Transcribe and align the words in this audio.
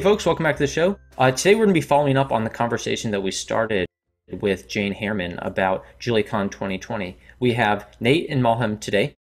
Hey, 0.00 0.04
folks, 0.04 0.24
welcome 0.24 0.44
back 0.44 0.56
to 0.56 0.62
the 0.62 0.66
show. 0.66 0.98
Uh, 1.18 1.30
today, 1.30 1.54
we're 1.54 1.66
going 1.66 1.74
to 1.74 1.78
be 1.78 1.86
following 1.86 2.16
up 2.16 2.32
on 2.32 2.42
the 2.42 2.48
conversation 2.48 3.10
that 3.10 3.20
we 3.20 3.30
started 3.30 3.86
with 4.40 4.66
Jane 4.66 4.94
Haerman 4.94 5.38
about 5.42 5.84
JuliaCon 6.00 6.50
2020. 6.50 7.18
We 7.38 7.52
have 7.52 7.86
Nate 8.00 8.30
and 8.30 8.42
Molham 8.42 8.80
today, 8.80 9.14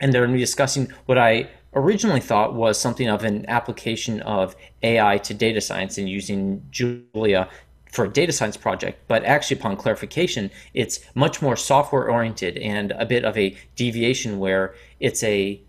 and 0.00 0.12
they're 0.12 0.22
going 0.22 0.32
to 0.32 0.38
be 0.38 0.42
discussing 0.42 0.92
what 1.06 1.18
I 1.18 1.48
originally 1.72 2.18
thought 2.18 2.52
was 2.52 2.80
something 2.80 3.08
of 3.08 3.22
an 3.22 3.48
application 3.48 4.20
of 4.22 4.56
AI 4.82 5.18
to 5.18 5.34
data 5.34 5.60
science 5.60 5.98
and 5.98 6.08
using 6.08 6.66
Julia 6.72 7.48
for 7.92 8.06
a 8.06 8.12
data 8.12 8.32
science 8.32 8.56
project, 8.56 9.04
but 9.06 9.22
actually, 9.24 9.60
upon 9.60 9.76
clarification, 9.76 10.50
it's 10.74 10.98
much 11.14 11.40
more 11.40 11.54
software 11.54 12.10
oriented 12.10 12.56
and 12.56 12.90
a 12.98 13.06
bit 13.06 13.24
of 13.24 13.38
a 13.38 13.56
deviation 13.76 14.40
where 14.40 14.74
it's 14.98 15.22
a 15.22 15.62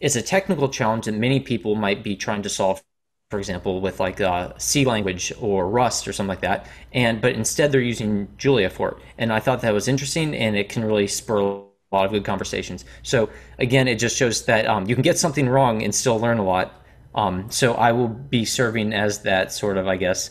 it's 0.00 0.16
a 0.16 0.22
technical 0.22 0.70
challenge 0.70 1.04
that 1.04 1.12
many 1.12 1.40
people 1.40 1.74
might 1.74 2.02
be 2.02 2.16
trying 2.16 2.40
to 2.40 2.48
solve 2.48 2.82
for 3.30 3.38
example, 3.38 3.80
with 3.80 4.00
like 4.00 4.20
uh, 4.20 4.52
C 4.56 4.84
language 4.86 5.32
or 5.40 5.68
Rust 5.68 6.08
or 6.08 6.12
something 6.12 6.28
like 6.28 6.40
that. 6.40 6.66
And 6.92 7.20
but 7.20 7.34
instead 7.34 7.72
they're 7.72 7.80
using 7.80 8.28
Julia 8.38 8.70
for 8.70 8.92
it. 8.92 8.96
And 9.18 9.32
I 9.32 9.40
thought 9.40 9.60
that 9.60 9.74
was 9.74 9.86
interesting, 9.86 10.34
and 10.34 10.56
it 10.56 10.68
can 10.68 10.84
really 10.84 11.06
spur 11.06 11.38
a 11.38 11.62
lot 11.92 12.06
of 12.06 12.10
good 12.10 12.24
conversations. 12.24 12.84
So 13.02 13.28
again, 13.58 13.86
it 13.86 13.96
just 13.96 14.16
shows 14.16 14.44
that 14.46 14.66
um, 14.66 14.86
you 14.86 14.94
can 14.94 15.02
get 15.02 15.18
something 15.18 15.48
wrong 15.48 15.82
and 15.82 15.94
still 15.94 16.18
learn 16.18 16.38
a 16.38 16.44
lot. 16.44 16.82
Um, 17.14 17.50
so 17.50 17.74
I 17.74 17.92
will 17.92 18.08
be 18.08 18.44
serving 18.44 18.92
as 18.94 19.22
that 19.22 19.52
sort 19.52 19.76
of, 19.76 19.86
I 19.86 19.96
guess, 19.96 20.30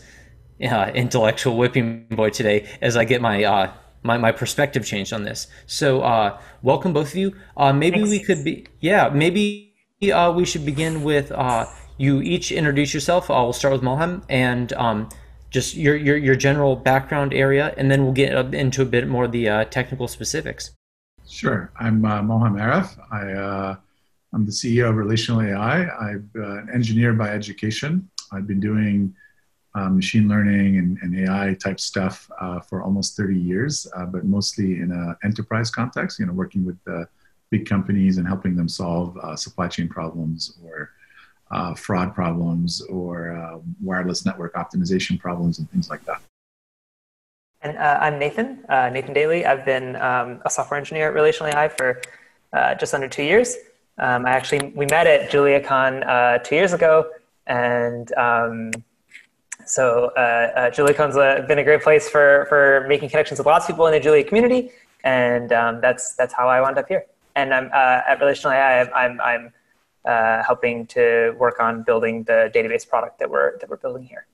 uh, 0.64 0.92
intellectual 0.96 1.56
whipping 1.56 2.08
boy 2.10 2.32
today 2.32 2.68
as 2.82 2.98
I 2.98 3.06
get 3.06 3.22
my. 3.22 3.44
Uh, 3.44 3.74
my, 4.04 4.16
my 4.16 4.32
perspective 4.32 4.86
changed 4.86 5.12
on 5.12 5.24
this. 5.24 5.48
So, 5.66 6.02
uh, 6.02 6.40
welcome 6.62 6.94
both 6.94 7.10
of 7.10 7.16
you. 7.16 7.36
Uh, 7.58 7.74
maybe 7.74 7.98
Thanks. 7.98 8.12
we 8.12 8.20
could 8.20 8.44
be, 8.44 8.68
yeah, 8.80 9.10
maybe 9.10 9.74
uh, 10.14 10.32
we 10.34 10.46
should 10.46 10.66
begin 10.66 11.04
with 11.04 11.30
you 11.98 12.22
each 12.22 12.52
introduce 12.52 12.94
yourself. 12.94 13.30
I'll 13.30 13.54
start 13.54 13.74
with 13.74 13.82
Molham 13.82 14.24
and 14.30 14.72
um, 14.74 15.10
just 15.50 15.76
your, 15.76 15.96
your, 15.96 16.18
your 16.18 16.36
general 16.36 16.76
background 16.76 17.34
area, 17.34 17.74
and 17.78 17.90
then 17.90 18.04
we'll 18.04 18.14
get 18.14 18.34
into 18.54 18.82
a 18.82 18.86
bit 18.86 19.08
more 19.08 19.26
of 19.26 19.32
the 19.32 19.50
uh, 19.50 19.66
technical 19.66 20.08
specifics. 20.08 20.72
Sure. 21.28 21.72
I'm 21.80 22.06
uh, 22.06 22.22
Molham 22.22 22.54
Aref. 22.54 22.98
I, 23.12 23.34
uh, 23.34 23.76
I'm 24.34 24.46
the 24.46 24.52
CEO 24.52 24.90
of 24.90 24.96
Relational 24.96 25.42
AI. 25.42 25.86
I'm 25.86 26.30
uh, 26.38 26.60
an 26.60 26.70
engineer 26.74 27.14
by 27.14 27.30
education. 27.30 28.10
I've 28.32 28.48
been 28.48 28.60
doing 28.60 29.14
uh, 29.76 29.90
machine 29.90 30.28
learning 30.28 30.78
and, 30.78 30.98
and, 31.02 31.20
AI 31.20 31.56
type 31.62 31.80
stuff 31.80 32.30
uh, 32.42 32.60
for 32.60 32.82
almost 32.82 33.16
30 33.16 33.38
years, 33.38 33.86
uh, 33.96 34.06
but 34.06 34.26
mostly 34.26 34.80
in 34.80 34.92
an 34.92 35.16
enterprise 35.24 35.70
context, 35.70 36.18
you 36.18 36.26
know, 36.26 36.34
working 36.34 36.66
with 36.66 36.78
big 37.52 37.68
companies 37.68 38.18
and 38.18 38.28
helping 38.28 38.56
them 38.56 38.68
solve 38.68 39.18
supply 39.40 39.68
chain 39.68 39.88
problems 39.88 40.58
or 40.64 40.92
uh, 41.52 41.74
fraud 41.76 42.14
problems 42.14 42.82
or 42.82 43.32
uh, 43.32 43.60
wireless 43.82 44.26
network 44.26 44.54
optimization 44.54 45.20
problems 45.20 45.60
and 45.60 45.70
things 45.72 45.90
like 45.90 46.04
that. 46.06 46.22
And 47.62 47.78
uh, 47.78 47.98
I'm 48.02 48.20
Nathan, 48.20 48.64
uh, 48.70 48.90
Nathan 48.90 49.14
Daly. 49.14 49.46
I've 49.46 49.66
been 49.66 49.96
um, 49.96 50.42
a 50.46 50.50
software 50.50 50.80
engineer 50.80 51.08
at 51.08 51.14
Relational 51.14 51.54
AI 51.54 51.70
for 51.70 52.02
uh, 52.54 52.76
just 52.76 52.94
under 52.94 53.08
two 53.08 53.24
years. 53.24 53.56
Um, 53.98 54.26
I 54.26 54.32
actually, 54.32 54.72
we 54.76 54.86
met 54.86 55.08
at 55.08 55.32
JuliaCon 55.32 56.08
uh, 56.08 56.38
two 56.40 56.56
years 56.56 56.74
ago. 56.74 57.10
And 57.48 58.14
um, 58.16 58.72
so 59.66 60.12
JuliaCon's 60.18 61.16
a, 61.16 61.46
been 61.48 61.60
a 61.60 61.64
great 61.64 61.82
place 61.82 62.08
for, 62.10 62.46
for 62.48 62.86
making 62.88 63.10
connections 63.10 63.40
with 63.40 63.48
lots 63.48 63.66
of 63.66 63.70
people 63.70 63.88
in 63.88 63.94
the 63.94 64.00
Julia 64.00 64.24
community. 64.24 64.70
And 65.04 65.52
um, 65.52 65.82
that's, 65.82 66.14
that's 66.16 66.34
how 66.34 66.48
I 66.48 66.62
wound 66.62 66.78
up 66.78 66.88
here. 66.88 67.06
And 67.36 67.54
I'm 67.54 67.72
at 67.74 68.20
Relational 68.20 68.52
AI, 68.54 68.82
I'm, 68.82 69.20
I'm 69.22 69.54
uh, 70.08 70.42
helping 70.44 70.88
to 70.88 71.36
work 71.38 71.60
on 71.60 71.84
building 71.84 72.24
the 72.24 72.50
database 72.56 72.88
product 72.88 73.20
that 73.20 73.30
we're 73.30 73.58
that 73.60 73.70
we're 73.70 73.78
building 73.78 74.04
here. 74.04 74.26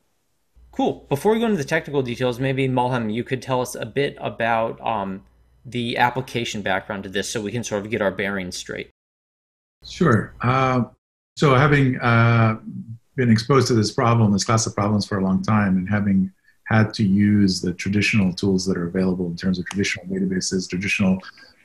Cool. 0.72 1.06
Before 1.10 1.34
we 1.34 1.40
go 1.40 1.46
into 1.46 1.58
the 1.58 1.64
technical 1.64 2.02
details, 2.02 2.40
maybe 2.40 2.68
Molham, 2.68 3.14
you 3.14 3.24
could 3.24 3.42
tell 3.42 3.62
us 3.62 3.76
a 3.76 3.86
bit 3.86 4.18
about 4.20 4.80
um, 4.82 5.24
the 5.66 5.98
application 5.98 6.62
background 6.62 7.04
to 7.04 7.10
this, 7.10 7.30
so 7.30 7.42
we 7.42 7.52
can 7.52 7.64
sort 7.64 7.86
of 7.86 7.92
get 7.92 8.02
our 8.02 8.12
bearings 8.12 8.58
straight. 8.58 8.90
Sure. 9.86 10.34
Uh, 10.42 10.86
so, 11.36 11.56
having 11.56 12.00
uh, 12.00 12.60
been 13.16 13.32
exposed 13.32 13.68
to 13.68 13.74
this 13.74 13.92
problem, 13.92 14.32
this 14.32 14.44
class 14.44 14.66
of 14.66 14.76
problems 14.76 15.06
for 15.06 15.18
a 15.18 15.24
long 15.24 15.42
time, 15.42 15.78
and 15.78 15.90
having 15.90 16.32
had 16.66 16.94
to 16.94 17.04
use 17.04 17.62
the 17.62 17.74
traditional 17.74 18.34
tools 18.34 18.66
that 18.66 18.78
are 18.78 18.88
available 18.88 19.28
in 19.28 19.36
terms 19.36 19.60
of 19.60 19.66
traditional 19.66 20.06
databases, 20.06 20.70
traditional 20.70 21.20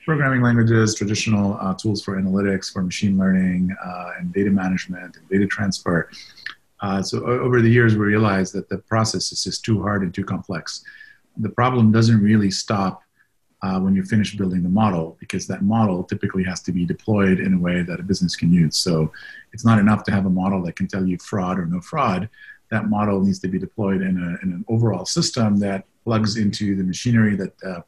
programming 0.08 0.40
languages, 0.40 0.94
traditional 0.94 1.58
uh, 1.60 1.74
tools 1.74 2.02
for 2.02 2.18
analytics, 2.18 2.72
for 2.72 2.82
machine 2.82 3.18
learning, 3.18 3.68
uh, 3.84 4.12
and 4.18 4.32
data 4.32 4.48
management 4.48 5.14
and 5.16 5.28
data 5.28 5.46
transfer. 5.46 6.08
Uh, 6.80 7.02
so 7.02 7.26
over 7.26 7.60
the 7.60 7.68
years, 7.68 7.92
we 7.92 8.06
realized 8.06 8.54
that 8.54 8.70
the 8.70 8.78
process 8.78 9.32
is 9.32 9.44
just 9.44 9.66
too 9.66 9.82
hard 9.82 10.00
and 10.00 10.14
too 10.14 10.24
complex. 10.24 10.82
The 11.36 11.50
problem 11.50 11.92
doesn't 11.92 12.22
really 12.22 12.50
stop 12.50 13.02
uh, 13.60 13.78
when 13.80 13.94
you 13.94 14.02
finish 14.02 14.34
building 14.34 14.62
the 14.62 14.70
model 14.70 15.18
because 15.20 15.46
that 15.46 15.60
model 15.60 16.02
typically 16.04 16.44
has 16.44 16.62
to 16.62 16.72
be 16.72 16.86
deployed 16.86 17.38
in 17.38 17.52
a 17.52 17.58
way 17.58 17.82
that 17.82 18.00
a 18.00 18.02
business 18.02 18.34
can 18.34 18.50
use. 18.50 18.78
So 18.78 19.12
it's 19.52 19.66
not 19.66 19.78
enough 19.78 20.04
to 20.04 20.10
have 20.10 20.24
a 20.24 20.30
model 20.30 20.62
that 20.62 20.74
can 20.74 20.88
tell 20.88 21.04
you 21.04 21.18
fraud 21.18 21.58
or 21.58 21.66
no 21.66 21.82
fraud. 21.82 22.30
That 22.70 22.88
model 22.88 23.20
needs 23.20 23.40
to 23.40 23.48
be 23.48 23.58
deployed 23.58 24.00
in, 24.00 24.16
a, 24.16 24.42
in 24.42 24.54
an 24.54 24.64
overall 24.68 25.04
system 25.04 25.58
that 25.58 25.84
plugs 26.02 26.38
into 26.38 26.76
the 26.76 26.82
machinery 26.82 27.36
that 27.36 27.52
uh, 27.62 27.80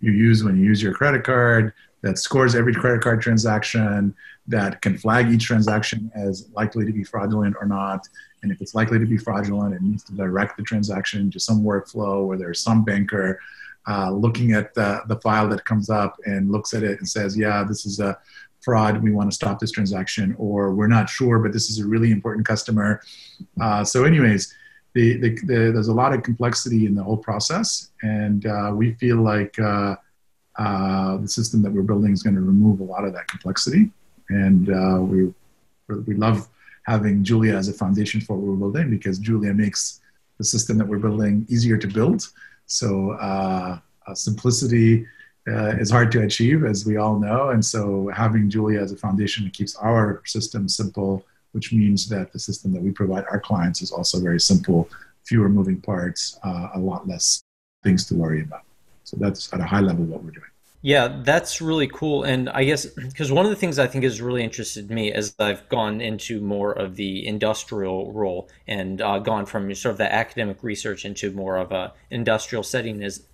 you 0.00 0.12
use 0.12 0.44
when 0.44 0.56
you 0.56 0.64
use 0.64 0.82
your 0.82 0.94
credit 0.94 1.24
card 1.24 1.72
that 2.02 2.18
scores 2.18 2.54
every 2.54 2.74
credit 2.74 3.02
card 3.02 3.20
transaction 3.20 4.14
that 4.46 4.80
can 4.82 4.96
flag 4.96 5.28
each 5.30 5.44
transaction 5.44 6.10
as 6.14 6.48
likely 6.54 6.86
to 6.86 6.92
be 6.92 7.04
fraudulent 7.04 7.56
or 7.60 7.66
not. 7.66 8.06
And 8.42 8.52
if 8.52 8.60
it's 8.60 8.74
likely 8.74 8.98
to 8.98 9.06
be 9.06 9.18
fraudulent 9.18 9.74
it 9.74 9.82
needs 9.82 10.04
to 10.04 10.12
direct 10.14 10.56
the 10.56 10.62
transaction 10.62 11.30
to 11.30 11.40
some 11.40 11.62
workflow 11.62 12.26
where 12.26 12.38
there's 12.38 12.60
some 12.60 12.84
banker 12.84 13.40
uh, 13.86 14.10
looking 14.10 14.52
at 14.52 14.74
the, 14.74 15.00
the 15.08 15.16
file 15.16 15.48
that 15.48 15.64
comes 15.64 15.90
up 15.90 16.16
and 16.26 16.52
looks 16.52 16.74
at 16.74 16.82
it 16.82 16.98
and 16.98 17.08
says 17.08 17.36
yeah 17.36 17.64
this 17.64 17.84
is 17.84 18.00
a 18.00 18.16
fraud. 18.60 19.02
We 19.02 19.12
want 19.12 19.30
to 19.30 19.34
stop 19.34 19.58
this 19.58 19.70
transaction 19.70 20.34
or 20.38 20.74
we're 20.74 20.88
not 20.88 21.08
sure 21.08 21.38
but 21.40 21.52
this 21.52 21.68
is 21.68 21.80
a 21.80 21.86
really 21.86 22.12
important 22.12 22.46
customer. 22.46 23.00
Uh, 23.60 23.84
so 23.84 24.04
anyways 24.04 24.54
the, 24.94 25.16
the, 25.18 25.30
the, 25.44 25.72
there's 25.72 25.88
a 25.88 25.94
lot 25.94 26.12
of 26.12 26.22
complexity 26.22 26.86
in 26.86 26.94
the 26.94 27.02
whole 27.02 27.16
process, 27.16 27.90
and 28.02 28.46
uh, 28.46 28.72
we 28.74 28.92
feel 28.94 29.18
like 29.18 29.58
uh, 29.58 29.96
uh, 30.58 31.16
the 31.18 31.28
system 31.28 31.62
that 31.62 31.70
we're 31.70 31.82
building 31.82 32.12
is 32.12 32.22
going 32.22 32.34
to 32.34 32.40
remove 32.40 32.80
a 32.80 32.84
lot 32.84 33.04
of 33.04 33.12
that 33.12 33.28
complexity, 33.28 33.90
and 34.30 34.70
uh, 34.70 34.98
we 35.00 35.32
we 36.06 36.14
love 36.14 36.48
having 36.86 37.24
Julia 37.24 37.54
as 37.56 37.68
a 37.68 37.72
foundation 37.72 38.20
for 38.20 38.36
what 38.36 38.46
we're 38.46 38.56
building 38.56 38.90
because 38.90 39.18
Julia 39.18 39.54
makes 39.54 40.00
the 40.38 40.44
system 40.44 40.76
that 40.78 40.86
we're 40.86 40.98
building 40.98 41.46
easier 41.48 41.78
to 41.78 41.86
build. 41.86 42.28
So 42.66 43.12
uh, 43.12 43.78
uh, 44.06 44.14
simplicity 44.14 45.06
is 45.46 45.90
hard 45.90 46.12
to 46.12 46.22
achieve, 46.22 46.64
as 46.66 46.84
we 46.84 46.98
all 46.98 47.18
know, 47.18 47.50
and 47.50 47.64
so 47.64 48.10
having 48.14 48.50
Julia 48.50 48.80
as 48.80 48.92
a 48.92 48.96
foundation 48.96 49.48
keeps 49.50 49.76
our 49.76 50.22
system 50.26 50.68
simple 50.68 51.24
which 51.58 51.72
means 51.72 52.08
that 52.08 52.32
the 52.32 52.38
system 52.38 52.72
that 52.72 52.80
we 52.80 52.92
provide 52.92 53.24
our 53.32 53.40
clients 53.40 53.82
is 53.82 53.90
also 53.90 54.20
very 54.20 54.38
simple, 54.38 54.88
fewer 55.24 55.48
moving 55.48 55.80
parts, 55.80 56.38
uh, 56.44 56.68
a 56.76 56.78
lot 56.78 57.08
less 57.08 57.42
things 57.82 58.06
to 58.06 58.14
worry 58.14 58.42
about. 58.42 58.62
So 59.02 59.16
that's 59.18 59.52
at 59.52 59.58
a 59.58 59.64
high 59.64 59.80
level 59.80 60.04
what 60.04 60.22
we're 60.22 60.30
doing. 60.30 60.52
Yeah, 60.82 61.20
that's 61.24 61.60
really 61.60 61.88
cool. 61.88 62.22
And 62.22 62.48
I 62.50 62.62
guess 62.62 62.86
because 62.86 63.32
one 63.32 63.44
of 63.44 63.50
the 63.50 63.56
things 63.56 63.80
I 63.80 63.88
think 63.88 64.04
has 64.04 64.20
really 64.20 64.44
interested 64.44 64.88
me 64.88 65.10
as 65.10 65.34
I've 65.40 65.68
gone 65.68 66.00
into 66.00 66.40
more 66.40 66.70
of 66.70 66.94
the 66.94 67.26
industrial 67.26 68.12
role 68.12 68.48
and 68.68 69.02
uh, 69.02 69.18
gone 69.18 69.44
from 69.44 69.74
sort 69.74 69.90
of 69.90 69.98
the 69.98 70.12
academic 70.12 70.62
research 70.62 71.04
into 71.04 71.32
more 71.32 71.56
of 71.56 71.72
a 71.72 71.92
industrial 72.08 72.62
setting 72.62 73.02
is 73.02 73.24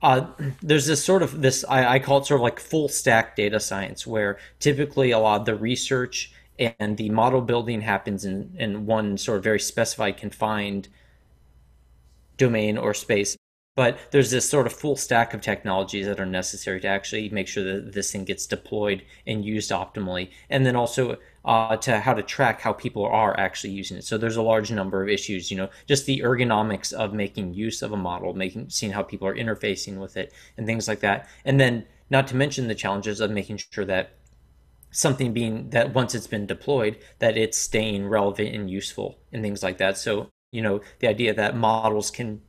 uh, 0.00 0.26
there's 0.62 0.86
this 0.86 1.04
sort 1.04 1.22
of 1.22 1.42
this 1.42 1.64
I, 1.68 1.94
I, 1.94 1.98
call 1.98 2.18
it 2.18 2.26
sort 2.26 2.40
of 2.40 2.42
like 2.42 2.58
full 2.58 2.88
stack 2.88 3.36
data 3.36 3.60
science 3.60 4.04
where 4.04 4.38
typically 4.58 5.12
a 5.12 5.18
lot 5.18 5.40
of 5.40 5.46
the 5.46 5.54
research 5.54 6.32
and 6.58 6.96
the 6.96 7.10
model 7.10 7.40
building 7.40 7.80
happens 7.80 8.24
in, 8.24 8.54
in 8.58 8.86
one 8.86 9.18
sort 9.18 9.38
of 9.38 9.44
very 9.44 9.60
specified 9.60 10.16
confined 10.16 10.88
domain 12.36 12.78
or 12.78 12.94
space. 12.94 13.36
But 13.74 13.98
there's 14.10 14.30
this 14.30 14.46
sort 14.46 14.66
of 14.66 14.74
full 14.74 14.96
stack 14.96 15.32
of 15.32 15.40
technologies 15.40 16.04
that 16.04 16.20
are 16.20 16.26
necessary 16.26 16.78
to 16.80 16.88
actually 16.88 17.30
make 17.30 17.48
sure 17.48 17.64
that 17.64 17.94
this 17.94 18.12
thing 18.12 18.24
gets 18.24 18.46
deployed 18.46 19.02
and 19.26 19.42
used 19.42 19.70
optimally 19.70 20.28
and 20.50 20.66
then 20.66 20.76
also 20.76 21.16
uh, 21.46 21.76
to 21.78 22.00
how 22.00 22.12
to 22.12 22.22
track 22.22 22.60
how 22.60 22.74
people 22.74 23.06
are 23.06 23.38
actually 23.40 23.72
using 23.72 23.96
it. 23.96 24.04
So 24.04 24.18
there's 24.18 24.36
a 24.36 24.42
large 24.42 24.70
number 24.70 25.02
of 25.02 25.08
issues 25.08 25.50
you 25.50 25.56
know 25.56 25.70
just 25.86 26.04
the 26.04 26.20
ergonomics 26.20 26.92
of 26.92 27.14
making 27.14 27.54
use 27.54 27.80
of 27.80 27.92
a 27.92 27.96
model 27.96 28.34
making 28.34 28.68
seeing 28.68 28.92
how 28.92 29.02
people 29.02 29.26
are 29.26 29.34
interfacing 29.34 29.96
with 29.96 30.18
it 30.18 30.34
and 30.58 30.66
things 30.66 30.86
like 30.86 31.00
that. 31.00 31.26
And 31.46 31.58
then 31.58 31.86
not 32.10 32.26
to 32.26 32.36
mention 32.36 32.68
the 32.68 32.74
challenges 32.74 33.20
of 33.20 33.30
making 33.30 33.56
sure 33.56 33.86
that 33.86 34.18
something 34.92 35.32
being 35.32 35.70
that 35.70 35.92
once 35.94 36.14
it's 36.14 36.26
been 36.26 36.46
deployed 36.46 36.96
that 37.18 37.36
it's 37.36 37.58
staying 37.58 38.06
relevant 38.06 38.54
and 38.54 38.70
useful 38.70 39.18
and 39.32 39.42
things 39.42 39.62
like 39.62 39.78
that 39.78 39.98
so 39.98 40.28
you 40.52 40.62
know 40.62 40.80
the 41.00 41.08
idea 41.08 41.34
that 41.34 41.56
models 41.56 42.10
can 42.10 42.40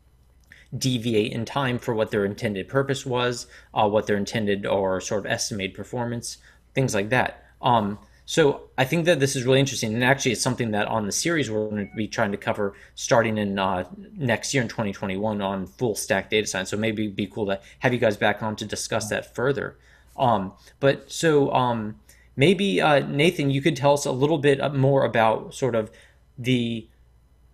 deviate 0.78 1.32
in 1.32 1.46
time 1.46 1.80
for 1.80 1.94
what 1.94 2.12
their 2.12 2.26
intended 2.26 2.68
purpose 2.68 3.06
was 3.06 3.48
uh, 3.74 3.88
what 3.88 4.06
their 4.08 4.18
intended 4.18 4.66
or 4.66 5.00
sort 5.02 5.26
of 5.26 5.32
estimated 5.32 5.76
performance 5.76 6.38
things 6.74 6.94
like 6.94 7.10
that 7.10 7.44
um, 7.62 7.98
so 8.26 8.70
I 8.78 8.86
think 8.86 9.06
that 9.06 9.20
this 9.20 9.36
is 9.36 9.44
really 9.44 9.60
interesting, 9.60 9.94
and 9.94 10.04
actually, 10.04 10.32
it's 10.32 10.42
something 10.42 10.72
that 10.72 10.88
on 10.88 11.06
the 11.06 11.12
series 11.12 11.52
we're 11.52 11.70
going 11.70 11.88
to 11.90 11.96
be 11.96 12.08
trying 12.08 12.32
to 12.32 12.38
cover 12.38 12.74
starting 12.96 13.38
in 13.38 13.60
uh, 13.60 13.86
next 14.16 14.54
year 14.54 14.64
in 14.64 14.70
2021 14.70 15.42
on 15.42 15.66
full 15.68 15.96
stack 15.96 16.30
data 16.30 16.48
science. 16.48 16.70
So 16.70 16.78
maybe 16.78 17.04
it'd 17.04 17.16
be 17.16 17.28
cool 17.28 17.46
to 17.48 17.60
have 17.80 17.92
you 17.92 18.00
guys 18.00 18.16
back 18.16 18.42
on 18.42 18.56
to 18.58 18.66
discuss 18.66 19.10
that 19.10 19.36
further. 19.36 19.78
Um, 20.16 20.54
but 20.80 21.12
so 21.12 21.52
um, 21.54 22.00
maybe 22.36 22.82
uh, 22.82 23.00
Nathan, 23.00 23.50
you 23.50 23.62
could 23.62 23.76
tell 23.76 23.94
us 23.94 24.06
a 24.06 24.12
little 24.12 24.38
bit 24.38 24.74
more 24.74 25.06
about 25.06 25.54
sort 25.54 25.76
of 25.76 25.92
the 26.38 26.88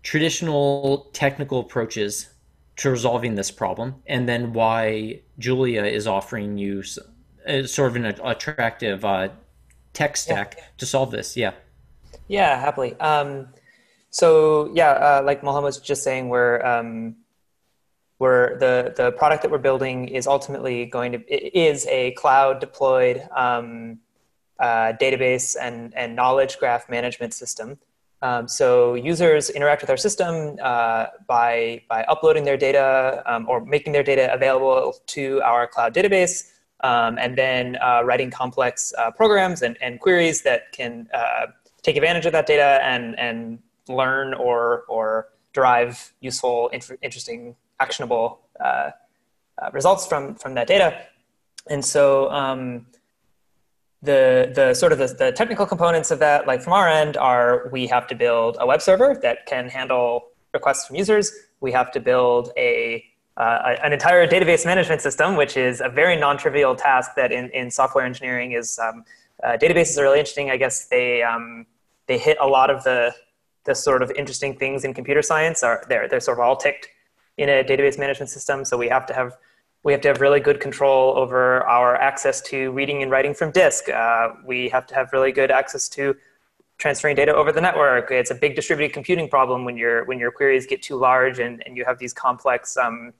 traditional 0.03 1.09
technical 1.13 1.59
approaches 1.59 2.29
to 2.77 2.89
resolving 2.89 3.35
this 3.35 3.51
problem, 3.51 3.95
and 4.07 4.27
then 4.27 4.53
why 4.53 5.21
Julia 5.37 5.83
is 5.83 6.07
offering 6.07 6.57
you 6.57 6.83
uh, 7.47 7.63
sort 7.63 7.89
of 7.89 7.95
an 7.97 8.05
attractive 8.05 9.03
uh, 9.03 9.29
tech 9.93 10.15
stack 10.15 10.55
yeah. 10.57 10.63
to 10.77 10.85
solve 10.85 11.11
this. 11.11 11.35
Yeah. 11.35 11.51
Yeah, 12.27 12.59
happily. 12.59 12.97
Um, 12.99 13.49
so 14.11 14.71
yeah, 14.73 14.91
uh, 14.91 15.21
like 15.25 15.41
Molham 15.41 15.63
was 15.63 15.79
just 15.79 16.03
saying, 16.03 16.29
we're 16.29 16.63
um, 16.65 17.17
we're 18.19 18.57
the 18.59 18.93
the 18.95 19.11
product 19.13 19.41
that 19.41 19.51
we're 19.51 19.57
building 19.57 20.07
is 20.07 20.27
ultimately 20.27 20.85
going 20.85 21.11
to 21.13 21.57
is 21.57 21.85
a 21.87 22.11
cloud 22.11 22.59
deployed 22.59 23.27
um, 23.35 23.99
uh, 24.59 24.93
database 24.99 25.55
and 25.59 25.93
and 25.95 26.15
knowledge 26.15 26.57
graph 26.59 26.89
management 26.89 27.33
system. 27.33 27.77
Um, 28.21 28.49
so 28.49 28.95
users 28.95 29.49
interact 29.49 29.81
with 29.81 29.89
our 29.89 29.97
system 29.97 30.57
uh, 30.61 31.07
by 31.27 31.81
by 31.87 32.03
uploading 32.03 32.43
their 32.43 32.57
data 32.57 33.23
um, 33.25 33.47
or 33.47 33.63
making 33.63 33.93
their 33.93 34.03
data 34.03 34.33
available 34.33 34.95
to 35.07 35.41
our 35.43 35.67
cloud 35.67 35.93
database 35.93 36.51
um, 36.81 37.17
and 37.17 37.37
then 37.37 37.77
uh, 37.81 38.01
writing 38.03 38.31
complex 38.31 38.93
uh, 38.97 39.11
programs 39.11 39.61
and, 39.61 39.77
and 39.81 39.99
queries 39.99 40.41
that 40.43 40.71
can 40.71 41.07
uh, 41.13 41.47
take 41.81 41.95
advantage 41.95 42.25
of 42.25 42.31
that 42.31 42.45
data 42.45 42.79
and, 42.83 43.17
and 43.19 43.59
learn 43.87 44.33
or, 44.33 44.83
or 44.87 45.29
derive 45.53 46.13
useful, 46.21 46.69
interesting, 47.01 47.55
actionable 47.79 48.39
uh, 48.63 48.91
uh, 49.61 49.69
results 49.73 50.05
from, 50.05 50.35
from 50.35 50.53
that 50.53 50.67
data. 50.67 51.01
And 51.69 51.83
so 51.83 52.29
um, 52.31 52.85
the, 54.01 54.51
the 54.55 54.73
sort 54.73 54.91
of 54.91 54.97
the, 54.97 55.07
the 55.07 55.31
technical 55.31 55.65
components 55.65 56.09
of 56.11 56.19
that, 56.19 56.47
like 56.47 56.61
from 56.61 56.73
our 56.73 56.87
end, 56.87 57.17
are 57.17 57.69
we 57.71 57.87
have 57.87 58.07
to 58.07 58.15
build 58.15 58.57
a 58.59 58.65
web 58.65 58.81
server 58.81 59.17
that 59.21 59.45
can 59.45 59.67
handle 59.67 60.29
requests 60.53 60.87
from 60.87 60.95
users. 60.95 61.31
We 61.59 61.71
have 61.73 61.91
to 61.91 61.99
build 61.99 62.51
a 62.57 63.03
uh, 63.37 63.75
an 63.83 63.93
entire 63.93 64.27
database 64.27 64.65
management 64.65 64.99
system, 65.01 65.37
which 65.37 65.55
is 65.55 65.79
a 65.79 65.87
very 65.87 66.17
non-trivial 66.17 66.75
task 66.75 67.11
that 67.15 67.31
in, 67.31 67.49
in 67.51 67.71
software 67.71 68.03
engineering 68.03 68.51
is 68.51 68.77
um, 68.79 69.05
uh, 69.43 69.51
databases 69.51 69.97
are 69.97 70.03
really 70.03 70.19
interesting. 70.19 70.51
I 70.51 70.57
guess 70.57 70.87
they 70.87 71.23
um, 71.23 71.65
they 72.07 72.17
hit 72.17 72.37
a 72.41 72.47
lot 72.47 72.69
of 72.69 72.83
the 72.83 73.13
the 73.63 73.75
sort 73.75 74.01
of 74.01 74.11
interesting 74.11 74.57
things 74.57 74.83
in 74.83 74.93
computer 74.93 75.21
science 75.21 75.63
are 75.63 75.85
they're 75.87 76.07
they're 76.09 76.19
sort 76.19 76.37
of 76.37 76.43
all 76.43 76.57
ticked 76.57 76.89
in 77.37 77.47
a 77.47 77.63
database 77.63 77.97
management 77.97 78.29
system. 78.29 78.65
So 78.65 78.77
we 78.77 78.89
have 78.89 79.05
to 79.05 79.13
have 79.13 79.37
we 79.83 79.91
have 79.93 80.01
to 80.01 80.07
have 80.09 80.21
really 80.21 80.39
good 80.39 80.59
control 80.59 81.17
over 81.17 81.63
our 81.65 81.95
access 81.95 82.41
to 82.41 82.71
reading 82.71 83.01
and 83.01 83.11
writing 83.11 83.33
from 83.33 83.51
disk. 83.51 83.89
Uh, 83.89 84.29
we 84.45 84.69
have 84.69 84.85
to 84.87 84.95
have 84.95 85.13
really 85.13 85.31
good 85.31 85.51
access 85.51 85.87
to 85.89 86.15
transferring 86.77 87.15
data 87.15 87.33
over 87.33 87.51
the 87.51 87.61
network. 87.61 88.11
It's 88.11 88.31
a 88.31 88.35
big 88.35 88.55
distributed 88.55 88.93
computing 88.93 89.29
problem 89.29 89.65
when 89.65 89.77
your 89.77 90.05
when 90.05 90.19
your 90.19 90.31
queries 90.31 90.65
get 90.65 90.81
too 90.81 90.95
large 90.95 91.39
and, 91.39 91.63
and 91.65 91.77
you 91.77 91.85
have 91.85 91.97
these 91.99 92.13
complex 92.13 92.75
um, 92.77 93.13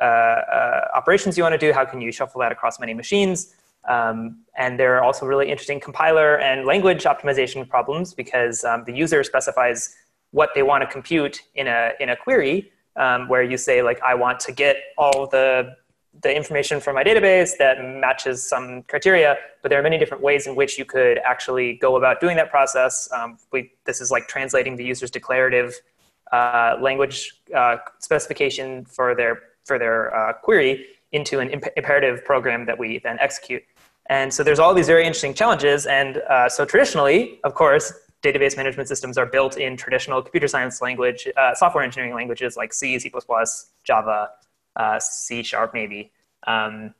uh, 0.00 0.04
uh, 0.04 0.88
operations 0.94 1.36
you 1.36 1.42
want 1.42 1.54
to 1.54 1.58
do. 1.58 1.72
How 1.72 1.84
can 1.84 2.00
you 2.00 2.12
shuffle 2.12 2.40
that 2.40 2.52
across 2.52 2.78
many 2.78 2.94
machines? 2.94 3.54
Um, 3.88 4.44
and 4.56 4.78
there 4.78 4.96
are 4.96 5.02
also 5.02 5.24
really 5.24 5.50
interesting 5.50 5.80
compiler 5.80 6.38
and 6.38 6.66
language 6.66 7.04
optimization 7.04 7.66
problems 7.68 8.12
because 8.12 8.64
um, 8.64 8.84
the 8.84 8.92
user 8.92 9.24
specifies 9.24 9.94
what 10.30 10.50
they 10.54 10.62
want 10.62 10.82
to 10.82 10.86
compute 10.86 11.42
in 11.54 11.66
a 11.66 11.92
in 12.00 12.10
a 12.10 12.16
query, 12.16 12.70
um, 12.96 13.28
where 13.28 13.42
you 13.42 13.56
say 13.56 13.82
like 13.82 14.00
I 14.02 14.14
want 14.14 14.40
to 14.40 14.52
get 14.52 14.76
all 14.96 15.26
the 15.26 15.76
the 16.22 16.34
information 16.34 16.80
from 16.80 16.94
my 16.94 17.04
database 17.04 17.56
that 17.58 17.82
matches 17.82 18.42
some 18.42 18.82
criteria, 18.84 19.36
but 19.62 19.68
there 19.68 19.78
are 19.78 19.82
many 19.82 19.98
different 19.98 20.22
ways 20.22 20.46
in 20.46 20.54
which 20.54 20.78
you 20.78 20.84
could 20.84 21.18
actually 21.18 21.74
go 21.74 21.96
about 21.96 22.20
doing 22.20 22.36
that 22.36 22.50
process. 22.50 23.08
Um, 23.12 23.38
we, 23.52 23.72
this 23.84 24.00
is 24.00 24.10
like 24.10 24.26
translating 24.28 24.76
the 24.76 24.84
user's 24.84 25.10
declarative 25.10 25.74
uh, 26.32 26.76
language 26.80 27.34
uh, 27.54 27.76
specification 27.98 28.84
for 28.84 29.14
their 29.14 29.42
for 29.64 29.78
their 29.78 30.14
uh, 30.14 30.32
query 30.32 30.86
into 31.12 31.40
an 31.40 31.50
imp- 31.50 31.72
imperative 31.76 32.24
program 32.24 32.66
that 32.66 32.78
we 32.78 32.98
then 32.98 33.18
execute. 33.20 33.62
And 34.06 34.32
so 34.32 34.42
there's 34.42 34.58
all 34.58 34.72
these 34.74 34.86
very 34.86 35.04
interesting 35.04 35.34
challenges. 35.34 35.84
And 35.86 36.18
uh, 36.28 36.48
so 36.48 36.64
traditionally, 36.64 37.38
of 37.44 37.54
course, 37.54 37.92
database 38.22 38.56
management 38.56 38.88
systems 38.88 39.18
are 39.18 39.26
built 39.26 39.58
in 39.58 39.76
traditional 39.76 40.22
computer 40.22 40.48
science 40.48 40.80
language, 40.80 41.28
uh, 41.36 41.54
software 41.54 41.84
engineering 41.84 42.14
languages 42.14 42.56
like 42.56 42.72
C, 42.72 42.98
C++, 42.98 43.12
Java, 43.84 44.30
uh, 44.78 44.98
C 44.98 45.42
Sharp 45.42 45.74
maybe. 45.74 46.10
Um, 46.46 46.94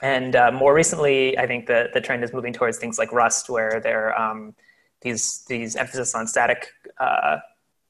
and 0.00 0.36
uh, 0.36 0.52
more 0.52 0.72
recently, 0.72 1.36
I 1.36 1.46
think 1.46 1.66
the, 1.66 1.90
the 1.92 2.00
trend 2.00 2.22
is 2.22 2.32
moving 2.32 2.52
towards 2.52 2.78
things 2.78 2.98
like 2.98 3.10
Rust, 3.12 3.50
where 3.50 3.80
there 3.80 4.18
um, 4.18 4.54
these, 5.00 5.44
these 5.48 5.74
emphasis 5.76 6.14
on 6.14 6.26
static, 6.26 6.72
uh, 6.98 7.38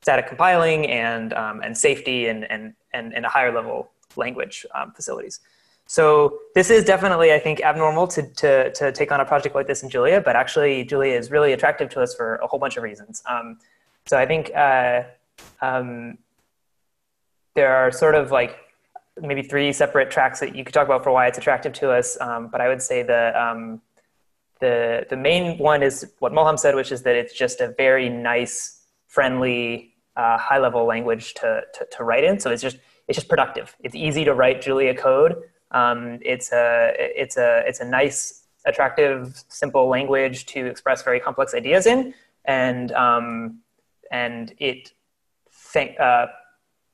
static 0.00 0.26
compiling 0.26 0.86
and, 0.86 1.32
um, 1.34 1.60
and 1.62 1.76
safety 1.76 2.26
and, 2.26 2.50
and, 2.50 2.74
and, 2.94 3.14
and 3.14 3.26
a 3.26 3.28
higher 3.28 3.52
level 3.52 3.90
language 4.16 4.66
um, 4.74 4.92
facilities. 4.92 5.40
So 5.86 6.38
this 6.54 6.68
is 6.70 6.84
definitely, 6.84 7.32
I 7.32 7.38
think, 7.38 7.60
abnormal 7.62 8.06
to, 8.08 8.22
to, 8.22 8.72
to 8.72 8.92
take 8.92 9.10
on 9.10 9.20
a 9.20 9.24
project 9.24 9.54
like 9.54 9.66
this 9.66 9.82
in 9.82 9.88
Julia, 9.88 10.20
but 10.20 10.36
actually 10.36 10.84
Julia 10.84 11.14
is 11.14 11.30
really 11.30 11.52
attractive 11.52 11.88
to 11.90 12.02
us 12.02 12.14
for 12.14 12.36
a 12.36 12.46
whole 12.46 12.58
bunch 12.58 12.76
of 12.76 12.82
reasons. 12.82 13.22
Um, 13.28 13.58
so 14.06 14.18
I 14.18 14.26
think 14.26 14.50
uh, 14.54 15.04
um, 15.62 16.18
there 17.54 17.74
are 17.74 17.90
sort 17.90 18.14
of 18.14 18.30
like 18.30 18.56
maybe 19.20 19.42
three 19.42 19.72
separate 19.72 20.10
tracks 20.10 20.40
that 20.40 20.54
you 20.54 20.64
could 20.64 20.74
talk 20.74 20.86
about 20.86 21.04
for 21.04 21.12
why 21.12 21.26
it's 21.26 21.38
attractive 21.38 21.72
to 21.74 21.90
us. 21.90 22.18
Um, 22.20 22.48
but 22.48 22.60
I 22.60 22.68
would 22.68 22.82
say 22.82 23.02
the 23.02 23.32
um, 23.40 23.80
the 24.60 25.06
the 25.08 25.16
main 25.16 25.58
one 25.58 25.82
is 25.82 26.12
what 26.18 26.32
Molham 26.32 26.58
said, 26.58 26.74
which 26.74 26.92
is 26.92 27.02
that 27.02 27.16
it's 27.16 27.34
just 27.34 27.60
a 27.60 27.68
very 27.76 28.08
nice, 28.08 28.82
friendly, 29.06 29.94
uh, 30.16 30.36
high 30.38 30.58
level 30.58 30.84
language 30.84 31.34
to, 31.34 31.62
to, 31.74 31.86
to 31.96 32.04
write 32.04 32.24
in. 32.24 32.40
So 32.40 32.50
it's 32.50 32.62
just 32.62 32.78
it's 33.06 33.16
just 33.16 33.28
productive. 33.28 33.76
It's 33.80 33.94
easy 33.94 34.24
to 34.24 34.34
write 34.34 34.60
Julia 34.62 34.94
code. 34.94 35.36
Um, 35.70 36.18
it's 36.22 36.52
a 36.52 36.92
it's 36.96 37.36
a 37.36 37.62
it's 37.66 37.80
a 37.80 37.84
nice, 37.84 38.44
attractive, 38.66 39.42
simple 39.48 39.88
language 39.88 40.46
to 40.46 40.66
express 40.66 41.02
very 41.02 41.20
complex 41.20 41.54
ideas 41.54 41.86
in, 41.86 42.14
and 42.44 42.92
um, 42.92 43.60
and 44.10 44.54
it. 44.58 44.92
Th- 45.72 45.98
uh, 45.98 46.28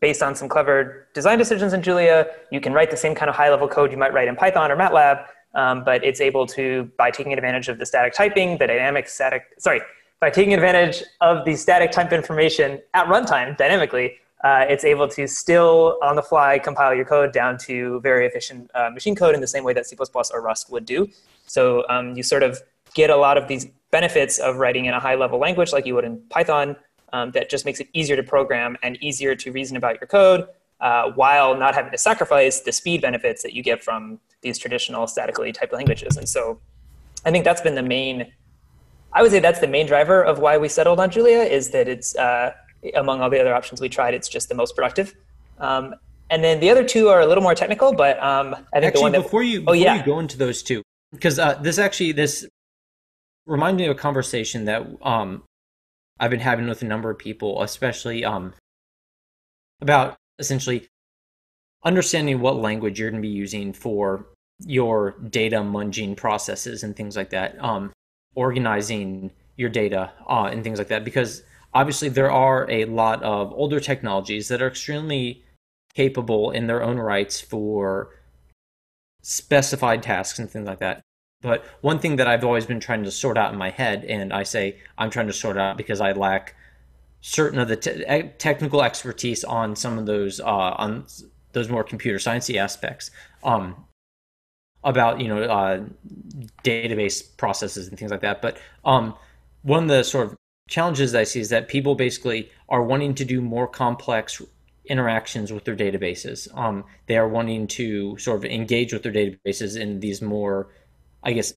based 0.05 0.23
on 0.23 0.35
some 0.35 0.51
clever 0.51 1.09
design 1.15 1.39
decisions 1.39 1.73
in 1.73 1.81
Julia, 1.81 2.27
you 2.51 2.61
can 2.61 2.75
write 2.75 2.91
the 2.91 2.97
same 3.05 3.15
kind 3.15 3.31
of 3.31 3.35
high 3.35 3.49
level 3.49 3.67
code 3.67 3.91
you 3.91 3.97
might 3.97 4.13
write 4.13 4.29
in 4.29 4.37
Python 4.37 4.71
or 4.71 4.77
MATLAB, 4.77 5.25
um, 5.55 5.83
but 5.83 6.05
it's 6.05 6.21
able 6.21 6.45
to, 6.49 6.91
by 6.99 7.11
taking 7.11 7.33
advantage 7.33 7.69
of 7.69 7.79
the 7.79 7.87
static 7.87 8.13
typing, 8.13 8.59
the 8.59 8.67
dynamic 8.67 9.09
static, 9.09 9.45
sorry, 9.57 9.81
by 10.21 10.29
taking 10.29 10.53
advantage 10.53 11.03
of 11.23 11.47
the 11.47 11.57
static 11.57 11.91
type 11.91 12.13
information 12.13 12.79
at 12.93 13.07
runtime 13.07 13.57
dynamically, 13.57 14.19
uh, 14.49 14.67
it's 14.69 14.85
able 14.85 15.09
to 15.09 15.27
still 15.27 15.99
on 16.03 16.17
the 16.17 16.23
fly 16.31 16.59
compile 16.59 16.95
your 16.95 17.07
code 17.07 17.33
down 17.33 17.57
to 17.57 17.99
very 18.01 18.27
efficient 18.27 18.71
uh, 18.75 18.91
machine 18.91 19.17
code 19.17 19.35
in 19.35 19.41
the 19.41 19.47
same 19.47 19.65
way 19.65 19.73
that 19.73 19.87
C++ 19.87 19.97
or 20.35 20.43
Rust 20.43 20.71
would 20.71 20.85
do. 20.85 21.09
So 21.47 21.83
um, 21.89 22.15
you 22.15 22.23
sort 22.23 22.43
of 22.43 22.61
get 22.93 23.09
a 23.09 23.17
lot 23.17 23.39
of 23.39 23.49
these 23.49 23.65
benefits 23.91 24.39
of 24.39 24.57
writing 24.57 24.85
in 24.85 24.93
a 24.93 25.01
high 25.01 25.15
level 25.15 25.39
language 25.39 25.73
like 25.73 25.87
you 25.87 25.95
would 25.95 26.05
in 26.05 26.21
Python 26.29 26.77
um, 27.15 27.31
that 27.31 27.49
just 27.49 27.65
makes 27.65 27.79
it 27.79 27.89
easier 27.93 28.17
to 28.17 28.25
program 28.25 28.77
and 28.83 28.99
easier 29.01 29.37
to 29.37 29.53
reason 29.53 29.77
about 29.77 30.01
your 30.01 30.09
code 30.09 30.49
uh, 30.81 31.13
while 31.13 31.57
not 31.57 31.73
having 31.75 31.93
to 31.93 31.99
sacrifice 31.99 32.61
the 32.61 32.73
speed 32.73 33.01
benefits 33.01 33.41
that 33.45 33.55
you 33.55 33.63
get 33.63 33.85
from 33.85 34.19
these 34.43 34.59
traditional 34.59 35.07
statically 35.07 35.53
typed 35.53 35.73
languages. 35.73 36.17
And 36.17 36.29
so 36.29 36.61
I 37.25 37.31
think 37.31 37.45
that's 37.45 37.61
been 37.61 37.77
the 37.77 37.89
main, 37.97 38.33
I 39.13 39.23
would 39.23 39.31
say 39.31 39.39
that's 39.39 39.61
the 39.61 39.69
main 39.69 39.87
driver 39.87 40.23
of 40.25 40.41
why 40.41 40.59
we 40.59 40.69
settled 40.69 40.99
on 40.99 41.09
Julia 41.09 41.39
is 41.39 41.71
that 41.71 41.87
it's, 41.89 42.17
uh, 42.17 42.53
among 42.95 43.21
all 43.21 43.31
the 43.31 43.41
other 43.41 43.55
options 43.55 43.81
we 43.81 43.89
tried, 43.89 44.13
it's 44.13 44.29
just 44.29 44.49
the 44.49 44.57
most 44.57 44.75
productive. 44.75 45.15
Um, 45.59 45.95
and 46.31 46.43
then 46.43 46.59
the 46.59 46.69
other 46.69 46.85
two 46.85 47.09
are 47.09 47.21
a 47.21 47.27
little 47.27 47.45
more 47.45 47.55
technical, 47.55 47.95
but 47.95 48.21
um, 48.21 48.57
I 48.75 48.81
think 48.81 48.87
actually, 48.87 48.91
the 48.91 49.03
one 49.03 49.13
that 49.13 49.23
before 49.23 49.45
you 49.45 49.63
oh, 49.69 49.73
yeah. 49.73 49.95
you 49.95 50.03
go 50.03 50.19
into 50.19 50.37
those 50.37 50.65
two, 50.65 50.83
because 51.13 51.39
uh, 51.39 51.55
this 51.63 51.79
actually 51.79 52.13
this 52.13 52.45
reminds 53.47 53.79
me 53.79 53.87
of 53.87 53.97
a 53.97 54.01
conversation 54.01 54.65
that 54.65 54.83
um, 55.03 55.45
I've 56.19 56.31
been 56.31 56.41
having 56.41 56.69
with 56.69 56.83
a 56.83 56.87
number 56.87 57.11
of 57.11 57.19
people, 57.19 57.63
especially 57.63 58.25
um, 58.25 58.55
about 59.81 60.17
essentially 60.39 60.89
understanding 61.85 62.41
what 62.41 62.57
language 62.57 62.99
you're 62.99 63.11
going 63.11 63.23
to 63.23 63.29
be 63.29 63.33
using 63.33 63.73
for 63.73 64.27
your 64.61 65.13
data 65.31 65.57
munging 65.57 66.17
processes 66.17 66.83
and 66.83 66.97
things 66.97 67.17
like 67.17 67.31
that, 67.31 67.63
um, 67.63 67.93
organizing 68.35 69.31
your 69.57 69.69
data 69.69 70.13
uh, 70.29 70.49
and 70.51 70.63
things 70.65 70.79
like 70.79 70.89
that. 70.89 71.05
Because 71.05 71.43
obviously, 71.73 72.09
there 72.09 72.31
are 72.31 72.71
a 72.71 72.85
lot 72.87 73.23
of 73.23 73.53
older 73.53 73.81
technologies 73.81 74.49
that 74.49 74.63
are 74.63 74.69
extremely 74.69 75.43
capable 75.95 76.51
in 76.51 76.67
their 76.67 76.83
own 76.83 76.99
rights 76.99 77.41
for 77.41 78.11
specified 79.23 80.03
tasks 80.03 80.39
and 80.39 80.51
things 80.51 80.67
like 80.67 80.79
that. 80.79 81.03
But 81.45 81.65
one 81.83 81.99
thing 81.99 82.17
that 82.17 82.27
I've 82.27 82.43
always 82.43 82.65
been 82.65 82.81
trying 82.81 83.05
to 83.05 83.11
sort 83.11 83.37
out 83.37 83.53
in 83.53 83.59
my 83.59 83.69
head, 83.71 84.05
and 84.07 84.33
I 84.33 84.45
say 84.45 84.79
I'm 84.97 85.11
trying 85.11 85.27
to 85.27 85.33
sort 85.33 85.59
out 85.59 85.77
because 85.77 86.01
I 86.01 86.13
lack 86.13 86.57
certain 87.21 87.59
of 87.59 87.69
the 87.69 87.77
te- 87.77 88.31
technical 88.39 88.83
expertise 88.83 89.45
on 89.45 89.77
some 89.77 89.99
of 89.99 90.07
those 90.07 90.41
uh, 90.41 90.45
on 90.45 91.05
those 91.53 91.69
more 91.69 91.85
computer 91.85 92.19
sciencey 92.19 92.57
aspects 92.57 93.11
um, 93.43 93.77
about 94.85 95.21
you 95.21 95.29
know 95.29 95.43
uh, 95.43 95.85
database 96.65 97.37
processes 97.37 97.89
and 97.89 97.99
things 97.99 98.11
like 98.11 98.23
that. 98.23 98.41
But 98.41 98.57
um, 98.87 99.15
one 99.63 99.83
of 99.85 99.89
the 99.91 100.03
sort 100.03 100.29
of 100.29 100.37
challenges 100.69 101.15
I 101.15 101.25
see 101.25 101.41
is 101.41 101.51
that 101.51 101.69
people 101.69 101.95
basically 101.95 102.51
are 102.71 102.83
wanting 102.83 103.15
to 103.17 103.25
do 103.27 103.43
more 103.43 103.69
complex 103.69 104.41
interactions 104.87 105.53
with 105.53 105.65
their 105.65 105.77
databases. 105.77 106.49
Um, 106.57 106.85
they 107.07 107.17
are 107.17 107.29
wanting 107.29 107.67
to 107.69 108.17
sort 108.19 108.39
of 108.39 108.45
engage 108.45 108.93
with 108.93 109.03
their 109.03 109.13
databases 109.13 109.79
in 109.81 110.01
these 110.01 110.21
more, 110.21 110.69
I 111.25 111.33
guess, 111.33 111.55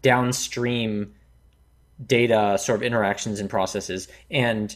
downstream 0.00 1.14
data 2.04 2.58
sort 2.58 2.80
of 2.80 2.82
interactions 2.82 3.40
and 3.40 3.48
processes. 3.48 4.08
And 4.30 4.74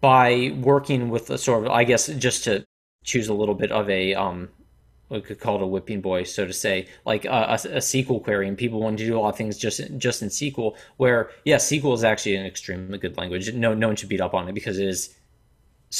by 0.00 0.54
working 0.60 1.10
with 1.10 1.30
a 1.30 1.38
sort 1.38 1.64
of, 1.64 1.70
I 1.70 1.84
guess, 1.84 2.08
just 2.08 2.44
to 2.44 2.64
choose 3.04 3.28
a 3.28 3.34
little 3.34 3.54
bit 3.54 3.70
of 3.70 3.88
a, 3.88 4.14
um, 4.14 4.48
we 5.08 5.20
could 5.20 5.38
call 5.38 5.56
it 5.56 5.62
a 5.62 5.66
whipping 5.66 6.00
boy, 6.00 6.24
so 6.24 6.46
to 6.46 6.52
say, 6.52 6.88
like 7.04 7.24
a, 7.24 7.28
a, 7.28 7.54
a, 7.54 7.78
SQL 7.78 8.22
query, 8.22 8.48
and 8.48 8.56
people 8.56 8.80
want 8.80 8.98
to 8.98 9.06
do 9.06 9.16
a 9.16 9.20
lot 9.20 9.28
of 9.28 9.36
things 9.36 9.56
just 9.56 9.80
just 9.98 10.22
in 10.22 10.28
SQL. 10.28 10.76
Where 10.96 11.30
yes, 11.44 11.70
SQL 11.70 11.94
is 11.94 12.02
actually 12.02 12.36
an 12.36 12.46
extremely 12.46 12.98
good 12.98 13.16
language. 13.16 13.52
No, 13.54 13.74
no 13.74 13.86
one 13.86 13.96
should 13.96 14.08
beat 14.08 14.22
up 14.22 14.34
on 14.34 14.48
it 14.48 14.54
because 14.54 14.78
it 14.78 14.88
is 14.88 15.14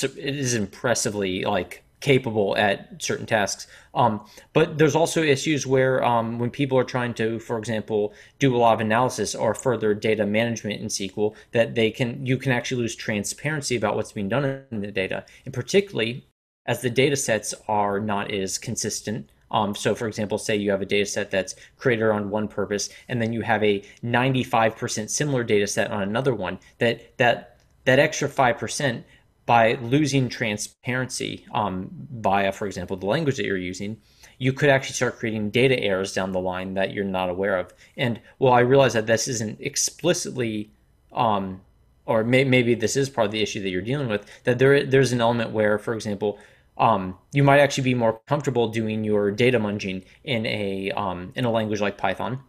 it 0.03 0.17
is 0.17 0.55
impressively 0.55 1.45
like 1.45 1.84
capable 2.05 2.55
at 2.59 3.03
certain 3.03 3.25
tasks. 3.25 3.67
Um, 3.95 4.21
but 4.53 4.77
there's 4.77 4.95
also 4.95 5.23
issues 5.23 5.67
where 5.67 6.05
um, 6.05 6.39
when 6.39 6.51
people 6.51 6.77
are 6.77 6.85
trying 6.85 7.15
to, 7.15 7.39
for 7.39 7.57
example, 7.57 8.13
do 8.39 8.55
a 8.55 8.59
lot 8.59 8.75
of 8.75 8.81
analysis 8.81 9.35
or 9.35 9.55
further 9.55 9.95
data 9.95 10.27
management 10.27 10.83
in 10.83 10.89
SQL, 10.89 11.35
that 11.53 11.75
they 11.75 11.91
can 11.91 12.27
you 12.27 12.37
can 12.37 12.53
actually 12.53 12.83
lose 12.83 12.95
transparency 12.95 13.75
about 13.75 13.97
what's 13.97 14.13
being 14.13 14.29
done 14.29 14.45
in 14.71 14.83
the 14.83 14.93
data, 14.93 15.25
and 15.47 15.55
particularly 15.55 16.27
as 16.67 16.83
the 16.83 16.91
data 16.91 17.17
sets 17.17 17.55
are 17.69 17.99
not 18.01 18.31
as 18.31 18.59
consistent. 18.59 19.31
Um, 19.51 19.75
so, 19.75 19.95
for 19.95 20.07
example, 20.07 20.37
say 20.37 20.57
you 20.57 20.73
have 20.73 20.83
a 20.83 20.87
data 20.87 21.07
set 21.07 21.31
that's 21.31 21.55
created 21.79 22.11
on 22.11 22.29
one 22.29 22.49
purpose, 22.49 22.91
and 23.09 23.23
then 23.23 23.33
you 23.33 23.41
have 23.41 23.65
a 23.65 23.83
95% 24.05 25.09
similar 25.09 25.43
data 25.43 25.67
set 25.67 25.91
on 25.91 26.03
another 26.03 26.35
one. 26.35 26.59
That 26.81 27.17
that 27.17 27.61
that 27.87 27.99
extra 27.99 28.29
five 28.29 28.59
percent 28.59 29.07
by 29.47 29.75
losing 29.75 30.29
transparency 30.29 31.47
um, 31.53 31.91
via, 32.13 32.53
for 32.53 32.67
example, 32.67 32.97
the 32.97 33.07
language 33.07 33.37
that 33.37 33.45
you're 33.45 33.57
using, 33.57 33.99
you 34.39 34.53
could 34.53 34.71
actually 34.71 34.95
start 34.95 35.19
creating 35.19 35.51
data 35.51 35.79
errors 35.79 36.13
down 36.13 36.33
the 36.33 36.41
line 36.41 36.75
that 36.75 36.93
you're 36.93 37.05
not 37.05 37.29
aware 37.29 37.59
of. 37.59 37.73
And 37.97 38.21
well, 38.39 38.53
I 38.53 38.61
realize 38.61 38.95
that 38.95 39.07
this 39.07 39.29
isn't 39.29 39.61
explicitly, 39.61 40.71
um, 41.13 41.61
or 42.07 42.25
may, 42.25 42.45
maybe 42.45 42.75
this 42.75 42.97
is 42.97 43.11
part 43.11 43.27
of 43.27 43.33
the 43.33 43.43
issue 43.43 43.63
that 43.63 43.69
you're 43.69 43.83
dealing 43.83 44.09
with. 44.09 44.27
That 44.45 44.59
there 44.59 44.85
there's 44.85 45.13
an 45.13 45.21
element 45.21 45.51
where, 45.51 45.79
for 45.79 45.95
example, 45.95 46.39
um, 46.79 47.17
you 47.33 47.45
might 47.45 47.61
actually 47.61 47.85
be 47.85 47.95
more 47.95 48.21
comfortable 48.27 48.69
doing 48.69 49.05
your 49.05 49.31
data 49.31 49.59
munging 49.61 50.05
in 50.25 50.47
a 50.47 50.91
um, 50.93 51.33
in 51.37 51.45
a 51.45 51.51
language 51.51 51.81
like 51.81 51.99
Python 51.99 52.41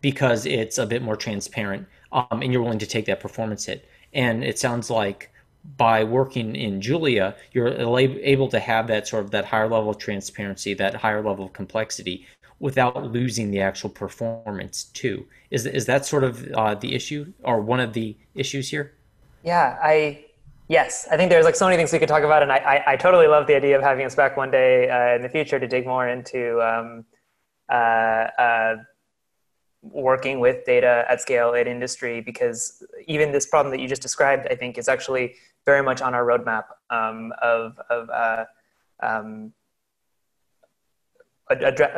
because 0.00 0.44
it's 0.44 0.76
a 0.76 0.86
bit 0.86 1.02
more 1.02 1.16
transparent, 1.16 1.88
um, 2.12 2.42
and 2.42 2.52
you're 2.52 2.62
willing 2.62 2.78
to 2.78 2.86
take 2.86 3.06
that 3.06 3.20
performance 3.20 3.64
hit. 3.64 3.88
And 4.12 4.44
it 4.44 4.58
sounds 4.58 4.90
like 4.90 5.32
by 5.76 6.04
working 6.04 6.54
in 6.54 6.80
Julia, 6.80 7.34
you're 7.52 7.68
able 7.68 8.48
to 8.48 8.60
have 8.60 8.86
that 8.88 9.08
sort 9.08 9.24
of 9.24 9.30
that 9.32 9.46
higher 9.46 9.68
level 9.68 9.90
of 9.90 9.98
transparency, 9.98 10.74
that 10.74 10.94
higher 10.94 11.22
level 11.22 11.46
of 11.46 11.52
complexity, 11.52 12.26
without 12.60 13.12
losing 13.12 13.50
the 13.50 13.60
actual 13.60 13.90
performance 13.90 14.84
too. 14.84 15.26
Is 15.50 15.66
is 15.66 15.86
that 15.86 16.06
sort 16.06 16.24
of 16.24 16.46
uh, 16.52 16.74
the 16.74 16.94
issue, 16.94 17.32
or 17.42 17.60
one 17.60 17.80
of 17.80 17.92
the 17.92 18.16
issues 18.34 18.70
here? 18.70 18.92
Yeah, 19.42 19.78
I 19.82 20.24
yes, 20.68 21.08
I 21.10 21.16
think 21.16 21.30
there's 21.30 21.44
like 21.44 21.56
so 21.56 21.66
many 21.66 21.76
things 21.76 21.92
we 21.92 21.98
could 21.98 22.08
talk 22.08 22.22
about, 22.22 22.42
and 22.42 22.52
I 22.52 22.58
I, 22.58 22.92
I 22.92 22.96
totally 22.96 23.26
love 23.26 23.46
the 23.46 23.56
idea 23.56 23.76
of 23.76 23.82
having 23.82 24.04
us 24.04 24.14
back 24.14 24.36
one 24.36 24.50
day 24.50 24.88
uh, 24.90 25.16
in 25.16 25.22
the 25.22 25.28
future 25.28 25.58
to 25.58 25.66
dig 25.66 25.86
more 25.86 26.08
into. 26.08 26.60
Um, 26.62 27.04
uh, 27.70 28.28
uh 28.38 28.76
working 29.90 30.40
with 30.40 30.64
data 30.64 31.04
at 31.08 31.20
scale 31.20 31.52
in 31.52 31.66
industry 31.66 32.20
because 32.20 32.82
even 33.06 33.32
this 33.32 33.46
problem 33.46 33.70
that 33.70 33.80
you 33.80 33.88
just 33.88 34.00
described, 34.00 34.46
I 34.50 34.54
think, 34.54 34.78
is 34.78 34.88
actually 34.88 35.34
very 35.66 35.82
much 35.82 36.02
on 36.02 36.14
our 36.14 36.24
roadmap 36.24 36.64
um, 36.90 37.32
of, 37.42 37.78
of 37.90 38.10
uh, 38.10 38.44
um, 39.02 39.52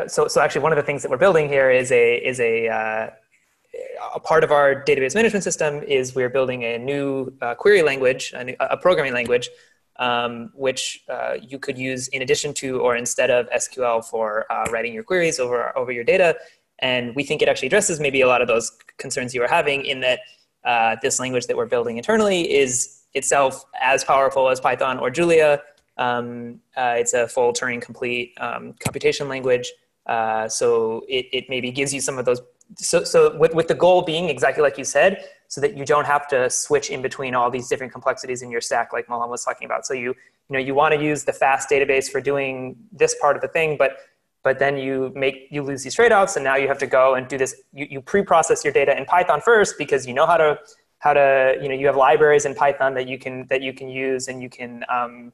so, 0.08 0.28
so 0.28 0.40
actually 0.40 0.62
one 0.62 0.72
of 0.72 0.76
the 0.76 0.82
things 0.82 1.02
that 1.02 1.10
we're 1.10 1.16
building 1.16 1.48
here 1.48 1.70
is 1.70 1.92
a, 1.92 2.16
is 2.16 2.40
a, 2.40 2.68
uh, 2.68 3.10
a 4.14 4.20
part 4.20 4.44
of 4.44 4.50
our 4.50 4.82
database 4.84 5.14
management 5.14 5.44
system 5.44 5.82
is 5.82 6.14
we're 6.14 6.28
building 6.28 6.64
a 6.64 6.78
new 6.78 7.32
uh, 7.42 7.54
query 7.54 7.82
language, 7.82 8.32
a, 8.34 8.44
new, 8.44 8.56
a, 8.60 8.76
programming 8.76 9.12
language, 9.12 9.48
um, 9.98 10.50
which 10.54 11.04
uh, 11.08 11.34
you 11.40 11.58
could 11.58 11.78
use 11.78 12.08
in 12.08 12.22
addition 12.22 12.52
to 12.54 12.80
or 12.80 12.96
instead 12.96 13.30
of 13.30 13.48
SQL 13.50 14.04
for 14.04 14.50
uh, 14.50 14.64
writing 14.70 14.92
your 14.92 15.02
queries 15.02 15.38
over, 15.38 15.76
over 15.76 15.92
your 15.92 16.04
data. 16.04 16.36
And 16.80 17.14
we 17.14 17.24
think 17.24 17.40
it 17.42 17.48
actually 17.48 17.66
addresses 17.66 18.00
maybe 18.00 18.20
a 18.20 18.26
lot 18.26 18.42
of 18.42 18.48
those 18.48 18.72
concerns 18.98 19.34
you 19.34 19.40
were 19.40 19.48
having 19.48 19.84
in 19.84 20.00
that 20.00 20.20
uh, 20.64 20.96
this 21.00 21.20
language 21.20 21.46
that 21.46 21.56
we're 21.56 21.66
building 21.66 21.96
internally 21.96 22.52
is 22.52 22.95
itself 23.16 23.64
as 23.80 24.04
powerful 24.04 24.48
as 24.48 24.60
Python 24.60 24.98
or 24.98 25.10
Julia. 25.10 25.62
Um, 25.96 26.60
uh, 26.76 26.94
it's 26.98 27.14
a 27.14 27.26
full 27.26 27.52
Turing 27.52 27.80
complete 27.80 28.34
um, 28.38 28.74
computation 28.78 29.28
language. 29.28 29.72
Uh, 30.06 30.48
so 30.48 31.02
it, 31.08 31.26
it 31.32 31.44
maybe 31.48 31.70
gives 31.72 31.92
you 31.92 32.00
some 32.00 32.18
of 32.18 32.24
those. 32.24 32.40
So, 32.76 33.04
so 33.04 33.36
with, 33.36 33.54
with 33.54 33.68
the 33.68 33.74
goal 33.74 34.02
being 34.02 34.28
exactly 34.28 34.62
like 34.62 34.76
you 34.78 34.84
said, 34.84 35.24
so 35.48 35.60
that 35.60 35.76
you 35.76 35.84
don't 35.84 36.06
have 36.06 36.26
to 36.28 36.50
switch 36.50 36.90
in 36.90 37.00
between 37.02 37.34
all 37.34 37.50
these 37.50 37.68
different 37.68 37.92
complexities 37.92 38.42
in 38.42 38.50
your 38.50 38.60
stack, 38.60 38.92
like 38.92 39.06
Molham 39.06 39.28
was 39.28 39.44
talking 39.44 39.64
about. 39.64 39.86
So 39.86 39.94
you, 39.94 40.14
you 40.48 40.52
know, 40.52 40.58
you 40.58 40.74
want 40.74 40.94
to 40.94 41.02
use 41.02 41.24
the 41.24 41.32
fast 41.32 41.70
database 41.70 42.10
for 42.10 42.20
doing 42.20 42.76
this 42.92 43.16
part 43.20 43.36
of 43.36 43.42
the 43.42 43.48
thing, 43.48 43.76
but 43.78 43.98
but 44.46 44.60
then 44.60 44.76
you 44.76 45.12
make 45.16 45.48
you 45.50 45.60
lose 45.60 45.82
these 45.82 45.96
trade-offs 45.96 46.36
and 46.36 46.44
now 46.44 46.54
you 46.54 46.68
have 46.68 46.78
to 46.78 46.86
go 46.86 47.16
and 47.16 47.26
do 47.26 47.36
this 47.36 47.62
you, 47.72 47.84
you 47.90 48.00
pre-process 48.00 48.62
your 48.62 48.72
data 48.72 48.96
in 48.96 49.04
python 49.04 49.40
first 49.40 49.76
because 49.76 50.06
you 50.06 50.14
know 50.14 50.24
how 50.24 50.36
to 50.36 50.56
how 50.98 51.12
to 51.12 51.56
you 51.60 51.68
know 51.68 51.74
you 51.74 51.86
have 51.86 51.96
libraries 51.96 52.46
in 52.46 52.54
python 52.54 52.94
that 52.94 53.08
you 53.08 53.18
can 53.18 53.46
that 53.48 53.62
you 53.62 53.72
can 53.72 53.88
use 53.88 54.28
and 54.28 54.42
you 54.42 54.48
can 54.48 54.84
um, 54.88 55.32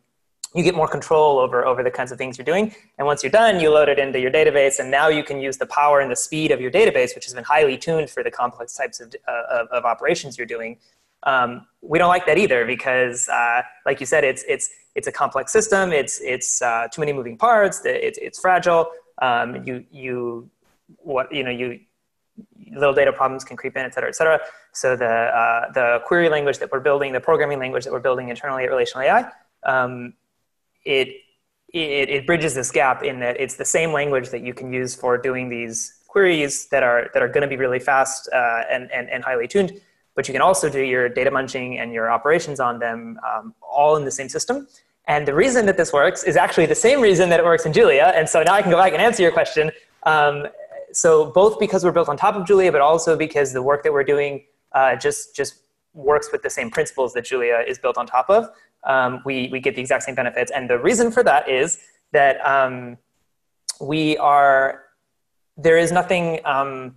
you 0.55 0.63
get 0.63 0.75
more 0.75 0.89
control 0.89 1.39
over 1.39 1.65
over 1.65 1.83
the 1.83 1.91
kinds 1.91 2.13
of 2.13 2.19
things 2.19 2.37
you're 2.37 2.45
doing. 2.45 2.75
And 2.99 3.07
once 3.07 3.23
you're 3.23 3.33
done 3.33 3.61
you 3.61 3.71
load 3.71 3.89
it 3.89 3.99
into 3.99 4.21
your 4.21 4.31
database 4.31 4.79
and 4.81 4.91
now 4.91 5.09
you 5.09 5.25
can 5.25 5.41
use 5.41 5.57
the 5.57 5.67
power 5.67 6.01
and 6.01 6.11
the 6.11 6.17
speed 6.17 6.51
of 6.51 6.61
your 6.61 6.71
database 6.71 7.15
which 7.15 7.25
has 7.25 7.35
been 7.35 7.45
highly 7.45 7.79
tuned 7.79 8.11
for 8.11 8.23
the 8.23 8.31
complex 8.31 8.75
types 8.75 9.01
of, 9.01 9.15
uh, 9.29 9.43
of, 9.51 9.69
of, 9.69 9.85
operations 9.85 10.37
you're 10.37 10.47
doing. 10.47 10.77
Um, 11.25 11.67
we 11.81 11.99
don't 11.99 12.09
like 12.09 12.27
that 12.27 12.39
either 12.39 12.67
because 12.67 13.29
uh, 13.29 13.63
like 13.87 14.01
you 14.01 14.07
said 14.07 14.25
it's 14.25 14.45
it's 14.49 14.69
it's 14.95 15.07
a 15.07 15.13
complex 15.13 15.53
system. 15.53 15.93
It's 15.93 16.21
it's 16.21 16.61
uh, 16.61 16.89
too 16.93 17.01
many 17.01 17.13
moving 17.13 17.39
parts. 17.39 17.81
It's, 17.85 18.19
it's 18.19 18.39
fragile. 18.39 18.91
Um, 19.21 19.65
you 19.67 19.85
you 19.91 20.51
what 20.99 21.33
you 21.33 21.45
know 21.45 21.51
you 21.51 21.81
little 22.75 22.95
data 22.95 23.13
problems 23.13 23.45
can 23.45 23.57
creep 23.57 23.77
in, 23.77 23.85
et 23.85 23.95
cetera, 23.95 24.09
et 24.09 24.17
cetera. 24.17 24.41
So 24.73 24.97
the 24.97 25.07
uh, 25.07 25.73
the 25.73 26.01
query 26.07 26.29
language 26.29 26.59
that 26.59 26.71
we're 26.73 26.81
building, 26.81 27.13
the 27.13 27.21
programming 27.21 27.59
language 27.59 27.85
that 27.85 27.93
we're 27.93 28.01
building 28.01 28.29
internally 28.29 28.65
at 28.65 28.71
Relational 28.71 29.03
AI, 29.07 29.31
um, 29.65 30.15
it, 30.85 31.09
it 31.73 32.09
it 32.09 32.27
bridges 32.27 32.55
this 32.55 32.71
gap 32.71 33.03
in 33.03 33.21
that 33.21 33.41
it's 33.41 33.57
the 33.57 33.65
same 33.65 33.93
language 33.93 34.31
that 34.31 34.43
you 34.43 34.55
can 34.55 34.73
use 34.73 34.95
for 34.95 35.19
doing 35.19 35.49
these 35.49 35.79
queries 36.09 36.69
that 36.69 36.83
are 36.83 37.11
that 37.13 37.23
are 37.23 37.29
going 37.29 37.43
to 37.43 37.49
be 37.49 37.57
really 37.57 37.79
fast 37.79 38.29
uh, 38.33 38.63
and, 38.71 38.91
and 38.93 39.09
and 39.11 39.25
highly 39.25 39.49
tuned. 39.49 39.73
But 40.15 40.29
you 40.29 40.33
can 40.33 40.43
also 40.43 40.69
do 40.69 40.81
your 40.81 41.09
data 41.09 41.31
munging 41.31 41.79
and 41.81 41.93
your 41.93 42.11
operations 42.11 42.61
on 42.61 42.79
them 42.79 43.19
um, 43.27 43.55
all 43.63 43.97
in 43.97 44.05
the 44.05 44.11
same 44.11 44.29
system. 44.29 44.69
And 45.07 45.27
the 45.27 45.35
reason 45.35 45.67
that 45.67 45.77
this 45.77 45.93
works 45.93 46.23
is 46.23 46.37
actually 46.37 46.67
the 46.67 46.75
same 46.75 47.01
reason 47.01 47.29
that 47.31 47.41
it 47.41 47.45
works 47.45 47.65
in 47.67 47.73
Julia. 47.73 48.13
And 48.15 48.29
so 48.29 48.43
now 48.43 48.55
I 48.55 48.63
can 48.63 48.71
go 48.71 48.77
back 48.77 48.93
and 48.93 49.03
answer 49.03 49.23
your 49.23 49.33
question. 49.33 49.73
Um, 50.05 50.47
so 50.93 51.27
both 51.27 51.59
because 51.59 51.85
we're 51.85 51.93
built 51.93 52.09
on 52.09 52.17
top 52.17 52.35
of 52.35 52.47
Julia, 52.47 52.73
but 52.73 52.81
also 52.81 53.17
because 53.17 53.53
the 53.53 53.63
work 53.63 53.83
that 53.83 53.93
we're 53.93 54.05
doing 54.05 54.45
uh, 54.73 54.97
just 54.97 55.35
just 55.35 55.55
works 55.95 56.31
with 56.33 56.43
the 56.43 56.51
same 56.51 56.71
principles 56.71 57.13
that 57.15 57.25
Julia 57.25 57.63
is 57.67 57.79
built 57.79 57.99
on 57.99 58.07
top 58.07 58.31
of. 58.31 58.49
Um, 58.85 59.23
we 59.25 59.49
we 59.53 59.61
get 59.61 59.75
the 59.75 59.81
exact 59.81 60.05
same 60.05 60.15
benefits, 60.15 60.51
and 60.51 60.69
the 60.69 60.79
reason 60.79 61.11
for 61.11 61.23
that 61.25 61.49
is 61.49 61.79
that 62.13 62.45
um, 62.47 62.99
we 63.81 64.17
are 64.19 64.83
there 65.57 65.79
is 65.79 65.93
nothing 65.93 66.41
um, 66.45 66.97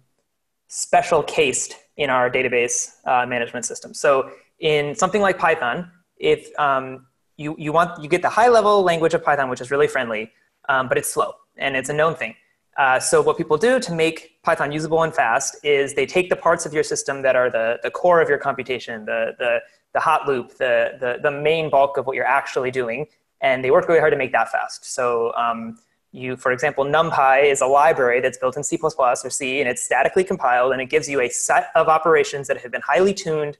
special 0.67 1.23
cased 1.23 1.75
in 1.97 2.09
our 2.09 2.29
database 2.29 2.95
uh, 3.05 3.25
management 3.25 3.65
system. 3.65 3.93
So 3.93 4.29
in 4.59 4.95
something 4.95 5.21
like 5.21 5.37
Python, 5.37 5.91
if 6.17 6.57
um, 6.59 7.07
you, 7.37 7.55
you 7.57 7.71
want 7.71 8.01
you 8.01 8.09
get 8.09 8.21
the 8.21 8.29
high 8.29 8.47
level 8.47 8.83
language 8.83 9.13
of 9.13 9.23
Python, 9.23 9.49
which 9.49 9.61
is 9.61 9.71
really 9.71 9.87
friendly, 9.87 10.31
um, 10.69 10.87
but 10.87 10.97
it's 10.97 11.11
slow 11.11 11.33
and 11.57 11.75
it's 11.75 11.89
a 11.89 11.93
known 11.93 12.15
thing. 12.15 12.35
Uh, 12.77 12.99
so 12.99 13.21
what 13.21 13.37
people 13.37 13.57
do 13.57 13.79
to 13.79 13.93
make 13.93 14.41
Python 14.43 14.71
usable 14.71 15.03
and 15.03 15.13
fast 15.13 15.55
is 15.63 15.93
they 15.93 16.05
take 16.05 16.29
the 16.29 16.35
parts 16.35 16.65
of 16.65 16.73
your 16.73 16.83
system 16.83 17.21
that 17.21 17.35
are 17.35 17.49
the, 17.49 17.79
the 17.83 17.89
core 17.89 18.21
of 18.21 18.27
your 18.27 18.37
computation, 18.37 19.05
the, 19.05 19.33
the, 19.39 19.59
the 19.93 19.99
hot 19.99 20.27
loop, 20.27 20.57
the, 20.57 20.97
the, 20.99 21.17
the 21.21 21.31
main 21.31 21.69
bulk 21.69 21.97
of 21.97 22.05
what 22.05 22.15
you're 22.15 22.25
actually 22.25 22.71
doing, 22.71 23.07
and 23.39 23.63
they 23.63 23.71
work 23.71 23.87
really 23.87 23.99
hard 23.99 24.11
to 24.11 24.17
make 24.17 24.33
that 24.33 24.51
fast. 24.51 24.93
So 24.93 25.33
um, 25.35 25.77
you, 26.11 26.35
for 26.35 26.51
example, 26.51 26.83
NumPy 26.83 27.49
is 27.49 27.61
a 27.61 27.65
library 27.65 28.19
that's 28.19 28.37
built 28.37 28.57
in 28.57 28.63
C++ 28.63 28.77
or 28.81 29.15
C, 29.29 29.61
and 29.61 29.69
it's 29.69 29.81
statically 29.81 30.25
compiled, 30.25 30.73
and 30.73 30.81
it 30.81 30.89
gives 30.89 31.07
you 31.07 31.21
a 31.21 31.29
set 31.29 31.69
of 31.75 31.87
operations 31.87 32.47
that 32.49 32.57
have 32.57 32.71
been 32.71 32.81
highly 32.81 33.13
tuned 33.13 33.57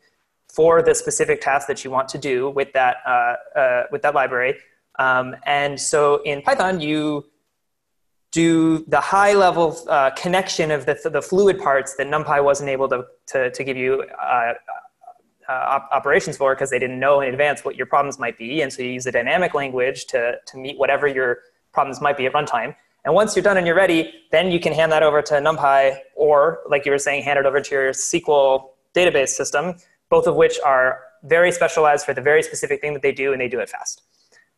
for 0.53 0.81
the 0.81 0.93
specific 0.93 1.39
task 1.41 1.67
that 1.67 1.83
you 1.83 1.91
want 1.91 2.09
to 2.09 2.17
do 2.17 2.49
with 2.49 2.71
that, 2.73 2.97
uh, 3.05 3.35
uh, 3.57 3.83
with 3.91 4.01
that 4.01 4.13
library. 4.13 4.55
Um, 4.99 5.35
and 5.45 5.79
so 5.79 6.21
in 6.23 6.41
Python, 6.41 6.79
you 6.79 7.25
do 8.35 8.83
the 8.89 8.99
high 8.99 9.31
level 9.31 9.81
uh, 9.87 10.11
connection 10.11 10.69
of 10.69 10.85
the, 10.85 11.09
the 11.09 11.21
fluid 11.21 11.57
parts 11.57 11.95
that 11.95 12.05
NumPy 12.05 12.43
wasn't 12.43 12.69
able 12.69 12.89
to, 12.89 13.05
to, 13.27 13.49
to 13.49 13.63
give 13.63 13.77
you 13.77 14.03
uh, 14.21 14.53
uh, 15.47 15.53
op 15.75 15.87
operations 15.93 16.35
for 16.35 16.53
because 16.53 16.69
they 16.69 16.77
didn't 16.77 16.99
know 16.99 17.21
in 17.21 17.29
advance 17.29 17.63
what 17.63 17.77
your 17.77 17.85
problems 17.85 18.19
might 18.19 18.37
be. 18.37 18.61
And 18.61 18.73
so 18.73 18.81
you 18.81 18.89
use 18.89 19.05
a 19.05 19.11
dynamic 19.19 19.53
language 19.53 20.07
to, 20.07 20.33
to 20.47 20.57
meet 20.57 20.77
whatever 20.77 21.07
your 21.07 21.37
problems 21.71 22.01
might 22.01 22.17
be 22.17 22.25
at 22.25 22.33
runtime. 22.33 22.75
And 23.05 23.13
once 23.13 23.37
you're 23.37 23.43
done 23.43 23.55
and 23.55 23.65
you're 23.65 23.75
ready, 23.87 24.13
then 24.33 24.51
you 24.51 24.59
can 24.59 24.73
hand 24.73 24.91
that 24.91 25.01
over 25.01 25.21
to 25.21 25.35
NumPy 25.35 25.97
or, 26.17 26.59
like 26.69 26.85
you 26.85 26.91
were 26.91 26.99
saying, 27.07 27.23
hand 27.23 27.39
it 27.39 27.45
over 27.45 27.61
to 27.61 27.71
your 27.73 27.91
SQL 27.91 28.71
database 28.93 29.29
system, 29.29 29.75
both 30.09 30.27
of 30.27 30.35
which 30.35 30.59
are 30.65 30.99
very 31.23 31.53
specialized 31.53 32.05
for 32.05 32.13
the 32.13 32.21
very 32.21 32.43
specific 32.43 32.81
thing 32.81 32.91
that 32.91 33.01
they 33.01 33.13
do, 33.13 33.31
and 33.31 33.39
they 33.39 33.47
do 33.47 33.59
it 33.59 33.69
fast. 33.69 34.01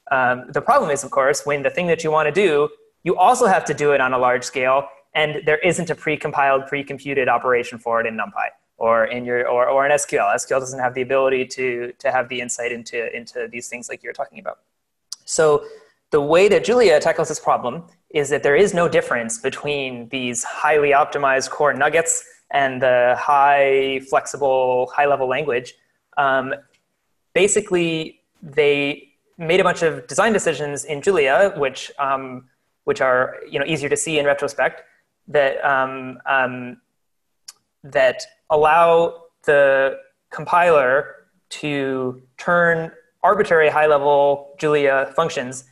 Um, 0.10 0.46
the 0.51 0.62
problem 0.62 0.89
is, 0.89 1.03
of 1.03 1.12
course, 1.12 1.46
when 1.46 1.62
the 1.62 1.69
thing 1.69 1.86
that 1.88 2.03
you 2.03 2.10
want 2.10 2.25
to 2.25 2.31
do, 2.31 2.69
you 3.08 3.16
also 3.16 3.46
have 3.56 3.64
to 3.72 3.74
do 3.74 3.88
it 3.96 4.02
on 4.02 4.12
a 4.14 4.20
large 4.28 4.44
scale, 4.44 4.80
and 5.16 5.30
there 5.48 5.62
isn't 5.70 5.90
a 5.90 5.98
pre-compiled, 6.04 6.68
pre-computed 6.72 7.28
operation 7.38 7.80
for 7.80 7.94
it 8.02 8.06
in 8.10 8.16
NumPy 8.22 8.50
or 8.86 9.06
in 9.06 9.22
your 9.30 9.40
or, 9.56 9.64
or 9.74 9.86
in 9.86 9.92
SQL. 10.04 10.28
SQL 10.36 10.60
doesn't 10.60 10.84
have 10.86 10.94
the 10.94 11.04
ability 11.10 11.44
to 11.58 11.66
to 12.04 12.08
have 12.12 12.26
the 12.28 12.40
insight 12.46 12.72
into 12.78 13.00
into 13.20 13.48
these 13.54 13.68
things 13.72 13.88
like 13.90 14.00
you're 14.04 14.18
talking 14.22 14.40
about. 14.40 14.58
So 15.38 15.46
the 16.12 16.24
way 16.34 16.48
that 16.54 16.62
Julia 16.68 17.00
tackles 17.00 17.30
this 17.30 17.40
problem 17.50 17.74
is 18.22 18.26
that 18.34 18.44
there 18.44 18.58
is 18.64 18.74
no 18.82 18.86
difference 18.98 19.34
between 19.50 20.10
these 20.10 20.44
highly 20.44 20.92
optimized 21.04 21.50
core 21.50 21.74
nuggets 21.74 22.14
and 22.52 22.82
the 22.82 23.16
high 23.18 24.02
flexible 24.10 24.92
high 24.96 25.08
level 25.14 25.28
language. 25.36 25.70
Um, 26.18 26.54
basically, 27.34 28.20
they 28.42 28.78
made 29.38 29.60
a 29.60 29.64
bunch 29.70 29.82
of 29.82 30.08
design 30.08 30.34
decisions 30.34 30.86
in 30.86 31.02
Julia, 31.02 31.54
which 31.58 31.92
um, 32.00 32.50
which 32.88 33.01
are 33.01 33.36
you 33.51 33.60
know 33.60 33.65
easier 33.65 33.89
to 33.89 33.98
see 33.98 34.17
in 34.17 34.25
retrospect, 34.25 34.82
that 35.27 35.53
um, 35.74 36.20
um 36.25 36.77
that 37.84 38.24
allow 38.50 39.24
the 39.44 39.98
compiler 40.32 41.27
to 41.50 42.22
turn 42.38 42.91
arbitrary 43.24 43.70
high 43.70 43.88
level 43.88 44.56
Julia 44.58 45.12
functions 45.17 45.65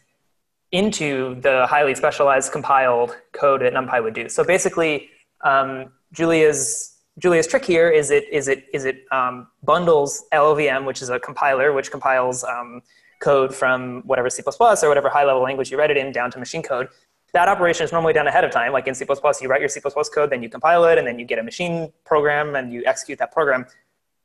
into 0.74 1.40
the 1.40 1.66
highly 1.68 1.96
specialized 1.96 2.52
compiled 2.52 3.16
code 3.32 3.62
that 3.62 3.74
NumPy 3.74 4.04
would 4.04 4.14
do. 4.14 4.28
So 4.28 4.44
basically, 4.44 5.10
um, 5.42 5.94
Julia's 6.12 6.98
Julia's 7.18 7.48
trick 7.48 7.64
here 7.64 7.90
is 7.90 8.12
it 8.12 8.26
is 8.30 8.50
it 8.50 8.66
is 8.74 8.84
it 8.84 9.06
um, 9.10 9.48
bundles 9.64 10.26
LLVM, 10.34 10.86
which 10.86 11.02
is 11.02 11.10
a 11.10 11.18
compiler 11.18 11.72
which 11.72 11.92
compiles 11.92 12.44
um, 12.44 12.82
code 13.20 13.54
from 13.54 14.02
whatever 14.06 14.30
C++ 14.30 14.44
or 14.46 14.88
whatever 14.90 15.10
high 15.10 15.24
level 15.24 15.42
language 15.42 15.72
you 15.72 15.78
write 15.78 15.92
it 15.92 15.98
in 15.98 16.12
down 16.12 16.32
to 16.32 16.40
machine 16.40 16.64
code. 16.64 16.90
That 17.34 17.48
operation 17.48 17.84
is 17.84 17.92
normally 17.92 18.14
done 18.14 18.28
ahead 18.28 18.44
of 18.44 18.52
time. 18.52 18.72
Like 18.72 18.88
in 18.88 18.96
C++, 18.96 19.06
you 19.42 19.48
write 19.50 19.60
your 19.60 19.70
C++ 19.70 19.82
code, 19.82 20.30
then 20.30 20.42
you 20.42 20.50
compile 20.50 20.86
it, 20.86 20.98
and 20.98 21.06
then 21.06 21.20
you 21.20 21.26
get 21.26 21.40
a 21.40 21.44
machine 21.44 21.92
program 22.06 22.56
and 22.56 22.72
you 22.72 22.84
execute 22.86 23.20
that 23.20 23.32
program. 23.32 23.66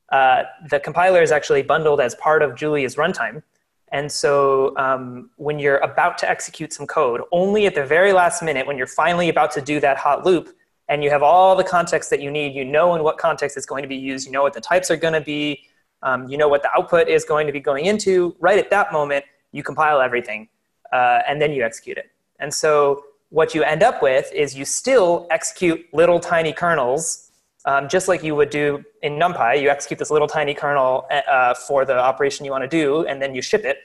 Uh, 0.09 0.43
the 0.69 0.79
compiler 0.79 1.21
is 1.21 1.31
actually 1.31 1.61
bundled 1.61 1.99
as 1.99 2.15
part 2.15 2.41
of 2.41 2.55
Julia's 2.55 2.95
runtime. 2.95 3.43
And 3.91 4.09
so 4.09 4.75
um, 4.77 5.29
when 5.35 5.59
you're 5.59 5.77
about 5.77 6.17
to 6.19 6.29
execute 6.29 6.71
some 6.71 6.87
code, 6.87 7.21
only 7.31 7.65
at 7.65 7.75
the 7.75 7.85
very 7.85 8.13
last 8.13 8.41
minute, 8.41 8.65
when 8.65 8.77
you're 8.77 8.87
finally 8.87 9.27
about 9.27 9.51
to 9.51 9.61
do 9.61 9.79
that 9.81 9.97
hot 9.97 10.25
loop, 10.25 10.55
and 10.87 11.03
you 11.03 11.09
have 11.09 11.23
all 11.23 11.55
the 11.55 11.63
context 11.63 12.09
that 12.09 12.21
you 12.21 12.29
need, 12.29 12.53
you 12.53 12.65
know 12.65 12.95
in 12.95 13.03
what 13.03 13.17
context 13.17 13.55
it's 13.55 13.65
going 13.65 13.81
to 13.81 13.87
be 13.87 13.95
used, 13.95 14.25
you 14.25 14.31
know 14.31 14.41
what 14.41 14.53
the 14.53 14.61
types 14.61 14.91
are 14.91 14.97
going 14.97 15.13
to 15.13 15.21
be, 15.21 15.63
um, 16.03 16.27
you 16.27 16.37
know 16.37 16.47
what 16.47 16.61
the 16.63 16.69
output 16.75 17.07
is 17.07 17.23
going 17.23 17.47
to 17.47 17.53
be 17.53 17.59
going 17.59 17.85
into, 17.85 18.35
right 18.39 18.59
at 18.59 18.69
that 18.69 18.91
moment, 18.91 19.25
you 19.51 19.63
compile 19.63 20.01
everything, 20.01 20.47
uh, 20.91 21.19
and 21.27 21.41
then 21.41 21.51
you 21.51 21.63
execute 21.63 21.97
it. 21.97 22.11
And 22.39 22.53
so 22.53 23.03
what 23.29 23.53
you 23.55 23.63
end 23.63 23.83
up 23.83 24.01
with 24.01 24.31
is 24.33 24.55
you 24.55 24.65
still 24.65 25.27
execute 25.29 25.85
little 25.93 26.19
tiny 26.19 26.53
kernels 26.53 27.31
um, 27.65 27.87
just 27.87 28.07
like 28.07 28.23
you 28.23 28.35
would 28.35 28.49
do 28.49 28.83
in 29.03 29.13
NumPy, 29.13 29.61
you 29.61 29.69
execute 29.69 29.99
this 29.99 30.09
little 30.09 30.27
tiny 30.27 30.53
kernel 30.53 31.05
uh, 31.11 31.53
for 31.53 31.85
the 31.85 31.97
operation 31.97 32.45
you 32.45 32.51
want 32.51 32.63
to 32.63 32.67
do, 32.67 33.05
and 33.05 33.21
then 33.21 33.35
you 33.35 33.41
ship 33.41 33.65
it. 33.65 33.77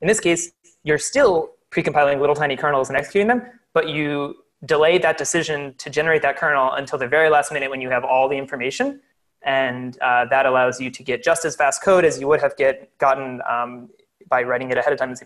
In 0.00 0.08
this 0.08 0.20
case, 0.20 0.52
you're 0.84 0.98
still 0.98 1.52
precompiling 1.70 2.20
little 2.20 2.36
tiny 2.36 2.56
kernels 2.56 2.88
and 2.88 2.96
executing 2.96 3.28
them, 3.28 3.42
but 3.72 3.88
you 3.88 4.36
delay 4.64 4.98
that 4.98 5.18
decision 5.18 5.74
to 5.78 5.90
generate 5.90 6.22
that 6.22 6.36
kernel 6.36 6.72
until 6.72 6.98
the 6.98 7.08
very 7.08 7.28
last 7.28 7.52
minute 7.52 7.70
when 7.70 7.80
you 7.80 7.90
have 7.90 8.04
all 8.04 8.28
the 8.28 8.36
information. 8.36 9.00
And 9.44 9.98
uh, 10.00 10.24
that 10.26 10.46
allows 10.46 10.80
you 10.80 10.90
to 10.90 11.02
get 11.02 11.22
just 11.22 11.44
as 11.44 11.54
fast 11.54 11.82
code 11.82 12.04
as 12.04 12.18
you 12.18 12.26
would 12.28 12.40
have 12.40 12.56
get, 12.56 12.96
gotten 12.98 13.42
um, 13.48 13.90
by 14.28 14.42
writing 14.42 14.70
it 14.70 14.78
ahead 14.78 14.92
of 14.92 14.98
time 14.98 15.10
in 15.10 15.16
C++, 15.16 15.24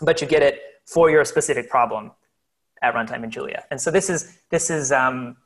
but 0.00 0.20
you 0.20 0.26
get 0.26 0.42
it 0.42 0.60
for 0.86 1.10
your 1.10 1.24
specific 1.24 1.70
problem 1.70 2.10
at 2.82 2.94
runtime 2.94 3.22
in 3.22 3.30
Julia. 3.30 3.64
And 3.70 3.80
so 3.80 3.90
this 3.92 4.10
is, 4.10 4.38
this 4.50 4.70
is 4.70 4.90
um, 4.90 5.36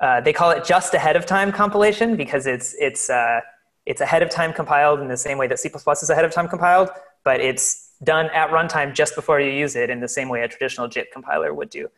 uh, 0.00 0.20
they 0.20 0.32
call 0.32 0.50
it 0.50 0.64
just 0.64 0.94
ahead 0.94 1.14
of 1.14 1.26
time 1.26 1.52
compilation 1.52 2.16
because 2.16 2.46
it's 2.46 2.74
it's 2.78 3.10
uh, 3.10 3.40
it's 3.86 4.00
ahead 4.00 4.22
of 4.22 4.30
time 4.30 4.52
compiled 4.52 5.00
in 5.00 5.08
the 5.08 5.16
same 5.16 5.36
way 5.36 5.46
that 5.46 5.58
C++ 5.58 5.68
is 5.68 6.10
ahead 6.10 6.24
of 6.24 6.32
time 6.32 6.48
compiled, 6.48 6.90
but 7.24 7.40
it's 7.40 7.92
done 8.02 8.26
at 8.32 8.50
runtime 8.50 8.94
just 8.94 9.14
before 9.14 9.40
you 9.40 9.50
use 9.50 9.76
it 9.76 9.90
in 9.90 10.00
the 10.00 10.08
same 10.08 10.28
way 10.28 10.42
a 10.42 10.48
traditional 10.48 10.88
JIT 10.88 11.12
compiler 11.12 11.52
would 11.52 11.68
do. 11.68 11.88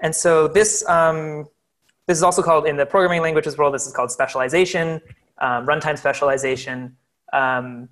And 0.00 0.14
so 0.14 0.46
this 0.46 0.88
um, 0.88 1.48
this 2.06 2.16
is 2.18 2.22
also 2.22 2.42
called 2.42 2.66
in 2.66 2.76
the 2.76 2.86
programming 2.86 3.22
languages 3.22 3.56
world. 3.56 3.74
This 3.74 3.86
is 3.86 3.92
called 3.92 4.10
specialization, 4.10 5.00
um, 5.38 5.66
runtime 5.66 5.98
specialization. 5.98 6.96
Um, 7.32 7.88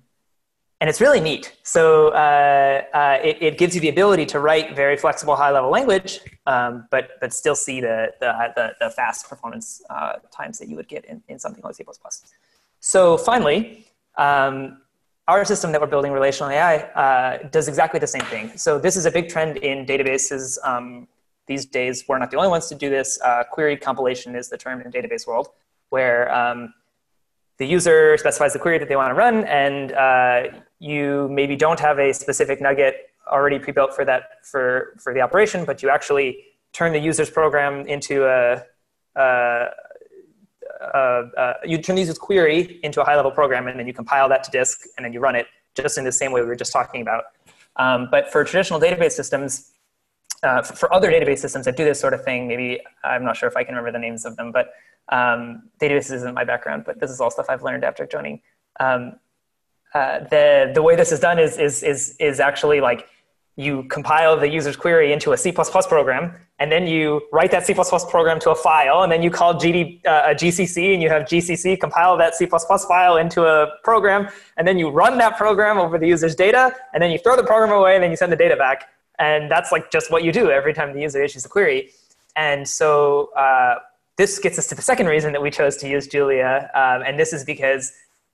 and 0.81 0.89
it's 0.89 1.01
really 1.01 1.19
neat. 1.19 1.55
So 1.63 2.09
uh, 2.09 2.81
uh, 2.93 3.19
it, 3.21 3.37
it, 3.41 3.57
gives 3.57 3.75
you 3.75 3.81
the 3.81 3.89
ability 3.89 4.25
to 4.27 4.39
write 4.39 4.75
very 4.75 4.95
flexible 4.95 5.35
high-level 5.35 5.69
language, 5.69 6.21
um, 6.45 6.87
but 6.89 7.11
but 7.19 7.33
still 7.33 7.55
see 7.55 7.81
the 7.81 8.13
the, 8.21 8.31
the, 8.55 8.75
the 8.79 8.89
fast 8.91 9.29
performance 9.29 9.81
uh, 9.89 10.13
times 10.31 10.57
that 10.59 10.69
you 10.69 10.77
would 10.77 10.87
get 10.87 11.03
in, 11.05 11.21
in 11.27 11.37
something 11.37 11.63
like 11.63 11.75
C++. 11.75 11.83
So 12.79 13.17
finally, 13.17 13.85
um, 14.17 14.81
our 15.27 15.43
system 15.43 15.71
that 15.73 15.81
we're 15.81 15.87
building, 15.87 16.13
relational 16.13 16.49
AI, 16.49 16.77
uh, 16.77 17.49
does 17.49 17.67
exactly 17.67 17.99
the 17.99 18.07
same 18.07 18.25
thing. 18.25 18.57
So 18.57 18.79
this 18.79 18.95
is 18.95 19.05
a 19.05 19.11
big 19.11 19.27
trend 19.27 19.57
in 19.57 19.85
databases 19.85 20.57
um, 20.63 21.07
these 21.49 21.65
days. 21.65 21.95
We're 22.07 22.21
not 22.23 22.29
the 22.31 22.37
only 22.37 22.51
ones 22.57 22.67
to 22.67 22.75
do 22.75 22.89
this. 22.97 23.19
Uh, 23.27 23.43
query 23.55 23.75
compilation 23.75 24.35
is 24.39 24.45
the 24.53 24.57
term 24.57 24.79
in 24.81 24.87
database 24.97 25.27
world, 25.27 25.47
where 25.89 26.21
um, 26.39 26.59
the 27.57 27.67
user 27.77 28.15
specifies 28.17 28.53
the 28.53 28.61
query 28.65 28.77
that 28.81 28.87
they 28.87 28.95
want 29.01 29.09
to 29.13 29.17
run, 29.25 29.35
and 29.63 29.91
uh, 29.91 30.41
you 30.79 31.27
maybe 31.39 31.55
don't 31.65 31.81
have 31.87 31.97
a 31.99 32.13
specific 32.13 32.61
nugget 32.61 32.95
already 33.35 33.59
pre-built 33.59 33.91
for 33.97 34.05
that 34.05 34.23
for 34.51 34.95
for 35.03 35.11
the 35.15 35.21
operation, 35.27 35.65
but 35.69 35.75
you 35.83 35.89
actually 35.97 36.29
turn 36.71 36.93
the 36.93 37.03
user's 37.11 37.31
program 37.39 37.73
into 37.95 38.15
a, 38.37 38.63
a, 39.15 39.67
a, 40.93 40.99
a 41.41 41.53
you 41.71 41.77
turn 41.85 41.95
the 41.95 42.03
user's 42.05 42.21
query 42.29 42.79
into 42.87 43.01
a 43.01 43.05
high-level 43.09 43.31
program, 43.31 43.67
and 43.67 43.75
then 43.79 43.87
you 43.89 43.95
compile 44.01 44.29
that 44.29 44.41
to 44.45 44.51
disk, 44.59 44.75
and 44.95 45.01
then 45.03 45.11
you 45.15 45.19
run 45.27 45.35
it 45.41 45.47
just 45.81 45.97
in 45.97 46.03
the 46.03 46.15
same 46.21 46.31
way 46.31 46.41
we 46.41 46.47
were 46.47 46.61
just 46.63 46.73
talking 46.79 47.01
about. 47.01 47.23
Um, 47.83 48.07
but 48.13 48.23
for 48.31 48.43
traditional 48.43 48.79
database 48.79 49.13
systems, 49.21 49.71
uh, 50.43 50.61
for 50.61 50.93
other 50.93 51.11
database 51.11 51.39
systems 51.39 51.65
that 51.65 51.75
do 51.75 51.83
this 51.83 51.99
sort 51.99 52.13
of 52.13 52.23
thing, 52.23 52.47
maybe 52.47 52.79
I'm 53.03 53.23
not 53.23 53.37
sure 53.37 53.49
if 53.49 53.57
I 53.57 53.63
can 53.63 53.75
remember 53.75 53.91
the 53.91 53.99
names 53.99 54.25
of 54.25 54.35
them, 54.37 54.51
but 54.51 54.73
um, 55.09 55.69
databases 55.81 56.13
isn't 56.13 56.33
my 56.33 56.43
background, 56.43 56.83
but 56.85 56.99
this 56.99 57.11
is 57.11 57.19
all 57.19 57.31
stuff 57.31 57.47
I've 57.49 57.63
learned 57.63 57.83
after 57.83 58.05
joining. 58.05 58.41
Um, 58.79 59.19
uh, 59.93 60.19
the 60.29 60.71
the 60.73 60.83
way 60.83 60.95
this 60.95 61.11
is 61.11 61.19
done 61.19 61.39
is 61.39 61.57
is 61.57 61.81
is 61.81 62.15
is 62.19 62.39
actually 62.39 62.79
like 62.79 63.07
you 63.59 63.83
compile 63.89 64.39
the 64.39 64.47
user's 64.47 64.77
query 64.77 65.11
into 65.11 65.33
a 65.33 65.37
C++ 65.37 65.51
program, 65.51 66.33
and 66.59 66.71
then 66.71 66.87
you 66.87 67.21
write 67.33 67.51
that 67.51 67.65
C++ 67.65 67.73
program 67.73 68.39
to 68.39 68.51
a 68.51 68.55
file, 68.55 69.03
and 69.03 69.11
then 69.11 69.21
you 69.21 69.29
call 69.29 69.53
GD, 69.53 70.07
uh, 70.07 70.27
a 70.27 70.33
GCC, 70.33 70.93
and 70.93 71.03
you 71.03 71.09
have 71.09 71.23
GCC 71.23 71.77
compile 71.77 72.15
that 72.17 72.35
C++ 72.35 72.45
file 72.45 73.17
into 73.17 73.43
a 73.43 73.67
program, 73.83 74.29
and 74.55 74.65
then 74.65 74.79
you 74.79 74.89
run 74.89 75.17
that 75.17 75.37
program 75.37 75.77
over 75.77 75.97
the 75.97 76.07
user's 76.07 76.35
data, 76.35 76.73
and 76.93 77.03
then 77.03 77.11
you 77.11 77.17
throw 77.17 77.35
the 77.35 77.43
program 77.43 77.73
away, 77.73 77.95
and 77.95 78.03
then 78.03 78.11
you 78.11 78.15
send 78.15 78.31
the 78.31 78.37
data 78.37 78.55
back. 78.55 78.87
And 79.19 79.51
that's 79.51 79.71
like 79.71 79.91
just 79.91 80.11
what 80.11 80.23
you 80.23 80.31
do 80.31 80.49
every 80.49 80.73
time 80.73 80.93
the 80.93 81.01
user 81.01 81.21
issues 81.21 81.45
a 81.45 81.49
query. 81.49 81.91
And 82.35 82.67
so 82.67 83.31
uh, 83.35 83.79
this 84.17 84.39
gets 84.39 84.57
us 84.57 84.67
to 84.67 84.75
the 84.75 84.81
second 84.81 85.07
reason 85.07 85.33
that 85.33 85.41
we 85.41 85.51
chose 85.51 85.77
to 85.77 85.89
use 85.89 86.07
Julia, 86.07 86.71
um, 86.73 87.03
and 87.05 87.19
this 87.19 87.33
is 87.33 87.43
because 87.43 87.91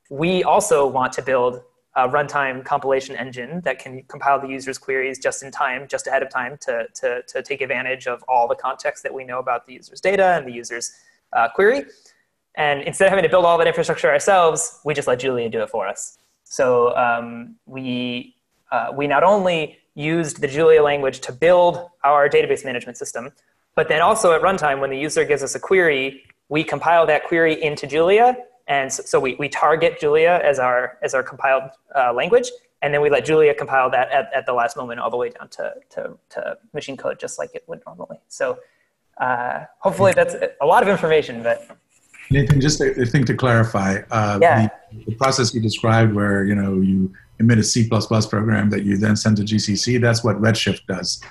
we 0.10 0.44
also 0.44 0.86
want 0.88 1.12
to 1.14 1.22
build 1.22 1.62
a 1.96 2.08
runtime 2.10 2.64
compilation 2.64 3.16
engine 3.16 3.62
that 3.62 3.80
can 3.80 4.04
compile 4.04 4.40
the 4.40 4.48
user's 4.48 4.78
queries 4.78 5.18
just 5.18 5.42
in 5.44 5.50
time, 5.50 5.88
just 5.88 6.08
ahead 6.08 6.22
of 6.22 6.30
time 6.30 6.58
to, 6.60 6.86
to, 6.94 7.22
to 7.24 7.42
take 7.42 7.62
advantage 7.62 8.06
of 8.06 8.22
all 8.28 8.48
the 8.48 8.56
context 8.56 9.02
that 9.02 9.14
we 9.14 9.24
know 9.24 9.40
about 9.40 9.66
the 9.66 9.74
user's 9.74 10.02
data 10.02 10.36
and 10.38 10.46
the 10.46 10.52
user's 10.52 10.92
uh, 11.34 11.48
query. 11.50 11.86
And 12.56 12.82
instead 12.84 13.06
of 13.06 13.12
having 13.12 13.24
to 13.24 13.30
build 13.30 13.46
all 13.46 13.58
that 13.58 13.68
infrastructure 13.68 14.10
ourselves, 14.10 14.80
we 14.84 14.94
just 14.94 15.08
let 15.08 15.20
Julia 15.20 15.50
do 15.50 15.62
it 15.64 15.70
for 15.70 15.88
us. 15.88 16.18
So 16.44 16.96
um, 16.98 17.56
we, 17.66 18.36
uh, 18.72 18.92
we 18.94 19.08
not 19.08 19.24
only 19.24 19.80
used 19.96 20.42
the 20.42 20.48
Julia 20.48 20.84
language 20.84 21.22
to 21.22 21.32
build 21.32 21.90
our 22.04 22.30
database 22.30 22.64
management 22.64 22.98
system. 22.98 23.32
But 23.76 23.88
then 23.88 24.02
also 24.02 24.34
at 24.34 24.42
runtime, 24.42 24.80
when 24.80 24.90
the 24.90 24.98
user 24.98 25.26
gives 25.26 25.42
us 25.42 25.56
a 25.56 25.60
query, 25.60 26.24
we 26.50 26.64
compile 26.64 27.06
that 27.08 27.26
query 27.26 27.62
into 27.62 27.88
Julia. 27.88 28.38
And 28.68 28.92
so, 28.92 29.20
we, 29.20 29.36
we 29.36 29.48
target 29.48 30.00
Julia 30.00 30.42
as 30.44 30.58
our, 30.60 30.98
as 31.04 31.14
our 31.14 31.22
compiled 31.22 31.70
uh, 31.96 32.14
language. 32.14 32.50
And 32.82 32.94
then 32.94 33.02
we 33.02 33.10
let 33.10 33.26
Julia 33.26 33.54
compile 33.54 33.90
that 33.92 34.12
at, 34.12 34.32
at 34.34 34.46
the 34.46 34.54
last 34.54 34.76
moment 34.76 35.00
all 35.00 35.10
the 35.10 35.18
way 35.18 35.30
down 35.30 35.50
to, 35.50 35.74
to, 35.92 36.18
to 36.32 36.58
machine 36.74 36.98
code, 36.98 37.20
just 37.20 37.38
like 37.40 37.52
it 37.54 37.64
would 37.68 37.82
normally. 37.86 38.20
So 38.28 38.60
uh, 39.18 39.66
hopefully 39.80 40.14
that's 40.14 40.36
a 40.62 40.66
lot 40.66 40.84
of 40.84 40.90
information, 40.90 41.42
but 41.42 41.68
Nathan, 42.32 42.60
just 42.60 42.82
a, 42.82 43.02
a 43.02 43.06
thing 43.06 43.24
to 43.26 43.36
clarify. 43.36 44.00
Uh, 44.10 44.40
yeah. 44.42 44.68
the, 44.92 45.06
the, 45.06 45.16
process 45.16 45.54
you 45.54 45.62
described 45.62 46.14
where, 46.14 46.44
you 46.44 46.56
know, 46.56 46.82
you 46.82 47.14
emit 47.40 47.60
a 47.60 47.64
C++ 47.64 47.88
program 47.88 48.70
that 48.70 48.84
you 48.84 48.98
then 48.98 49.16
send 49.16 49.38
to 49.38 49.44
GCC, 49.44 50.00
that's 50.00 50.24
what 50.24 50.38
Redshift 50.42 50.86
does. 50.88 51.22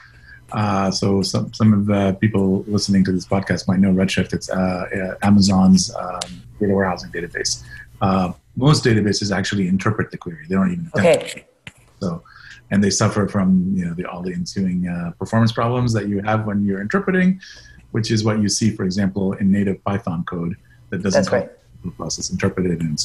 Uh, 0.52 0.90
so 0.90 1.22
some, 1.22 1.52
some 1.52 1.72
of 1.72 1.86
the 1.86 2.16
people 2.20 2.64
listening 2.68 3.04
to 3.04 3.12
this 3.12 3.26
podcast 3.26 3.66
might 3.66 3.80
know 3.80 3.92
Redshift. 3.92 4.32
It's 4.32 4.50
uh, 4.50 5.16
Amazon's 5.22 5.94
um, 5.94 6.20
data 6.60 6.74
warehousing 6.74 7.10
database. 7.10 7.64
Uh, 8.00 8.32
most 8.56 8.84
databases 8.84 9.34
actually 9.34 9.66
interpret 9.66 10.10
the 10.10 10.18
query. 10.18 10.46
They 10.48 10.54
don't 10.54 10.70
even 10.70 10.90
okay. 10.96 11.46
So, 12.00 12.22
and 12.70 12.82
they 12.84 12.90
suffer 12.90 13.26
from 13.26 13.72
you 13.74 13.86
know 13.86 13.94
the, 13.94 14.04
all 14.04 14.22
the 14.22 14.32
ensuing 14.32 14.86
uh, 14.86 15.12
performance 15.18 15.52
problems 15.52 15.92
that 15.94 16.08
you 16.08 16.20
have 16.22 16.46
when 16.46 16.64
you're 16.64 16.80
interpreting, 16.80 17.40
which 17.92 18.10
is 18.10 18.24
what 18.24 18.40
you 18.40 18.48
see, 18.48 18.70
for 18.70 18.84
example, 18.84 19.32
in 19.34 19.50
native 19.50 19.82
Python 19.84 20.24
code 20.24 20.56
that 20.90 21.02
doesn't 21.02 21.30
That's 21.30 21.32
right. 21.32 21.96
process 21.96 22.30
interpreted 22.30 22.80
and 22.80 22.98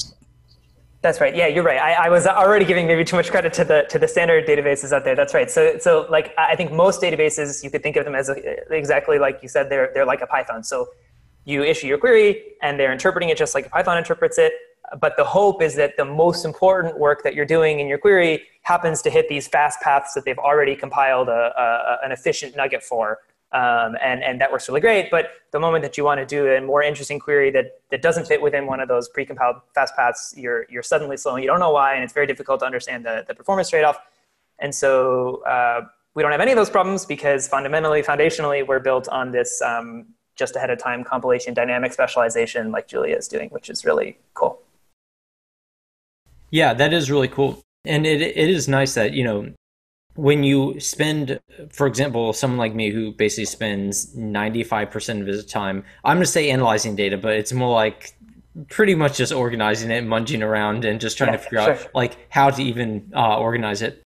that's 1.01 1.21
right. 1.21 1.33
Yeah, 1.33 1.47
you're 1.47 1.63
right. 1.63 1.79
I, 1.79 2.07
I, 2.07 2.09
was 2.09 2.27
already 2.27 2.65
giving 2.65 2.85
maybe 2.85 3.05
too 3.05 3.15
much 3.15 3.31
credit 3.31 3.53
to 3.53 3.63
the 3.63 3.83
to 3.89 3.97
the 3.97 4.07
standard 4.07 4.45
databases 4.45 4.91
out 4.91 5.05
there. 5.05 5.15
That's 5.15 5.33
right. 5.33 5.49
So 5.49 5.77
so 5.79 6.05
like 6.09 6.33
I 6.37 6.57
think 6.57 6.73
most 6.73 7.01
databases 7.01 7.63
you 7.63 7.69
could 7.69 7.81
think 7.81 7.95
of 7.95 8.03
them 8.03 8.15
as 8.15 8.27
a, 8.27 8.35
exactly 8.73 9.17
like 9.17 9.39
you 9.41 9.47
said. 9.47 9.69
They're 9.69 9.91
they're 9.93 10.05
like 10.05 10.21
a 10.21 10.27
Python. 10.27 10.61
So 10.63 10.89
you 11.45 11.63
issue 11.63 11.87
your 11.87 11.97
query 11.97 12.43
and 12.61 12.77
they're 12.77 12.91
interpreting 12.91 13.29
it 13.29 13.37
just 13.37 13.55
like 13.55 13.69
Python 13.71 13.97
interprets 13.97 14.37
it. 14.37 14.51
But 14.99 15.15
the 15.15 15.23
hope 15.23 15.61
is 15.61 15.75
that 15.75 15.95
the 15.97 16.05
most 16.05 16.43
important 16.43 16.97
work 16.99 17.23
that 17.23 17.33
you're 17.33 17.45
doing 17.45 17.79
in 17.79 17.87
your 17.87 17.97
query 17.97 18.43
happens 18.63 19.01
to 19.03 19.09
hit 19.09 19.29
these 19.29 19.47
fast 19.47 19.79
paths 19.81 20.13
that 20.15 20.25
they've 20.25 20.37
already 20.37 20.75
compiled 20.75 21.29
a, 21.29 21.53
a, 21.57 22.05
an 22.05 22.11
efficient 22.11 22.57
nugget 22.57 22.83
for 22.83 23.19
um, 23.51 23.97
and, 24.01 24.23
and 24.23 24.39
that 24.41 24.51
works 24.51 24.67
really 24.67 24.81
great. 24.81 25.09
But 25.09 25.31
the 25.51 25.59
moment 25.59 25.81
that 25.83 25.97
you 25.97 26.03
want 26.03 26.19
to 26.19 26.25
do 26.25 26.47
a 26.47 26.61
more 26.61 26.83
interesting 26.83 27.19
query 27.19 27.51
that, 27.51 27.81
that 27.89 28.01
doesn't 28.01 28.27
fit 28.27 28.41
within 28.41 28.67
one 28.67 28.79
of 28.79 28.87
those 28.87 29.09
precompiled 29.09 29.61
fast 29.73 29.95
paths, 29.95 30.33
you're, 30.37 30.65
you're 30.69 30.83
suddenly 30.83 31.17
slow 31.17 31.35
and 31.35 31.43
you 31.43 31.49
don't 31.49 31.59
know 31.59 31.71
why, 31.71 31.95
and 31.95 32.03
it's 32.03 32.13
very 32.13 32.27
difficult 32.27 32.59
to 32.59 32.65
understand 32.65 33.05
the, 33.05 33.25
the 33.27 33.33
performance 33.33 33.69
trade 33.69 33.83
off. 33.83 33.97
And 34.59 34.73
so 34.75 35.43
uh, 35.45 35.81
we 36.15 36.21
don't 36.21 36.31
have 36.31 36.41
any 36.41 36.51
of 36.51 36.57
those 36.57 36.69
problems 36.69 37.05
because 37.05 37.47
fundamentally, 37.47 38.03
foundationally, 38.03 38.65
we're 38.67 38.79
built 38.79 39.07
on 39.07 39.31
this 39.31 39.61
um, 39.61 40.07
just 40.35 40.55
ahead 40.55 40.69
of 40.69 40.77
time 40.77 41.03
compilation 41.03 41.53
dynamic 41.53 41.93
specialization 41.93 42.71
like 42.71 42.87
Julia 42.87 43.15
is 43.15 43.27
doing, 43.27 43.49
which 43.49 43.69
is 43.69 43.85
really 43.85 44.17
cool. 44.33 44.61
Yeah, 46.51 46.73
that 46.73 46.93
is 46.93 47.09
really 47.09 47.27
cool. 47.27 47.61
And 47.85 48.05
it, 48.05 48.21
it 48.21 48.49
is 48.49 48.67
nice 48.67 48.93
that, 48.95 49.13
you 49.13 49.23
know, 49.23 49.53
when 50.19 50.43
you 50.43 50.77
spend, 50.81 51.39
for 51.69 51.87
example, 51.87 52.33
someone 52.33 52.57
like 52.57 52.75
me 52.75 52.89
who 52.89 53.13
basically 53.13 53.45
spends 53.45 54.13
95% 54.15 55.21
of 55.21 55.27
his 55.27 55.45
time, 55.45 55.85
I'm 56.03 56.17
going 56.17 56.25
to 56.25 56.31
say 56.31 56.49
analyzing 56.51 56.97
data, 56.97 57.17
but 57.17 57.33
it's 57.33 57.53
more 57.53 57.73
like 57.73 58.13
pretty 58.67 58.95
much 58.95 59.17
just 59.17 59.31
organizing 59.31 59.91
it, 59.91 60.03
munging 60.03 60.45
around, 60.45 60.83
and 60.83 60.99
just 60.99 61.17
trying 61.17 61.31
yeah, 61.31 61.37
to 61.37 61.43
figure 61.43 61.61
sure. 61.61 61.73
out 61.73 61.95
like 61.95 62.17
how 62.29 62.49
to 62.49 62.61
even 62.61 63.09
uh, 63.15 63.37
organize 63.37 63.81
it 63.81 64.03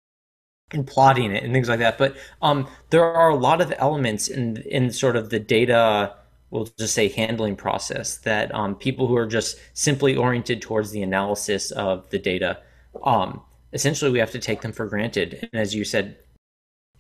and 0.72 0.88
plotting 0.88 1.32
it 1.32 1.44
and 1.44 1.54
things 1.54 1.70
like 1.70 1.80
that. 1.80 2.00
But 2.00 2.18
um, 2.42 2.68
there 2.90 3.04
are 3.04 3.30
a 3.30 3.36
lot 3.36 3.62
of 3.62 3.72
elements 3.78 4.28
in 4.28 4.58
in 4.64 4.92
sort 4.92 5.16
of 5.16 5.30
the 5.30 5.40
data, 5.40 6.16
we'll 6.50 6.70
just 6.80 6.96
say 6.96 7.10
handling 7.10 7.56
process 7.56 8.18
that 8.18 8.54
um, 8.56 8.76
people 8.76 9.06
who 9.06 9.16
are 9.16 9.28
just 9.28 9.60
simply 9.74 10.16
oriented 10.16 10.60
towards 10.60 10.90
the 10.90 11.04
analysis 11.04 11.70
of 11.70 12.10
the 12.10 12.18
data 12.18 12.58
um, 13.04 13.42
essentially 13.74 14.12
we 14.12 14.20
have 14.20 14.32
to 14.32 14.40
take 14.40 14.62
them 14.62 14.72
for 14.72 14.88
granted. 14.88 15.48
And 15.52 15.62
as 15.62 15.76
you 15.76 15.84
said, 15.84 16.18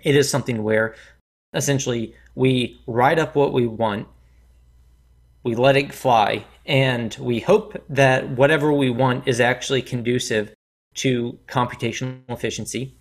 it 0.01 0.15
is 0.15 0.29
something 0.29 0.63
where 0.63 0.95
essentially 1.53 2.15
we 2.35 2.79
write 2.87 3.19
up 3.19 3.35
what 3.35 3.53
we 3.53 3.67
want, 3.67 4.07
we 5.43 5.55
let 5.55 5.75
it 5.75 5.93
fly, 5.93 6.45
and 6.65 7.15
we 7.19 7.39
hope 7.39 7.81
that 7.89 8.29
whatever 8.29 8.71
we 8.71 8.89
want 8.89 9.27
is 9.27 9.39
actually 9.39 9.81
conducive 9.81 10.53
to 10.95 11.37
computational 11.47 12.19
efficiency. 12.29 12.95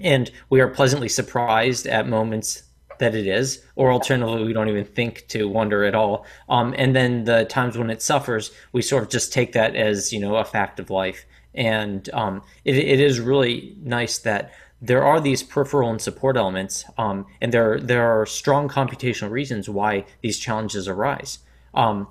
And 0.00 0.30
we 0.50 0.60
are 0.60 0.68
pleasantly 0.68 1.08
surprised 1.08 1.86
at 1.86 2.08
moments 2.08 2.62
that 2.98 3.14
it 3.14 3.26
is, 3.26 3.62
or 3.74 3.92
alternatively, 3.92 4.44
we 4.44 4.52
don't 4.52 4.68
even 4.68 4.84
think 4.84 5.26
to 5.28 5.48
wonder 5.48 5.84
at 5.84 5.94
all. 5.94 6.24
Um, 6.48 6.74
and 6.78 6.96
then 6.96 7.24
the 7.24 7.44
times 7.44 7.76
when 7.76 7.90
it 7.90 8.00
suffers, 8.00 8.50
we 8.72 8.80
sort 8.80 9.02
of 9.02 9.10
just 9.10 9.32
take 9.32 9.52
that 9.52 9.76
as 9.76 10.12
you 10.12 10.20
know 10.20 10.36
a 10.36 10.44
fact 10.44 10.80
of 10.80 10.88
life 10.88 11.26
and 11.56 12.08
um, 12.12 12.42
it, 12.64 12.76
it 12.76 13.00
is 13.00 13.18
really 13.18 13.74
nice 13.82 14.18
that 14.18 14.52
there 14.80 15.02
are 15.02 15.20
these 15.20 15.42
peripheral 15.42 15.90
and 15.90 16.00
support 16.00 16.36
elements, 16.36 16.84
um, 16.98 17.26
and 17.40 17.52
there 17.52 17.80
there 17.80 18.06
are 18.06 18.26
strong 18.26 18.68
computational 18.68 19.30
reasons 19.30 19.68
why 19.68 20.04
these 20.20 20.38
challenges 20.38 20.86
arise. 20.86 21.38
Um, 21.74 22.08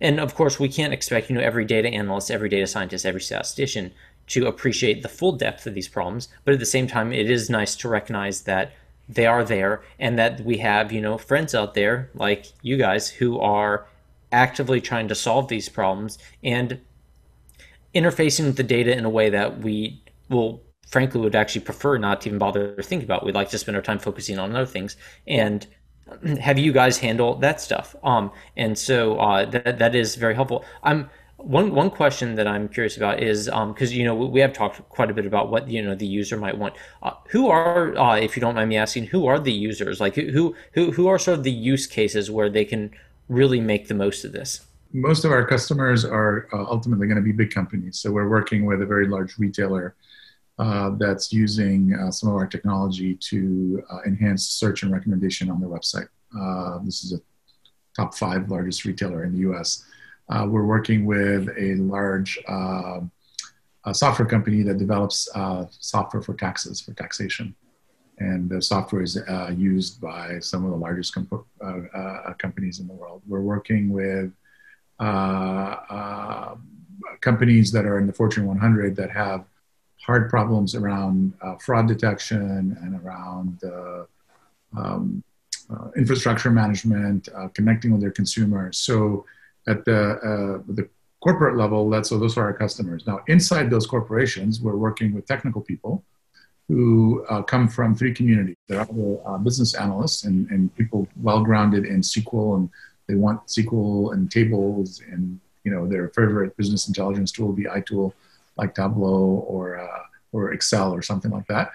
and 0.00 0.18
of 0.18 0.34
course, 0.34 0.58
we 0.58 0.68
can't 0.68 0.94
expect 0.94 1.28
you 1.28 1.36
know 1.36 1.42
every 1.42 1.64
data 1.64 1.88
analyst, 1.88 2.30
every 2.30 2.48
data 2.48 2.66
scientist, 2.66 3.04
every 3.04 3.20
statistician 3.20 3.92
to 4.28 4.46
appreciate 4.46 5.02
the 5.02 5.08
full 5.08 5.32
depth 5.32 5.66
of 5.66 5.74
these 5.74 5.88
problems. 5.88 6.28
But 6.44 6.54
at 6.54 6.60
the 6.60 6.66
same 6.66 6.86
time, 6.86 7.12
it 7.12 7.30
is 7.30 7.50
nice 7.50 7.76
to 7.76 7.88
recognize 7.88 8.42
that 8.42 8.72
they 9.08 9.26
are 9.26 9.44
there, 9.44 9.82
and 9.98 10.18
that 10.18 10.40
we 10.40 10.58
have 10.58 10.90
you 10.92 11.02
know 11.02 11.18
friends 11.18 11.54
out 11.54 11.74
there 11.74 12.10
like 12.14 12.46
you 12.62 12.78
guys 12.78 13.10
who 13.10 13.38
are 13.38 13.86
actively 14.32 14.80
trying 14.80 15.08
to 15.08 15.14
solve 15.14 15.48
these 15.48 15.68
problems 15.68 16.18
and 16.42 16.80
interfacing 17.94 18.46
with 18.46 18.56
the 18.56 18.62
data 18.62 18.96
in 18.96 19.04
a 19.04 19.10
way 19.10 19.30
that 19.30 19.60
we 19.60 20.02
will 20.28 20.62
frankly 20.86 21.20
would 21.20 21.34
actually 21.34 21.60
prefer 21.60 21.98
not 21.98 22.22
to 22.22 22.28
even 22.28 22.38
bother 22.38 22.74
thinking 22.82 23.06
about. 23.06 23.24
We'd 23.24 23.34
like 23.34 23.50
to 23.50 23.58
spend 23.58 23.76
our 23.76 23.82
time 23.82 23.98
focusing 23.98 24.38
on 24.38 24.54
other 24.54 24.66
things 24.66 24.96
and 25.26 25.66
have 26.40 26.58
you 26.58 26.72
guys 26.72 26.98
handle 26.98 27.34
that 27.36 27.60
stuff. 27.60 27.94
Um, 28.02 28.30
and 28.56 28.78
so 28.78 29.18
uh, 29.18 29.44
that 29.46 29.78
that 29.78 29.94
is 29.94 30.16
very 30.16 30.34
helpful. 30.34 30.64
I'm 30.82 31.10
one 31.36 31.72
one 31.72 31.90
question 31.90 32.34
that 32.34 32.48
I'm 32.48 32.68
curious 32.68 32.96
about 32.96 33.22
is 33.22 33.46
because 33.46 33.90
um, 33.90 33.96
you 33.96 34.04
know 34.04 34.14
we 34.14 34.40
have 34.40 34.52
talked 34.52 34.86
quite 34.88 35.10
a 35.10 35.14
bit 35.14 35.26
about 35.26 35.50
what 35.50 35.68
you 35.68 35.82
know 35.82 35.94
the 35.94 36.06
user 36.06 36.36
might 36.36 36.58
want. 36.58 36.74
Uh, 37.02 37.12
who 37.28 37.48
are, 37.48 37.96
uh, 37.96 38.16
if 38.16 38.36
you 38.36 38.40
don't 38.40 38.56
mind 38.56 38.68
me 38.68 38.76
asking, 38.76 39.06
who 39.06 39.26
are 39.26 39.38
the 39.38 39.52
users? 39.52 40.00
Like 40.00 40.16
who 40.16 40.56
who 40.72 40.90
who 40.92 41.06
are 41.06 41.18
sort 41.18 41.38
of 41.38 41.44
the 41.44 41.52
use 41.52 41.86
cases 41.86 42.30
where 42.30 42.50
they 42.50 42.64
can 42.64 42.90
really 43.28 43.60
make 43.60 43.88
the 43.88 43.94
most 43.94 44.24
of 44.24 44.32
this? 44.32 44.66
Most 44.92 45.24
of 45.24 45.32
our 45.32 45.44
customers 45.46 46.04
are 46.04 46.48
uh, 46.52 46.64
ultimately 46.64 47.06
going 47.06 47.16
to 47.16 47.22
be 47.22 47.32
big 47.32 47.52
companies. 47.52 47.98
So 47.98 48.10
we're 48.10 48.28
working 48.28 48.64
with 48.64 48.82
a 48.82 48.86
very 48.86 49.06
large 49.06 49.38
retailer 49.38 49.94
uh, 50.58 50.90
that's 50.98 51.32
using 51.32 51.94
uh, 51.94 52.10
some 52.10 52.30
of 52.30 52.34
our 52.36 52.46
technology 52.46 53.14
to 53.14 53.82
uh, 53.92 53.98
enhance 54.06 54.46
search 54.46 54.82
and 54.82 54.92
recommendation 54.92 55.50
on 55.50 55.60
their 55.60 55.68
website. 55.68 56.08
Uh, 56.38 56.78
this 56.84 57.04
is 57.04 57.12
a 57.12 57.20
top 57.94 58.14
five 58.14 58.50
largest 58.50 58.84
retailer 58.84 59.24
in 59.24 59.32
the 59.32 59.38
U.S. 59.40 59.84
Uh, 60.28 60.46
we're 60.48 60.64
working 60.64 61.04
with 61.04 61.48
a 61.56 61.74
large 61.76 62.38
a 63.84 63.94
software 63.94 64.28
company 64.28 64.62
that 64.62 64.76
develops 64.76 65.28
software 65.80 66.22
for 66.22 66.34
taxes 66.34 66.80
for 66.80 66.92
taxation 66.92 67.54
and 68.20 68.48
the 68.48 68.60
software 68.60 69.02
is 69.02 69.16
uh, 69.16 69.52
used 69.56 70.00
by 70.00 70.38
some 70.40 70.64
of 70.64 70.70
the 70.70 70.76
largest 70.76 71.14
comp- 71.14 71.46
uh, 71.64 71.80
uh, 71.94 72.34
companies 72.34 72.80
in 72.80 72.86
the 72.86 72.92
world. 72.92 73.22
We're 73.26 73.40
working 73.40 73.90
with 73.90 74.32
companies 77.20 77.72
that 77.72 77.84
are 77.84 77.98
in 77.98 78.06
the 78.06 78.12
Fortune 78.12 78.46
100 78.46 78.96
that 78.96 79.10
have 79.10 79.44
hard 80.04 80.30
problems 80.30 80.74
around 80.74 81.32
uh, 81.42 81.56
fraud 81.56 81.86
detection 81.88 82.76
and 82.82 83.00
around 83.04 83.62
um, 84.76 85.22
infrastructure 85.96 86.50
management, 86.50 87.28
connecting 87.54 87.90
with 87.92 88.00
their 88.00 88.10
consumers. 88.10 88.78
So 88.78 89.26
at 89.66 89.84
the 89.84 90.62
the 90.68 90.88
corporate 91.20 91.56
level, 91.56 91.90
that's 91.90 92.08
so 92.08 92.18
those 92.18 92.36
are 92.36 92.44
our 92.44 92.52
customers. 92.52 93.06
Now, 93.06 93.20
inside 93.26 93.70
those 93.70 93.86
corporations, 93.86 94.60
we're 94.60 94.76
working 94.76 95.14
with 95.14 95.26
technical 95.26 95.60
people 95.60 96.04
who 96.68 97.24
uh, 97.30 97.42
come 97.42 97.66
from 97.66 97.94
three 97.94 98.12
communities. 98.12 98.56
They're 98.68 98.80
uh, 99.26 99.38
business 99.38 99.74
analysts 99.74 100.24
and, 100.24 100.48
and 100.50 100.74
people 100.76 101.08
well 101.20 101.42
grounded 101.42 101.86
in 101.86 102.02
SQL 102.02 102.56
and 102.56 102.70
they 103.08 103.14
want 103.14 103.44
SQL 103.46 104.12
and 104.12 104.30
tables 104.30 105.02
and 105.10 105.40
you 105.64 105.72
know 105.72 105.86
their 105.86 106.08
favorite 106.10 106.56
business 106.56 106.86
intelligence 106.86 107.32
tool, 107.32 107.52
BI 107.52 107.80
tool 107.80 108.14
like 108.56 108.74
Tableau 108.74 109.44
or 109.48 109.78
uh, 109.78 110.02
or 110.32 110.52
Excel 110.52 110.92
or 110.92 111.02
something 111.02 111.30
like 111.30 111.46
that. 111.46 111.72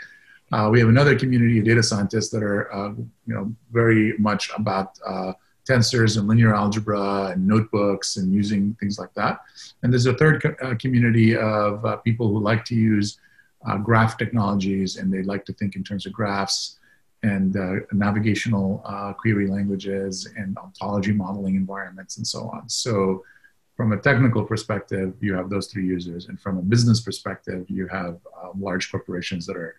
Uh, 0.52 0.70
we 0.72 0.80
have 0.80 0.90
another 0.90 1.18
community 1.18 1.58
of 1.58 1.66
data 1.66 1.82
scientists 1.82 2.30
that 2.30 2.44
are 2.44 2.72
uh, 2.74 2.90
you 3.28 3.34
know 3.34 3.54
very 3.72 4.16
much 4.20 4.52
about 4.56 5.00
uh, 5.06 5.34
tensors 5.68 6.18
and 6.18 6.28
linear 6.28 6.54
algebra 6.54 7.32
and 7.34 7.48
notebooks 7.48 8.18
and 8.18 8.34
using 8.34 8.76
things 8.80 9.00
like 9.00 9.14
that. 9.16 9.40
And 9.82 9.92
there's 9.92 10.06
a 10.06 10.14
third 10.14 10.44
co- 10.44 10.56
uh, 10.62 10.76
community 10.76 11.36
of 11.36 11.84
uh, 11.86 11.96
people 11.98 12.28
who 12.28 12.40
like 12.40 12.64
to 12.66 12.76
use 12.76 13.18
graph 13.82 14.18
technologies, 14.18 14.98
and 14.98 15.12
they 15.12 15.24
like 15.24 15.46
to 15.46 15.54
think 15.54 15.78
in 15.78 15.86
terms 15.86 16.06
of 16.06 16.12
graphs 16.12 16.80
and 17.24 17.56
uh, 17.56 17.76
navigational 17.94 18.82
uh, 18.86 19.14
query 19.14 19.48
languages 19.48 20.30
and 20.38 20.58
ontology 20.58 21.14
modeling 21.14 21.56
environments 21.56 22.18
and 22.18 22.28
so 22.28 22.50
on. 22.50 22.70
So, 22.70 23.24
from 23.76 23.92
a 23.92 23.98
technical 23.98 24.44
perspective, 24.44 25.16
you 25.20 25.34
have 25.34 25.50
those 25.50 25.66
three 25.66 25.86
users, 25.86 26.28
and 26.28 26.40
from 26.40 26.60
a 26.60 26.62
business 26.62 27.02
perspective, 27.02 27.66
you 27.70 27.88
have 27.88 28.20
um, 28.40 28.62
large 28.62 28.92
corporations 28.92 29.48
that 29.48 29.58
are 29.58 29.76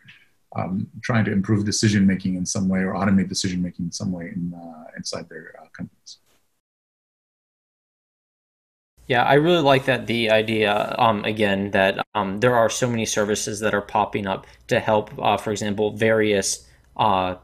um, 0.57 0.89
trying 1.03 1.25
to 1.27 1.33
improve 1.33 1.65
decision 1.65 2.05
making 2.05 2.35
in 2.35 2.45
some 2.45 2.69
way 2.69 2.81
or 2.81 2.95
automate 2.95 3.29
decision 3.29 3.63
making 3.63 3.87
in 3.87 3.93
some 3.93 4.11
way 4.11 4.33
in, 4.35 4.53
uh, 4.53 4.85
inside 4.97 5.29
their 5.29 5.55
uh, 5.61 5.67
companies. 5.73 6.19
Yeah, 9.07 9.23
I 9.23 9.35
really 9.35 9.63
like 9.63 9.85
that 9.85 10.07
the 10.07 10.31
idea 10.31 10.95
um, 10.99 11.25
again 11.25 11.71
that 11.73 12.05
um, 12.15 12.41
there 12.41 12.57
are 12.57 12.71
so 12.71 12.89
many 12.89 13.05
services 13.05 13.61
that 13.61 13.75
are 13.75 13.83
popping 13.83 14.27
up 14.27 14.47
to 14.69 14.81
help, 14.81 15.11
uh, 15.19 15.37
for 15.37 15.53
example, 15.53 15.93
various 15.93 16.67
uh, 16.97 17.37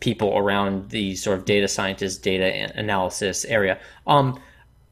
people 0.00 0.36
around 0.36 0.90
the 0.90 1.14
sort 1.14 1.38
of 1.38 1.44
data 1.44 1.68
scientist, 1.68 2.22
data 2.22 2.72
analysis 2.74 3.44
area. 3.44 3.78
Um, 4.06 4.40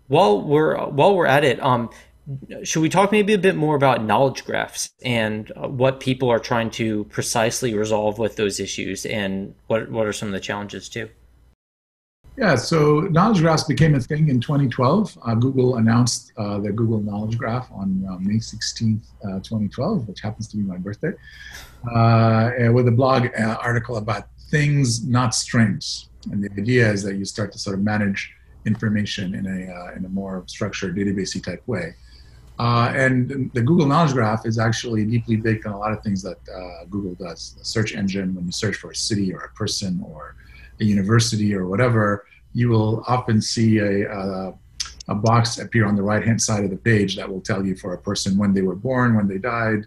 while 0.08 0.42
we're 0.42 0.76
while 0.86 1.14
we're 1.14 1.26
at 1.26 1.44
it, 1.44 1.62
um, 1.62 1.90
should 2.62 2.80
we 2.80 2.88
talk 2.88 3.12
maybe 3.12 3.32
a 3.32 3.38
bit 3.38 3.56
more 3.56 3.74
about 3.76 4.04
knowledge 4.04 4.44
graphs 4.44 4.90
and 5.02 5.50
uh, 5.56 5.68
what 5.68 6.00
people 6.00 6.30
are 6.30 6.38
trying 6.38 6.70
to 6.72 7.04
precisely 7.04 7.74
resolve 7.74 8.18
with 8.18 8.36
those 8.36 8.60
issues, 8.60 9.06
and 9.06 9.54
what 9.66 9.90
what 9.90 10.06
are 10.06 10.12
some 10.12 10.28
of 10.28 10.32
the 10.32 10.40
challenges 10.40 10.88
too? 10.88 11.08
Yeah, 12.38 12.54
so 12.54 13.00
knowledge 13.00 13.40
graphs 13.40 13.64
became 13.64 13.96
a 13.96 14.00
thing 14.00 14.28
in 14.28 14.40
2012. 14.40 15.18
Uh, 15.20 15.34
Google 15.34 15.78
announced 15.78 16.32
uh, 16.36 16.60
the 16.60 16.70
Google 16.70 17.00
Knowledge 17.00 17.36
Graph 17.36 17.68
on 17.72 18.06
uh, 18.08 18.16
May 18.20 18.36
16th, 18.36 19.00
uh, 19.24 19.40
2012, 19.40 20.06
which 20.06 20.20
happens 20.20 20.46
to 20.48 20.56
be 20.56 20.62
my 20.62 20.76
birthday, 20.76 21.14
uh, 21.92 22.50
with 22.72 22.86
a 22.86 22.92
blog 22.92 23.26
uh, 23.36 23.56
article 23.60 23.96
about 23.96 24.28
things, 24.52 25.04
not 25.04 25.34
strings. 25.34 26.10
And 26.30 26.44
the 26.44 26.48
idea 26.56 26.88
is 26.88 27.02
that 27.02 27.16
you 27.16 27.24
start 27.24 27.50
to 27.54 27.58
sort 27.58 27.74
of 27.74 27.82
manage 27.82 28.32
information 28.66 29.34
in 29.34 29.44
a, 29.44 29.96
in 29.96 30.04
a 30.04 30.08
more 30.08 30.44
structured 30.46 30.94
databasey 30.94 31.42
type 31.42 31.66
way. 31.66 31.96
and 32.60 33.50
the 33.52 33.62
Google 33.62 33.86
Knowledge 33.86 34.12
Graph 34.12 34.46
is 34.46 34.60
actually 34.60 35.04
deeply 35.04 35.34
baked 35.34 35.66
on 35.66 35.72
a 35.72 35.78
lot 35.78 35.90
of 35.90 36.04
things 36.04 36.22
that 36.22 36.38
Google 36.88 37.16
does. 37.16 37.56
The 37.58 37.64
search 37.64 37.96
engine, 37.96 38.36
when 38.36 38.46
you 38.46 38.52
search 38.52 38.76
for 38.76 38.92
a 38.92 38.94
city 38.94 39.34
or 39.34 39.40
a 39.40 39.48
person 39.54 40.00
or 40.06 40.36
a 40.80 40.84
university 40.84 41.54
or 41.54 41.66
whatever, 41.66 42.26
you 42.52 42.68
will 42.68 43.04
often 43.06 43.40
see 43.40 43.78
a, 43.78 44.10
a, 44.10 44.54
a 45.08 45.14
box 45.14 45.58
appear 45.58 45.86
on 45.86 45.96
the 45.96 46.02
right 46.02 46.24
hand 46.24 46.40
side 46.40 46.64
of 46.64 46.70
the 46.70 46.76
page 46.76 47.16
that 47.16 47.28
will 47.28 47.40
tell 47.40 47.64
you 47.64 47.74
for 47.74 47.94
a 47.94 47.98
person 47.98 48.36
when 48.38 48.52
they 48.52 48.62
were 48.62 48.74
born, 48.74 49.16
when 49.16 49.28
they 49.28 49.38
died, 49.38 49.86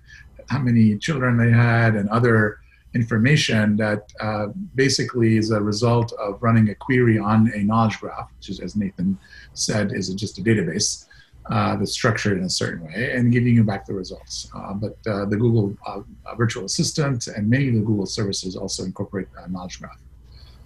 how 0.50 0.60
many 0.60 0.98
children 0.98 1.38
they 1.38 1.52
had, 1.52 1.96
and 1.96 2.10
other 2.10 2.60
information 2.94 3.78
that 3.78 4.12
uh, 4.20 4.48
basically 4.76 5.38
is 5.38 5.52
a 5.52 5.62
result 5.62 6.12
of 6.14 6.42
running 6.44 6.70
a 6.70 6.76
query 6.76 7.18
on 7.18 7.52
a 7.56 7.60
knowledge 7.60 8.00
graph, 8.00 8.30
which 8.38 8.50
is, 8.50 8.60
as 8.60 8.76
Nathan 8.76 9.18
said, 9.54 9.94
is 9.94 10.14
just 10.14 10.38
a 10.40 10.42
database 10.42 11.06
uh, 11.50 11.76
that's 11.76 11.94
structured 11.94 12.38
in 12.38 12.44
a 12.44 12.50
certain 12.50 12.86
way 12.86 13.14
and 13.16 13.32
giving 13.32 13.56
you 13.56 13.64
back 13.64 13.86
the 13.86 13.94
results. 13.94 14.50
Uh, 14.56 14.74
but 14.74 14.98
uh, 15.08 15.26
the 15.26 15.38
Google 15.38 15.76
uh, 15.88 16.02
virtual 16.36 16.66
assistant 16.66 17.28
and 17.28 17.50
many 17.50 17.70
of 17.70 17.76
the 17.76 17.82
Google 17.82 18.06
services 18.06 18.56
also 18.56 18.84
incorporate 18.84 19.28
knowledge 19.50 19.80
graph. 19.80 20.00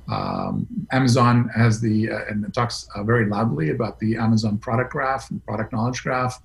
Um, 0.07 0.67
Amazon 0.91 1.49
has 1.55 1.81
the, 1.81 2.11
uh, 2.11 2.25
and 2.29 2.53
talks 2.53 2.87
uh, 2.95 3.03
very 3.03 3.25
loudly 3.25 3.71
about 3.71 3.99
the 3.99 4.15
Amazon 4.15 4.57
product 4.57 4.91
graph 4.91 5.31
and 5.31 5.43
product 5.45 5.73
knowledge 5.73 6.03
graph. 6.03 6.41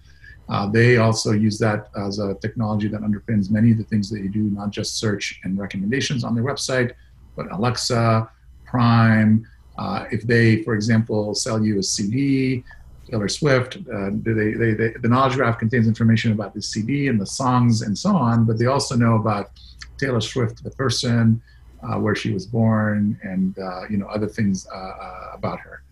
Uh, 0.49 0.69
they 0.69 0.97
also 0.97 1.33
use 1.33 1.59
that 1.59 1.89
as 1.97 2.19
a 2.19 2.35
technology 2.35 2.89
that 2.89 3.03
underpins 3.03 3.51
many 3.51 3.71
of 3.71 3.79
the 3.79 3.85
things 3.85 4.11
that 4.11 4.21
you 4.21 4.29
do, 4.29 4.43
not 4.43 4.71
just 4.71 4.99
search 4.99 5.41
and 5.45 5.59
recommendations 5.59 6.25
on 6.25 6.35
their 6.35 6.43
website, 6.43 6.93
but 7.37 7.51
Alexa, 7.53 8.29
Prime. 8.65 9.47
Uh, 9.79 10.07
if 10.11 10.23
they, 10.23 10.63
for 10.63 10.75
example, 10.75 11.35
sell 11.35 11.65
you 11.65 11.79
a 11.79 11.83
CD, 11.83 12.65
Taylor 13.09 13.29
Swift, 13.29 13.77
uh, 13.93 14.11
they, 14.13 14.53
they, 14.53 14.73
they, 14.73 14.91
the 15.01 15.09
knowledge 15.09 15.35
graph 15.35 15.59
contains 15.59 15.87
information 15.87 16.33
about 16.33 16.55
the 16.55 16.63
CD 16.63 17.09
and 17.09 17.21
the 17.21 17.27
songs 17.27 17.83
and 17.83 17.97
so 17.97 18.15
on, 18.15 18.45
but 18.45 18.59
they 18.59 18.67
also 18.67 18.97
know 18.97 19.17
about 19.17 19.51
Taylor 19.99 20.21
Swift, 20.21 20.63
the 20.63 20.71
person, 20.71 21.41
uh, 21.83 21.99
where 21.99 22.15
she 22.15 22.33
was 22.33 22.47
born, 22.47 23.19
and 23.23 23.59
uh, 23.59 23.83
you 23.89 23.97
know 23.97 24.07
other 24.07 24.27
things 24.27 24.67
uh, 24.73 24.77
uh, 24.77 25.31
about 25.35 25.61
her. 25.61 25.83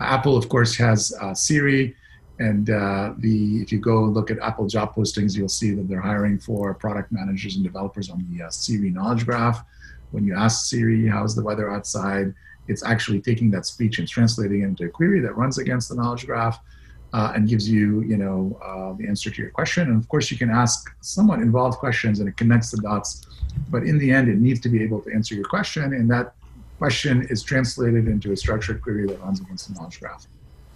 Apple, 0.00 0.36
of 0.36 0.48
course, 0.48 0.76
has 0.76 1.14
uh, 1.20 1.34
Siri, 1.34 1.94
and 2.38 2.66
the 2.66 3.60
if 3.62 3.72
you 3.72 3.78
go 3.78 4.02
look 4.04 4.30
at 4.30 4.38
Apple 4.38 4.66
job 4.66 4.94
postings, 4.94 5.36
you'll 5.36 5.48
see 5.48 5.72
that 5.72 5.88
they're 5.88 6.00
hiring 6.00 6.38
for 6.38 6.74
product 6.74 7.12
managers 7.12 7.56
and 7.56 7.64
developers 7.64 8.10
on 8.10 8.26
the 8.30 8.50
Siri 8.50 8.90
Knowledge 8.90 9.26
Graph. 9.26 9.64
When 10.10 10.24
you 10.24 10.34
ask 10.34 10.66
Siri, 10.66 11.06
"How's 11.06 11.34
the 11.34 11.42
weather 11.42 11.70
outside?" 11.70 12.34
it's 12.70 12.84
actually 12.84 13.20
taking 13.20 13.50
that 13.50 13.66
speech 13.66 13.98
and 13.98 14.06
translating 14.06 14.62
it 14.62 14.64
into 14.64 14.84
a 14.84 14.88
query 14.88 15.20
that 15.20 15.36
runs 15.36 15.58
against 15.58 15.88
the 15.88 15.94
knowledge 15.96 16.24
graph 16.24 16.60
uh, 17.12 17.32
and 17.34 17.48
gives 17.48 17.68
you, 17.68 18.02
you 18.02 18.16
know, 18.16 18.56
uh, 18.64 18.92
the 18.96 19.08
answer 19.08 19.28
to 19.30 19.42
your 19.42 19.50
question. 19.50 19.88
And 19.88 20.00
of 20.00 20.08
course, 20.08 20.30
you 20.30 20.38
can 20.38 20.50
ask 20.50 20.88
somewhat 21.00 21.40
involved 21.40 21.78
questions, 21.78 22.20
and 22.20 22.28
it 22.28 22.36
connects 22.36 22.70
the 22.70 22.80
dots 22.80 23.26
but 23.68 23.82
in 23.84 23.98
the 23.98 24.10
end, 24.10 24.28
it 24.28 24.38
needs 24.38 24.60
to 24.60 24.68
be 24.68 24.82
able 24.82 25.00
to 25.02 25.12
answer 25.12 25.34
your 25.34 25.44
question, 25.44 25.92
and 25.94 26.10
that 26.10 26.34
question 26.78 27.26
is 27.28 27.42
translated 27.42 28.08
into 28.08 28.32
a 28.32 28.36
structured 28.36 28.80
query 28.80 29.06
that 29.06 29.20
runs 29.20 29.38
against 29.40 29.68
the 29.68 29.74
knowledge 29.74 30.00
graph. 30.00 30.26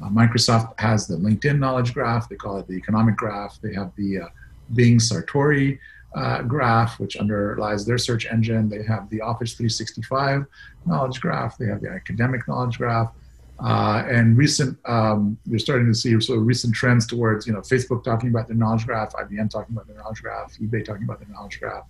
Uh, 0.02 0.08
Microsoft 0.08 0.78
has 0.78 1.06
the 1.06 1.16
LinkedIn 1.16 1.58
knowledge 1.58 1.94
graph. 1.94 2.28
They 2.28 2.36
call 2.36 2.58
it 2.58 2.66
the 2.66 2.74
economic 2.74 3.16
graph. 3.16 3.58
They 3.62 3.72
have 3.74 3.90
the 3.96 4.20
uh, 4.20 4.26
Bing 4.74 4.98
Satori 4.98 5.78
uh, 6.14 6.42
graph, 6.42 7.00
which 7.00 7.16
underlies 7.16 7.86
their 7.86 7.96
search 7.96 8.26
engine. 8.26 8.68
They 8.68 8.82
have 8.82 9.08
the 9.08 9.22
Office 9.22 9.54
365 9.54 10.44
knowledge 10.84 11.20
graph. 11.22 11.56
They 11.56 11.66
have 11.66 11.80
the 11.80 11.90
academic 11.90 12.46
knowledge 12.46 12.76
graph. 12.76 13.12
Uh, 13.58 14.02
and 14.06 14.36
recent, 14.36 14.76
um, 14.84 15.38
you're 15.46 15.58
starting 15.58 15.86
to 15.86 15.94
see 15.94 16.20
sort 16.20 16.38
of 16.38 16.46
recent 16.46 16.74
trends 16.74 17.06
towards, 17.06 17.46
you 17.46 17.52
know, 17.54 17.60
Facebook 17.60 18.04
talking 18.04 18.28
about 18.28 18.46
their 18.46 18.56
knowledge 18.56 18.84
graph, 18.84 19.14
IBM 19.14 19.48
talking 19.48 19.74
about 19.74 19.86
their 19.86 19.96
knowledge 19.96 20.20
graph, 20.20 20.52
eBay 20.58 20.84
talking 20.84 21.04
about 21.04 21.20
their 21.20 21.28
knowledge 21.28 21.60
graph 21.60 21.84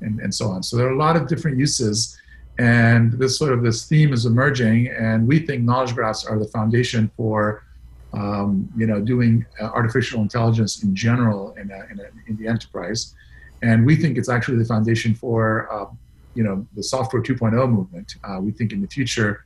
and, 0.00 0.20
and 0.20 0.34
so 0.34 0.48
on. 0.48 0.62
So 0.62 0.76
there 0.76 0.86
are 0.86 0.92
a 0.92 0.98
lot 0.98 1.16
of 1.16 1.28
different 1.28 1.58
uses, 1.58 2.18
and 2.58 3.12
this 3.12 3.38
sort 3.38 3.52
of 3.52 3.62
this 3.62 3.84
theme 3.86 4.12
is 4.12 4.26
emerging. 4.26 4.88
And 4.88 5.26
we 5.26 5.40
think 5.40 5.62
knowledge 5.62 5.94
graphs 5.94 6.24
are 6.24 6.38
the 6.38 6.48
foundation 6.48 7.10
for, 7.16 7.64
um, 8.12 8.68
you 8.76 8.86
know, 8.86 9.00
doing 9.00 9.44
uh, 9.60 9.64
artificial 9.64 10.22
intelligence 10.22 10.82
in 10.82 10.94
general 10.94 11.54
in, 11.54 11.70
a, 11.70 11.86
in, 11.90 12.00
a, 12.00 12.04
in, 12.28 12.36
the 12.36 12.46
enterprise. 12.46 13.14
And 13.62 13.84
we 13.84 13.96
think 13.96 14.16
it's 14.16 14.28
actually 14.28 14.58
the 14.58 14.64
foundation 14.64 15.14
for, 15.14 15.70
uh, 15.72 15.86
you 16.34 16.44
know, 16.44 16.66
the 16.74 16.82
software 16.82 17.22
2.0 17.22 17.70
movement. 17.70 18.14
Uh, 18.24 18.38
we 18.40 18.52
think 18.52 18.72
in 18.72 18.80
the 18.80 18.88
future, 18.88 19.44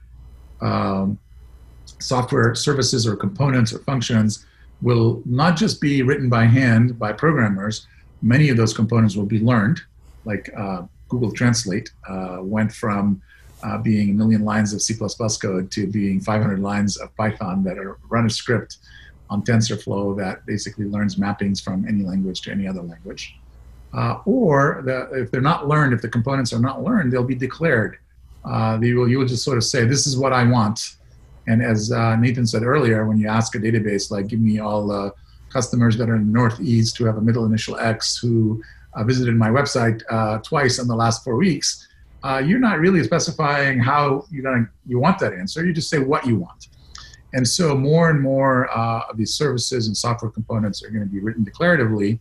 um, 0.60 1.18
software 1.98 2.54
services 2.54 3.06
or 3.06 3.16
components 3.16 3.72
or 3.72 3.80
functions 3.80 4.46
will 4.82 5.22
not 5.24 5.56
just 5.56 5.80
be 5.80 6.02
written 6.02 6.28
by 6.28 6.44
hand 6.44 6.98
by 6.98 7.12
programmers. 7.12 7.86
Many 8.22 8.48
of 8.50 8.56
those 8.56 8.72
components 8.72 9.16
will 9.16 9.26
be 9.26 9.40
learned 9.40 9.80
like 10.24 10.50
uh, 10.56 10.82
Google 11.08 11.32
Translate 11.32 11.90
uh, 12.08 12.38
went 12.40 12.72
from 12.72 13.20
uh, 13.62 13.78
being 13.78 14.10
a 14.10 14.12
million 14.14 14.44
lines 14.44 14.72
of 14.72 14.80
C++ 14.80 14.94
code 14.94 15.70
to 15.70 15.86
being 15.86 16.20
500 16.20 16.60
lines 16.60 16.96
of 16.96 17.14
Python 17.16 17.62
that 17.64 17.78
are 17.78 17.98
run 18.08 18.26
a 18.26 18.30
script 18.30 18.78
on 19.28 19.42
TensorFlow 19.42 20.16
that 20.16 20.44
basically 20.46 20.86
learns 20.86 21.16
mappings 21.16 21.62
from 21.62 21.86
any 21.86 22.02
language 22.02 22.40
to 22.42 22.50
any 22.50 22.66
other 22.66 22.82
language. 22.82 23.36
Uh, 23.92 24.20
or 24.24 24.82
the, 24.84 25.10
if 25.12 25.30
they're 25.30 25.40
not 25.40 25.68
learned, 25.68 25.92
if 25.92 26.00
the 26.00 26.08
components 26.08 26.52
are 26.52 26.58
not 26.58 26.82
learned, 26.82 27.12
they'll 27.12 27.24
be 27.24 27.34
declared. 27.34 27.98
Uh, 28.44 28.78
you, 28.80 28.96
will, 28.96 29.08
you 29.08 29.18
will 29.18 29.26
just 29.26 29.44
sort 29.44 29.58
of 29.58 29.64
say, 29.64 29.84
this 29.84 30.06
is 30.06 30.16
what 30.16 30.32
I 30.32 30.44
want. 30.44 30.96
And 31.46 31.62
as 31.62 31.90
Nathan 31.90 32.46
said 32.46 32.62
earlier, 32.62 33.06
when 33.06 33.18
you 33.18 33.28
ask 33.28 33.54
a 33.56 33.58
database, 33.58 34.10
like, 34.10 34.28
give 34.28 34.40
me 34.40 34.60
all 34.60 35.12
customers 35.50 35.96
that 35.98 36.08
are 36.08 36.14
in 36.14 36.26
the 36.26 36.32
Northeast 36.32 36.96
who 36.96 37.04
have 37.04 37.16
a 37.16 37.20
middle 37.20 37.44
initial 37.44 37.76
X, 37.78 38.16
who 38.16 38.62
uh, 38.94 39.04
visited 39.04 39.34
my 39.34 39.48
website 39.48 40.02
uh, 40.10 40.38
twice 40.38 40.78
in 40.78 40.86
the 40.88 40.94
last 40.94 41.24
four 41.24 41.36
weeks, 41.36 41.86
uh, 42.22 42.42
you're 42.44 42.58
not 42.58 42.78
really 42.78 43.02
specifying 43.02 43.78
how 43.78 44.26
you're 44.30 44.42
gonna 44.42 44.68
you 44.86 44.98
want 44.98 45.18
that 45.18 45.32
answer. 45.32 45.64
You 45.64 45.72
just 45.72 45.88
say 45.88 45.98
what 45.98 46.26
you 46.26 46.36
want. 46.36 46.68
And 47.32 47.46
so 47.46 47.76
more 47.76 48.10
and 48.10 48.20
more 48.20 48.68
uh, 48.76 49.02
of 49.08 49.16
these 49.16 49.34
services 49.34 49.86
and 49.86 49.96
software 49.96 50.30
components 50.30 50.82
are 50.82 50.90
going 50.90 51.04
to 51.04 51.10
be 51.10 51.20
written 51.20 51.44
declaratively, 51.44 52.18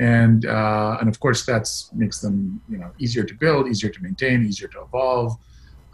and 0.00 0.46
uh, 0.46 0.96
and 1.00 1.08
of 1.08 1.20
course 1.20 1.44
that 1.46 1.68
makes 1.92 2.20
them 2.20 2.60
you 2.68 2.78
know 2.78 2.90
easier 2.98 3.22
to 3.24 3.34
build, 3.34 3.68
easier 3.68 3.90
to 3.90 4.02
maintain, 4.02 4.44
easier 4.46 4.68
to 4.68 4.82
evolve. 4.82 5.36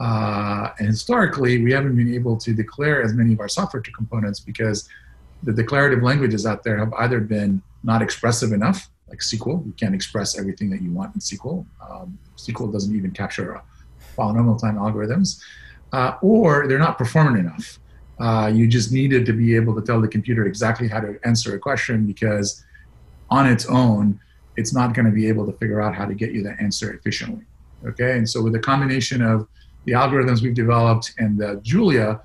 Uh, 0.00 0.70
and 0.78 0.88
historically, 0.88 1.62
we 1.62 1.72
haven't 1.72 1.96
been 1.96 2.12
able 2.12 2.36
to 2.36 2.52
declare 2.52 3.02
as 3.02 3.14
many 3.14 3.32
of 3.32 3.40
our 3.40 3.48
software 3.48 3.82
components 3.82 4.40
because 4.40 4.88
the 5.42 5.52
declarative 5.52 6.02
languages 6.02 6.46
out 6.46 6.62
there 6.62 6.78
have 6.78 6.92
either 6.94 7.20
been 7.20 7.60
not 7.84 8.00
expressive 8.00 8.52
enough 8.52 8.88
like 9.12 9.20
SQL. 9.20 9.64
You 9.66 9.74
can't 9.78 9.94
express 9.94 10.38
everything 10.38 10.70
that 10.70 10.80
you 10.80 10.90
want 10.90 11.14
in 11.14 11.20
SQL. 11.20 11.66
Um, 11.86 12.18
SQL 12.36 12.72
doesn't 12.72 12.96
even 12.96 13.10
capture 13.10 13.60
polynomial 14.16 14.58
time 14.58 14.76
algorithms, 14.76 15.40
uh, 15.92 16.16
or 16.22 16.66
they're 16.66 16.78
not 16.78 16.96
performant 16.96 17.38
enough. 17.38 17.78
Uh, 18.18 18.50
you 18.52 18.66
just 18.66 18.90
needed 18.90 19.26
to 19.26 19.32
be 19.32 19.54
able 19.54 19.74
to 19.74 19.82
tell 19.82 20.00
the 20.00 20.08
computer 20.08 20.46
exactly 20.46 20.88
how 20.88 21.00
to 21.00 21.18
answer 21.24 21.54
a 21.54 21.58
question 21.58 22.06
because 22.06 22.64
on 23.30 23.46
its 23.46 23.66
own, 23.66 24.18
it's 24.56 24.72
not 24.74 24.94
going 24.94 25.06
to 25.06 25.12
be 25.12 25.28
able 25.28 25.44
to 25.46 25.52
figure 25.58 25.80
out 25.80 25.94
how 25.94 26.06
to 26.06 26.14
get 26.14 26.32
you 26.32 26.42
the 26.42 26.54
answer 26.60 26.92
efficiently. 26.94 27.44
Okay, 27.84 28.16
and 28.16 28.28
so 28.28 28.42
with 28.42 28.52
the 28.52 28.60
combination 28.60 29.20
of 29.22 29.46
the 29.84 29.92
algorithms 29.92 30.40
we've 30.40 30.54
developed 30.54 31.14
and 31.18 31.36
the 31.38 31.60
Julia 31.62 32.20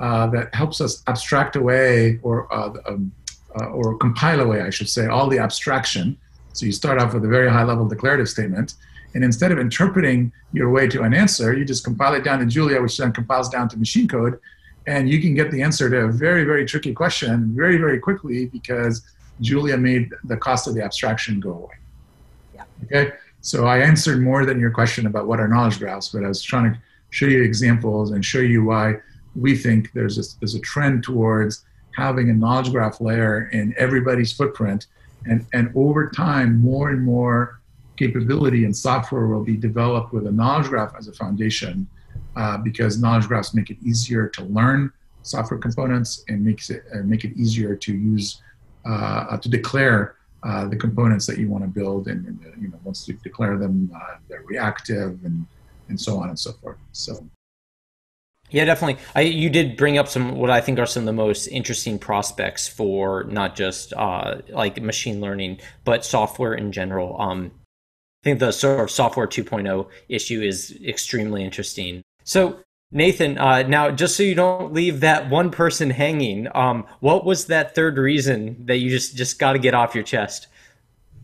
uh, 0.00 0.26
that 0.28 0.54
helps 0.54 0.80
us 0.80 1.02
abstract 1.06 1.54
away 1.54 2.18
or 2.22 2.52
uh, 2.52 2.72
um, 2.88 3.12
uh, 3.60 3.66
or 3.66 3.98
compile 3.98 4.40
away, 4.40 4.62
I 4.62 4.70
should 4.70 4.88
say, 4.88 5.06
all 5.06 5.28
the 5.28 5.38
abstraction. 5.38 6.16
So 6.52 6.66
you 6.66 6.72
start 6.72 7.00
off 7.00 7.14
with 7.14 7.24
a 7.24 7.28
very 7.28 7.50
high 7.50 7.64
level 7.64 7.86
declarative 7.88 8.28
statement, 8.28 8.74
and 9.14 9.24
instead 9.24 9.52
of 9.52 9.58
interpreting 9.58 10.32
your 10.52 10.70
way 10.70 10.86
to 10.88 11.02
an 11.02 11.14
answer, 11.14 11.54
you 11.54 11.64
just 11.64 11.84
compile 11.84 12.14
it 12.14 12.24
down 12.24 12.38
to 12.40 12.46
Julia, 12.46 12.80
which 12.80 12.96
then 12.96 13.12
compiles 13.12 13.48
down 13.48 13.68
to 13.70 13.78
machine 13.78 14.08
code, 14.08 14.38
and 14.86 15.08
you 15.08 15.20
can 15.20 15.34
get 15.34 15.50
the 15.50 15.62
answer 15.62 15.88
to 15.88 15.96
a 16.04 16.08
very 16.08 16.44
very 16.44 16.64
tricky 16.64 16.92
question 16.92 17.54
very 17.54 17.76
very 17.76 17.98
quickly 17.98 18.46
because 18.46 19.02
Julia 19.40 19.76
made 19.76 20.10
the 20.24 20.36
cost 20.36 20.66
of 20.66 20.74
the 20.74 20.82
abstraction 20.82 21.40
go 21.40 21.50
away. 21.50 21.74
Yeah. 22.54 22.64
Okay. 22.84 23.12
So 23.40 23.66
I 23.66 23.78
answered 23.78 24.22
more 24.22 24.46
than 24.46 24.60
your 24.60 24.70
question 24.70 25.06
about 25.06 25.26
what 25.26 25.40
are 25.40 25.48
knowledge 25.48 25.78
graphs, 25.78 26.08
but 26.08 26.24
I 26.24 26.28
was 26.28 26.42
trying 26.42 26.72
to 26.72 26.78
show 27.10 27.26
you 27.26 27.42
examples 27.42 28.12
and 28.12 28.24
show 28.24 28.38
you 28.38 28.64
why 28.64 28.96
we 29.34 29.56
think 29.56 29.92
there's 29.92 30.18
a, 30.18 30.38
there's 30.38 30.54
a 30.54 30.60
trend 30.60 31.02
towards 31.02 31.64
having 31.96 32.30
a 32.30 32.32
knowledge 32.32 32.70
graph 32.70 33.00
layer 33.00 33.48
in 33.52 33.74
everybody's 33.76 34.32
footprint. 34.32 34.86
And, 35.26 35.46
and 35.52 35.72
over 35.74 36.08
time, 36.10 36.60
more 36.60 36.90
and 36.90 37.02
more 37.02 37.60
capability 37.96 38.64
and 38.64 38.76
software 38.76 39.26
will 39.26 39.44
be 39.44 39.56
developed 39.56 40.12
with 40.12 40.26
a 40.26 40.32
knowledge 40.32 40.68
graph 40.68 40.94
as 40.98 41.08
a 41.08 41.12
foundation 41.12 41.86
uh, 42.36 42.56
because 42.58 43.00
knowledge 43.00 43.28
graphs 43.28 43.54
make 43.54 43.70
it 43.70 43.76
easier 43.82 44.28
to 44.28 44.44
learn 44.44 44.90
software 45.22 45.58
components 45.58 46.24
and 46.28 46.44
makes 46.44 46.68
it 46.70 46.82
uh, 46.94 46.98
make 47.04 47.24
it 47.24 47.32
easier 47.36 47.76
to 47.76 47.94
use 47.94 48.42
uh, 48.84 49.36
to 49.36 49.48
declare 49.48 50.16
uh, 50.42 50.66
the 50.66 50.74
components 50.74 51.26
that 51.26 51.38
you 51.38 51.48
want 51.48 51.62
to 51.62 51.68
build 51.68 52.08
and, 52.08 52.26
and 52.26 52.40
you 52.60 52.68
know 52.68 52.80
once 52.82 53.06
you 53.06 53.14
declare 53.22 53.56
them 53.56 53.88
uh, 53.94 54.16
they're 54.28 54.42
reactive 54.42 55.20
and 55.24 55.46
and 55.88 56.00
so 56.00 56.18
on 56.18 56.28
and 56.30 56.38
so 56.38 56.52
forth. 56.52 56.78
So 56.92 57.28
yeah, 58.52 58.66
definitely. 58.66 59.02
I, 59.14 59.22
you 59.22 59.48
did 59.48 59.76
bring 59.76 59.98
up 59.98 60.08
some 60.08 60.36
what 60.36 60.50
I 60.50 60.60
think 60.60 60.78
are 60.78 60.86
some 60.86 61.02
of 61.02 61.06
the 61.06 61.12
most 61.12 61.46
interesting 61.48 61.98
prospects 61.98 62.68
for 62.68 63.24
not 63.24 63.56
just 63.56 63.94
uh, 63.94 64.42
like 64.50 64.80
machine 64.80 65.20
learning, 65.20 65.58
but 65.84 66.04
software 66.04 66.54
in 66.54 66.70
general. 66.70 67.20
Um, 67.20 67.50
I 68.22 68.24
think 68.24 68.38
the 68.38 68.52
sort 68.52 68.80
of 68.80 68.90
software 68.90 69.26
2.0 69.26 69.88
issue 70.08 70.42
is 70.42 70.78
extremely 70.86 71.42
interesting. 71.42 72.02
So, 72.24 72.60
Nathan, 72.92 73.38
uh, 73.38 73.62
now 73.62 73.90
just 73.90 74.16
so 74.16 74.22
you 74.22 74.34
don't 74.34 74.72
leave 74.72 75.00
that 75.00 75.30
one 75.30 75.50
person 75.50 75.90
hanging, 75.90 76.46
um, 76.54 76.86
what 77.00 77.24
was 77.24 77.46
that 77.46 77.74
third 77.74 77.96
reason 77.96 78.66
that 78.66 78.76
you 78.76 78.90
just 78.90 79.16
just 79.16 79.38
got 79.38 79.54
to 79.54 79.58
get 79.58 79.74
off 79.74 79.94
your 79.94 80.04
chest? 80.04 80.46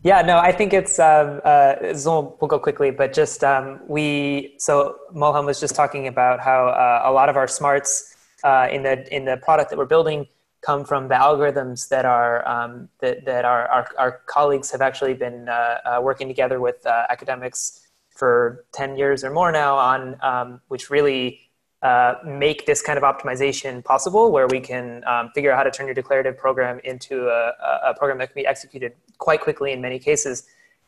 Yeah, 0.03 0.21
no, 0.21 0.37
I 0.37 0.53
think 0.53 0.71
it's 0.71 0.97
um, 0.97 1.41
uh, 1.43 1.75
we'll 1.81 2.47
go 2.47 2.57
quickly, 2.57 2.89
but 2.89 3.11
just 3.11 3.43
um, 3.43 3.81
we. 3.87 4.55
So 4.57 4.95
Molham 5.13 5.45
was 5.45 5.59
just 5.59 5.75
talking 5.75 6.07
about 6.07 6.39
how 6.39 6.67
uh, 6.67 7.01
a 7.03 7.11
lot 7.11 7.27
of 7.27 7.35
our 7.35 7.47
smarts 7.49 8.15
uh, 8.45 8.69
in 8.71 8.83
the 8.83 9.13
in 9.13 9.25
the 9.25 9.37
product 9.37 9.69
that 9.71 9.77
we're 9.77 9.85
building 9.85 10.25
come 10.61 10.85
from 10.85 11.09
the 11.09 11.15
algorithms 11.15 11.89
that 11.89 12.05
are 12.05 12.47
um, 12.47 12.87
that 12.99 13.25
that 13.25 13.43
our, 13.43 13.67
our, 13.67 13.89
our 13.97 14.11
colleagues 14.25 14.71
have 14.71 14.81
actually 14.81 15.15
been 15.15 15.49
uh, 15.49 15.79
uh, 15.85 15.99
working 16.01 16.29
together 16.29 16.61
with 16.61 16.85
uh, 16.85 17.05
academics 17.09 17.85
for 18.09 18.65
ten 18.71 18.95
years 18.95 19.25
or 19.25 19.31
more 19.31 19.51
now 19.51 19.75
on, 19.75 20.17
um, 20.21 20.61
which 20.69 20.89
really 20.89 21.48
uh, 21.81 22.15
make 22.25 22.65
this 22.65 22.81
kind 22.81 22.97
of 22.97 23.03
optimization 23.03 23.83
possible 23.83 24.31
where 24.31 24.47
we 24.47 24.59
can 24.59 25.01
um, 25.07 25.29
figure 25.33 25.51
out 25.51 25.57
how 25.57 25.63
to 25.63 25.71
turn 25.71 25.85
your 25.85 25.95
declarative 25.95 26.37
program 26.37 26.79
into 26.83 27.29
a, 27.29 27.53
a, 27.85 27.93
program 27.97 28.17
that 28.17 28.27
can 28.27 28.35
be 28.35 28.45
executed 28.45 28.93
quite 29.17 29.39
quickly 29.39 29.71
in 29.71 29.79
many 29.79 29.97
cases. 29.97 30.43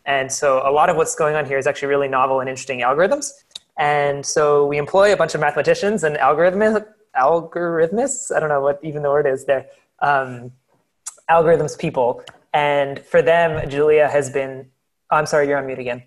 And 0.05 0.29
so 0.29 0.61
a 0.67 0.71
lot 0.71 0.89
of 0.89 0.97
what's 0.97 1.15
going 1.15 1.35
on 1.35 1.45
here 1.45 1.57
is 1.57 1.65
actually 1.65 1.87
really 1.87 2.09
novel 2.09 2.41
and 2.41 2.49
interesting 2.49 2.81
algorithms. 2.81 3.31
And 3.77 4.25
so 4.25 4.65
we 4.65 4.77
employ 4.77 5.13
a 5.13 5.17
bunch 5.17 5.33
of 5.33 5.39
mathematicians 5.39 6.03
and 6.03 6.17
algorithmic, 6.17 6.85
algorithmists, 7.15 8.35
I 8.35 8.41
don't 8.41 8.49
know 8.49 8.61
what 8.61 8.79
even 8.83 9.01
the 9.01 9.09
word 9.09 9.27
is 9.27 9.45
there, 9.45 9.67
um, 9.99 10.51
algorithms 11.29 11.79
people. 11.79 12.21
And 12.53 12.99
for 12.99 13.21
them, 13.21 13.69
Julia 13.69 14.09
has 14.09 14.29
been, 14.29 14.69
I'm 15.09 15.25
sorry, 15.25 15.47
you're 15.47 15.57
on 15.57 15.67
mute 15.67 15.79
again. 15.79 16.03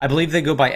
I 0.00 0.06
believe 0.06 0.32
they 0.32 0.42
go 0.42 0.54
by 0.54 0.72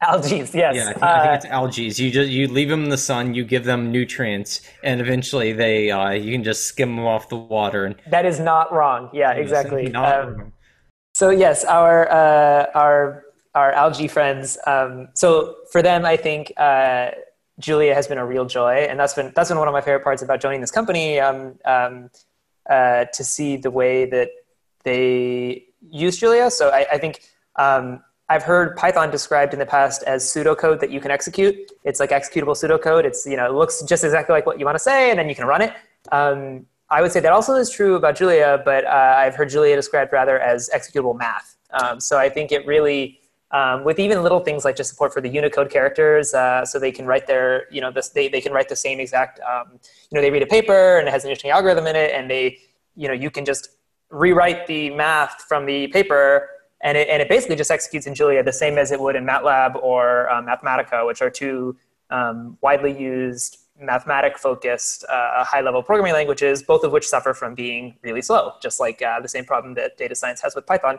algaes. 0.00 0.54
Algae, 0.54 0.58
yes. 0.58 0.76
Yeah, 0.76 0.88
I 0.88 0.92
think, 0.92 1.02
uh, 1.02 1.06
I 1.06 1.22
think, 1.22 1.34
it's 1.34 1.44
algae. 1.46 1.82
You 1.82 2.10
just 2.10 2.30
you 2.30 2.48
leave 2.48 2.68
them 2.68 2.84
in 2.84 2.90
the 2.90 2.98
sun, 2.98 3.34
you 3.34 3.44
give 3.44 3.64
them 3.64 3.90
nutrients, 3.90 4.60
and 4.82 5.00
eventually 5.00 5.52
they 5.52 5.90
uh, 5.90 6.10
you 6.10 6.32
can 6.32 6.44
just 6.44 6.64
skim 6.64 6.96
them 6.96 7.06
off 7.06 7.28
the 7.28 7.36
water. 7.36 7.84
And 7.84 7.96
that 8.08 8.24
is 8.24 8.40
not 8.40 8.72
wrong. 8.72 9.10
Yeah, 9.12 9.32
exactly. 9.32 9.88
Not 9.88 10.18
um, 10.18 10.36
wrong. 10.36 10.52
So 11.14 11.30
yes, 11.30 11.64
our 11.64 12.10
uh, 12.10 12.66
our 12.74 13.24
our 13.54 13.72
algae 13.72 14.08
friends. 14.08 14.58
Um, 14.66 15.08
so 15.14 15.56
for 15.70 15.82
them, 15.82 16.04
I 16.04 16.16
think 16.16 16.52
uh, 16.56 17.10
Julia 17.58 17.94
has 17.94 18.06
been 18.06 18.18
a 18.18 18.26
real 18.26 18.44
joy, 18.44 18.86
and 18.88 18.98
that's 18.98 19.14
been 19.14 19.32
that's 19.34 19.48
been 19.48 19.58
one 19.58 19.68
of 19.68 19.72
my 19.72 19.80
favorite 19.80 20.04
parts 20.04 20.22
about 20.22 20.40
joining 20.40 20.60
this 20.60 20.70
company. 20.70 21.20
Um, 21.20 21.58
um 21.64 22.10
uh, 22.68 23.04
to 23.12 23.22
see 23.22 23.58
the 23.58 23.70
way 23.70 24.06
that 24.06 24.30
they 24.84 25.66
use 25.90 26.16
Julia. 26.18 26.50
So 26.50 26.70
I, 26.70 26.86
I 26.92 26.98
think. 26.98 27.20
Um, 27.56 28.02
I've 28.28 28.42
heard 28.42 28.76
Python 28.76 29.10
described 29.10 29.52
in 29.52 29.58
the 29.58 29.66
past 29.66 30.02
as 30.04 30.24
pseudocode 30.24 30.80
that 30.80 30.90
you 30.90 31.00
can 31.00 31.10
execute. 31.10 31.54
It's 31.84 32.00
like 32.00 32.10
executable 32.10 32.56
pseudocode. 32.56 33.04
It's 33.04 33.26
you 33.26 33.36
know 33.36 33.46
it 33.46 33.52
looks 33.52 33.82
just 33.82 34.02
exactly 34.02 34.32
like 34.32 34.46
what 34.46 34.58
you 34.58 34.64
want 34.64 34.76
to 34.76 34.82
say, 34.82 35.10
and 35.10 35.18
then 35.18 35.28
you 35.28 35.34
can 35.34 35.46
run 35.46 35.60
it. 35.60 35.74
Um, 36.10 36.66
I 36.90 37.02
would 37.02 37.12
say 37.12 37.20
that 37.20 37.32
also 37.32 37.54
is 37.54 37.70
true 37.70 37.96
about 37.96 38.16
Julia, 38.16 38.62
but 38.64 38.84
uh, 38.84 39.14
I've 39.16 39.34
heard 39.34 39.50
Julia 39.50 39.74
described 39.74 40.12
rather 40.12 40.38
as 40.38 40.70
executable 40.74 41.16
math. 41.18 41.56
Um, 41.70 41.98
so 41.98 42.18
I 42.18 42.28
think 42.28 42.52
it 42.52 42.66
really, 42.66 43.20
um, 43.50 43.84
with 43.84 43.98
even 43.98 44.22
little 44.22 44.40
things 44.40 44.64
like 44.64 44.76
just 44.76 44.90
support 44.90 45.12
for 45.12 45.20
the 45.20 45.28
Unicode 45.28 45.70
characters, 45.70 46.34
uh, 46.34 46.64
so 46.64 46.78
they 46.78 46.92
can 46.92 47.06
write 47.06 47.26
their, 47.26 47.66
you 47.70 47.80
know, 47.80 47.90
they, 48.14 48.28
they 48.28 48.40
can 48.40 48.52
write 48.52 48.68
the 48.68 48.76
same 48.76 49.00
exact, 49.00 49.40
um, 49.40 49.72
you 50.10 50.14
know, 50.16 50.20
they 50.20 50.30
read 50.30 50.42
a 50.42 50.46
paper 50.46 50.98
and 50.98 51.08
it 51.08 51.10
has 51.10 51.24
an 51.24 51.30
interesting 51.30 51.50
algorithm 51.50 51.86
in 51.86 51.96
it, 51.96 52.12
and 52.12 52.30
they, 52.30 52.58
you 52.96 53.08
know, 53.08 53.14
you 53.14 53.30
can 53.30 53.44
just 53.44 53.70
rewrite 54.10 54.66
the 54.66 54.90
math 54.90 55.42
from 55.48 55.66
the 55.66 55.88
paper 55.88 56.48
and 56.84 56.98
it, 56.98 57.08
and 57.08 57.20
it 57.20 57.28
basically 57.28 57.56
just 57.56 57.70
executes 57.70 58.06
in 58.06 58.14
Julia 58.14 58.44
the 58.44 58.52
same 58.52 58.78
as 58.78 58.92
it 58.92 59.00
would 59.00 59.16
in 59.16 59.24
MATLAB 59.24 59.82
or 59.82 60.30
um, 60.30 60.46
Mathematica, 60.46 61.04
which 61.06 61.20
are 61.22 61.30
two 61.30 61.76
um, 62.10 62.56
widely 62.60 62.96
used 62.96 63.58
mathematic 63.80 64.38
focused 64.38 65.04
uh, 65.08 65.42
high 65.42 65.62
level 65.62 65.82
programming 65.82 66.12
languages, 66.12 66.62
both 66.62 66.84
of 66.84 66.92
which 66.92 67.08
suffer 67.08 67.34
from 67.34 67.54
being 67.54 67.96
really 68.02 68.22
slow, 68.22 68.52
just 68.62 68.78
like 68.78 69.02
uh, 69.02 69.18
the 69.20 69.28
same 69.28 69.44
problem 69.44 69.74
that 69.74 69.96
data 69.96 70.14
science 70.14 70.40
has 70.40 70.54
with 70.54 70.64
Python. 70.66 70.98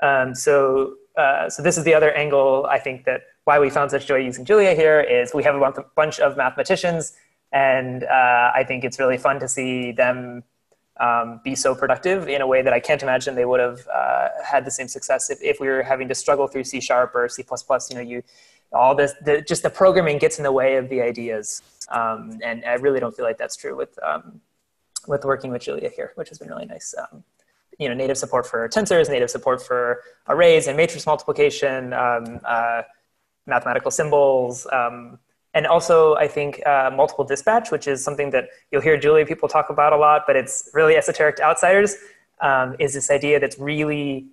Um, 0.00 0.34
so, 0.34 0.94
uh, 1.16 1.48
so 1.48 1.62
this 1.62 1.76
is 1.76 1.84
the 1.84 1.94
other 1.94 2.12
angle 2.12 2.66
I 2.70 2.78
think 2.78 3.04
that 3.06 3.22
why 3.44 3.58
we 3.58 3.70
found 3.70 3.90
such 3.90 4.06
joy 4.06 4.18
using 4.18 4.44
Julia 4.44 4.74
here 4.74 5.00
is 5.00 5.34
we 5.34 5.42
have 5.42 5.56
a 5.56 5.84
bunch 5.96 6.20
of 6.20 6.36
mathematicians, 6.36 7.14
and 7.50 8.04
uh, 8.04 8.52
I 8.54 8.64
think 8.66 8.84
it's 8.84 8.98
really 8.98 9.18
fun 9.18 9.40
to 9.40 9.48
see 9.48 9.90
them 9.90 10.44
um, 11.00 11.40
be 11.42 11.54
so 11.54 11.74
productive 11.74 12.28
in 12.28 12.40
a 12.40 12.46
way 12.46 12.62
that 12.62 12.72
I 12.72 12.80
can't 12.80 13.02
imagine 13.02 13.34
they 13.34 13.44
would 13.44 13.60
have 13.60 13.86
uh, 13.92 14.28
had 14.44 14.64
the 14.64 14.70
same 14.70 14.88
success 14.88 15.30
if, 15.30 15.42
if 15.42 15.60
we 15.60 15.66
were 15.68 15.82
having 15.82 16.08
to 16.08 16.14
struggle 16.14 16.46
through 16.46 16.64
C 16.64 16.80
sharp 16.80 17.14
or 17.14 17.28
C++. 17.28 17.42
plus 17.42 17.90
You 17.90 17.96
know, 17.96 18.02
you 18.02 18.22
all 18.72 18.94
this 18.94 19.14
the, 19.24 19.40
just 19.40 19.62
the 19.62 19.70
programming 19.70 20.18
gets 20.18 20.38
in 20.38 20.44
the 20.44 20.52
way 20.52 20.76
of 20.76 20.88
the 20.88 21.00
ideas, 21.00 21.62
um, 21.90 22.38
and 22.42 22.64
I 22.64 22.74
really 22.74 23.00
don't 23.00 23.14
feel 23.14 23.24
like 23.24 23.38
that's 23.38 23.56
true 23.56 23.76
with 23.76 23.98
um, 24.02 24.40
with 25.06 25.24
working 25.24 25.50
with 25.50 25.62
Julia 25.62 25.90
here, 25.90 26.12
which 26.16 26.28
has 26.28 26.38
been 26.38 26.48
really 26.48 26.66
nice. 26.66 26.94
Um, 26.98 27.24
you 27.78 27.88
know, 27.88 27.94
native 27.94 28.16
support 28.16 28.46
for 28.46 28.68
tensors, 28.68 29.08
native 29.08 29.30
support 29.30 29.60
for 29.60 30.00
arrays 30.28 30.68
and 30.68 30.76
matrix 30.76 31.06
multiplication, 31.06 31.92
um, 31.92 32.40
uh, 32.44 32.82
mathematical 33.46 33.90
symbols. 33.90 34.66
And 35.54 35.66
also 35.66 36.16
I 36.16 36.28
think 36.28 36.64
uh, 36.66 36.90
multiple 36.92 37.24
dispatch, 37.24 37.70
which 37.70 37.86
is 37.86 38.02
something 38.02 38.30
that 38.30 38.48
you'll 38.70 38.82
hear 38.82 38.96
Julia 38.96 39.24
people 39.24 39.48
talk 39.48 39.70
about 39.70 39.92
a 39.92 39.96
lot, 39.96 40.24
but 40.26 40.36
it's 40.36 40.68
really 40.74 40.96
esoteric 40.96 41.36
to 41.36 41.44
outsiders, 41.44 41.96
um, 42.40 42.74
is 42.78 42.92
this 42.92 43.10
idea 43.10 43.38
that's 43.38 43.58
really 43.58 44.26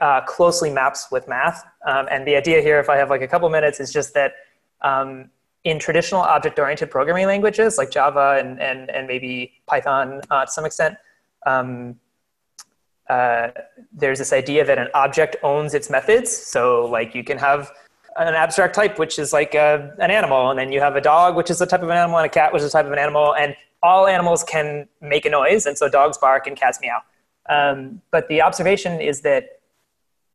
uh, 0.00 0.20
closely 0.22 0.70
maps 0.70 1.08
with 1.10 1.26
math. 1.28 1.64
Um, 1.86 2.06
and 2.10 2.26
the 2.26 2.36
idea 2.36 2.62
here, 2.62 2.78
if 2.78 2.88
I 2.88 2.96
have 2.96 3.10
like 3.10 3.22
a 3.22 3.28
couple 3.28 3.48
minutes, 3.50 3.80
is 3.80 3.92
just 3.92 4.14
that 4.14 4.34
um, 4.82 5.30
in 5.64 5.78
traditional 5.78 6.20
object-oriented 6.20 6.90
programming 6.90 7.26
languages 7.26 7.76
like 7.76 7.90
Java 7.90 8.38
and, 8.40 8.60
and, 8.60 8.90
and 8.90 9.06
maybe 9.06 9.52
Python 9.66 10.20
uh, 10.30 10.44
to 10.44 10.50
some 10.50 10.64
extent, 10.64 10.96
um, 11.46 11.98
uh, 13.08 13.48
there's 13.92 14.18
this 14.18 14.32
idea 14.32 14.64
that 14.64 14.78
an 14.78 14.88
object 14.94 15.36
owns 15.42 15.74
its 15.74 15.90
methods. 15.90 16.30
So 16.34 16.86
like 16.86 17.14
you 17.14 17.24
can 17.24 17.38
have 17.38 17.72
an 18.16 18.34
abstract 18.34 18.74
type, 18.74 18.98
which 18.98 19.18
is 19.18 19.32
like 19.32 19.54
a, 19.54 19.94
an 19.98 20.10
animal, 20.10 20.50
and 20.50 20.58
then 20.58 20.72
you 20.72 20.80
have 20.80 20.96
a 20.96 21.00
dog, 21.00 21.36
which 21.36 21.50
is 21.50 21.60
a 21.60 21.66
type 21.66 21.82
of 21.82 21.88
an 21.88 21.96
animal, 21.96 22.18
and 22.18 22.26
a 22.26 22.28
cat, 22.28 22.52
which 22.52 22.62
is 22.62 22.68
a 22.68 22.72
type 22.72 22.86
of 22.86 22.92
an 22.92 22.98
animal, 22.98 23.34
and 23.34 23.54
all 23.82 24.06
animals 24.06 24.44
can 24.44 24.88
make 25.00 25.24
a 25.24 25.30
noise, 25.30 25.66
and 25.66 25.76
so 25.78 25.88
dogs 25.88 26.18
bark 26.18 26.46
and 26.46 26.56
cats 26.56 26.80
meow. 26.80 27.00
Um, 27.48 28.02
but 28.10 28.28
the 28.28 28.42
observation 28.42 29.00
is 29.00 29.22
that 29.22 29.60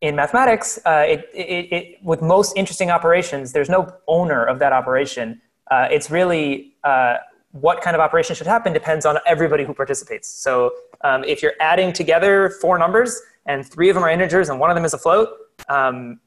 in 0.00 0.16
mathematics, 0.16 0.78
uh, 0.84 1.04
it, 1.06 1.30
it, 1.32 1.72
it, 1.72 1.98
with 2.02 2.20
most 2.20 2.52
interesting 2.56 2.90
operations, 2.90 3.52
there's 3.52 3.70
no 3.70 3.92
owner 4.06 4.44
of 4.44 4.58
that 4.58 4.72
operation. 4.72 5.40
Uh, 5.70 5.88
it's 5.90 6.10
really 6.10 6.74
uh, 6.84 7.16
what 7.52 7.80
kind 7.80 7.94
of 7.94 8.00
operation 8.00 8.36
should 8.36 8.46
happen 8.46 8.72
depends 8.72 9.06
on 9.06 9.18
everybody 9.26 9.64
who 9.64 9.72
participates. 9.72 10.28
So 10.28 10.72
um, 11.02 11.24
if 11.24 11.42
you're 11.42 11.54
adding 11.60 11.92
together 11.92 12.50
four 12.60 12.78
numbers 12.78 13.20
and 13.46 13.64
three 13.66 13.88
of 13.88 13.94
them 13.94 14.04
are 14.04 14.10
integers 14.10 14.48
and 14.48 14.60
one 14.60 14.70
of 14.70 14.74
them 14.74 14.84
is 14.84 14.92
a 14.92 14.98
float, 14.98 15.30
um, 15.68 16.20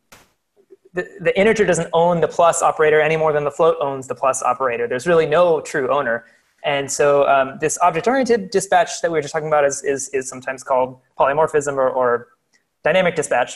the, 0.93 1.07
the 1.21 1.39
integer 1.39 1.65
doesn't 1.65 1.89
own 1.93 2.21
the 2.21 2.27
plus 2.27 2.61
operator 2.61 2.99
any 2.99 3.17
more 3.17 3.31
than 3.31 3.43
the 3.43 3.51
float 3.51 3.77
owns 3.79 4.07
the 4.07 4.15
plus 4.15 4.41
operator. 4.41 4.87
There's 4.87 5.07
really 5.07 5.25
no 5.25 5.61
true 5.61 5.91
owner. 5.91 6.25
And 6.63 6.91
so 6.91 7.27
um, 7.27 7.57
this 7.61 7.77
object-oriented 7.81 8.49
dispatch 8.49 9.01
that 9.01 9.11
we 9.11 9.17
were 9.17 9.21
just 9.21 9.33
talking 9.33 9.47
about 9.47 9.65
is, 9.65 9.83
is, 9.83 10.09
is 10.09 10.27
sometimes 10.27 10.63
called 10.63 10.99
polymorphism 11.17 11.75
or, 11.75 11.89
or 11.89 12.27
dynamic 12.83 13.15
dispatch. 13.15 13.53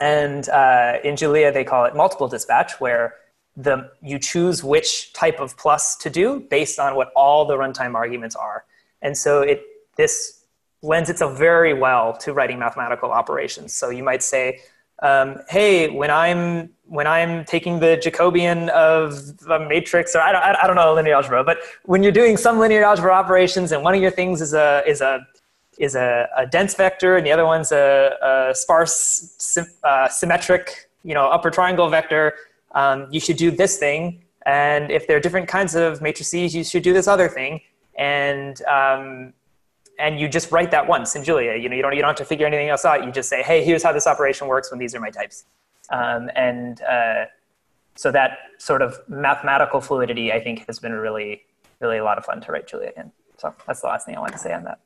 And 0.00 0.48
uh, 0.48 0.94
in 1.04 1.16
Julia, 1.16 1.52
they 1.52 1.64
call 1.64 1.84
it 1.84 1.94
multiple 1.94 2.28
dispatch, 2.28 2.80
where 2.80 3.14
the, 3.56 3.90
you 4.02 4.18
choose 4.18 4.64
which 4.64 5.12
type 5.12 5.40
of 5.40 5.56
plus 5.56 5.96
to 5.96 6.10
do 6.10 6.40
based 6.50 6.78
on 6.78 6.96
what 6.96 7.12
all 7.14 7.46
the 7.46 7.54
runtime 7.54 7.94
arguments 7.94 8.36
are. 8.36 8.64
And 9.02 9.16
so 9.16 9.42
it, 9.42 9.62
this 9.96 10.44
lends 10.82 11.08
itself 11.08 11.38
very 11.38 11.74
well 11.74 12.14
to 12.18 12.32
writing 12.32 12.58
mathematical 12.58 13.10
operations. 13.10 13.72
So 13.72 13.90
you 13.90 14.02
might 14.02 14.22
say, 14.22 14.60
um, 15.02 15.40
hey, 15.48 15.88
when 15.90 16.10
I'm 16.10 16.70
when 16.88 17.06
I'm 17.06 17.44
taking 17.44 17.80
the 17.80 18.00
Jacobian 18.00 18.68
of 18.68 19.18
a 19.50 19.58
matrix, 19.58 20.14
or 20.14 20.20
I 20.20 20.30
don't, 20.30 20.42
I 20.42 20.66
don't 20.66 20.76
know 20.76 20.94
linear 20.94 21.14
algebra, 21.14 21.42
but 21.42 21.58
when 21.84 22.02
you're 22.02 22.12
doing 22.12 22.36
some 22.36 22.58
linear 22.58 22.84
algebra 22.84 23.12
operations, 23.12 23.72
and 23.72 23.82
one 23.82 23.94
of 23.94 24.00
your 24.00 24.10
things 24.10 24.40
is 24.40 24.54
a 24.54 24.82
is 24.86 25.00
a 25.00 25.26
is 25.78 25.94
a, 25.94 26.28
a 26.36 26.46
dense 26.46 26.74
vector, 26.74 27.16
and 27.16 27.26
the 27.26 27.32
other 27.32 27.44
one's 27.44 27.72
a, 27.72 28.12
a 28.22 28.54
sparse 28.54 29.58
uh, 29.84 30.08
symmetric, 30.08 30.88
you 31.04 31.12
know, 31.12 31.26
upper 31.26 31.50
triangle 31.50 31.88
vector. 31.88 32.34
Um, 32.74 33.08
you 33.10 33.20
should 33.20 33.36
do 33.36 33.50
this 33.50 33.78
thing, 33.78 34.22
and 34.46 34.90
if 34.90 35.06
there 35.06 35.16
are 35.16 35.20
different 35.20 35.48
kinds 35.48 35.74
of 35.74 36.00
matrices, 36.00 36.54
you 36.54 36.64
should 36.64 36.82
do 36.82 36.92
this 36.92 37.08
other 37.08 37.28
thing. 37.28 37.60
And 37.98 38.62
um, 38.64 39.32
and 39.98 40.20
you 40.20 40.28
just 40.28 40.52
write 40.52 40.70
that 40.70 40.86
once 40.86 41.16
in 41.16 41.24
Julia. 41.24 41.56
You 41.56 41.68
know, 41.68 41.76
you 41.76 41.82
don't 41.82 41.94
you 41.94 42.00
don't 42.00 42.10
have 42.10 42.16
to 42.16 42.24
figure 42.24 42.46
anything 42.46 42.68
else 42.68 42.84
out. 42.84 43.04
You 43.04 43.12
just 43.12 43.28
say, 43.28 43.42
hey, 43.42 43.64
here's 43.64 43.82
how 43.82 43.92
this 43.92 44.06
operation 44.06 44.46
works 44.46 44.70
when 44.70 44.78
these 44.78 44.94
are 44.94 45.00
my 45.00 45.10
types, 45.10 45.44
um, 45.90 46.30
and 46.34 46.80
uh, 46.82 47.24
so 47.94 48.10
that 48.12 48.38
sort 48.58 48.82
of 48.82 48.98
mathematical 49.08 49.80
fluidity, 49.80 50.32
I 50.32 50.40
think, 50.40 50.66
has 50.66 50.78
been 50.78 50.92
really 50.92 51.42
really 51.80 51.98
a 51.98 52.04
lot 52.04 52.18
of 52.18 52.24
fun 52.24 52.40
to 52.42 52.52
write 52.52 52.66
Julia 52.66 52.92
in. 52.96 53.12
So 53.38 53.54
that's 53.66 53.80
the 53.80 53.86
last 53.86 54.06
thing 54.06 54.16
I 54.16 54.20
want 54.20 54.32
to 54.32 54.38
say 54.38 54.52
on 54.52 54.64
that. 54.64 54.80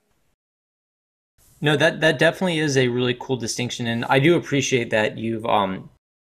No, 1.60 1.76
that 1.76 2.00
that 2.00 2.18
definitely 2.18 2.58
is 2.58 2.76
a 2.76 2.88
really 2.88 3.16
cool 3.18 3.36
distinction, 3.36 3.86
and 3.86 4.04
I 4.06 4.18
do 4.18 4.36
appreciate 4.36 4.90
that 4.90 5.18
you've 5.18 5.44
um, 5.44 5.90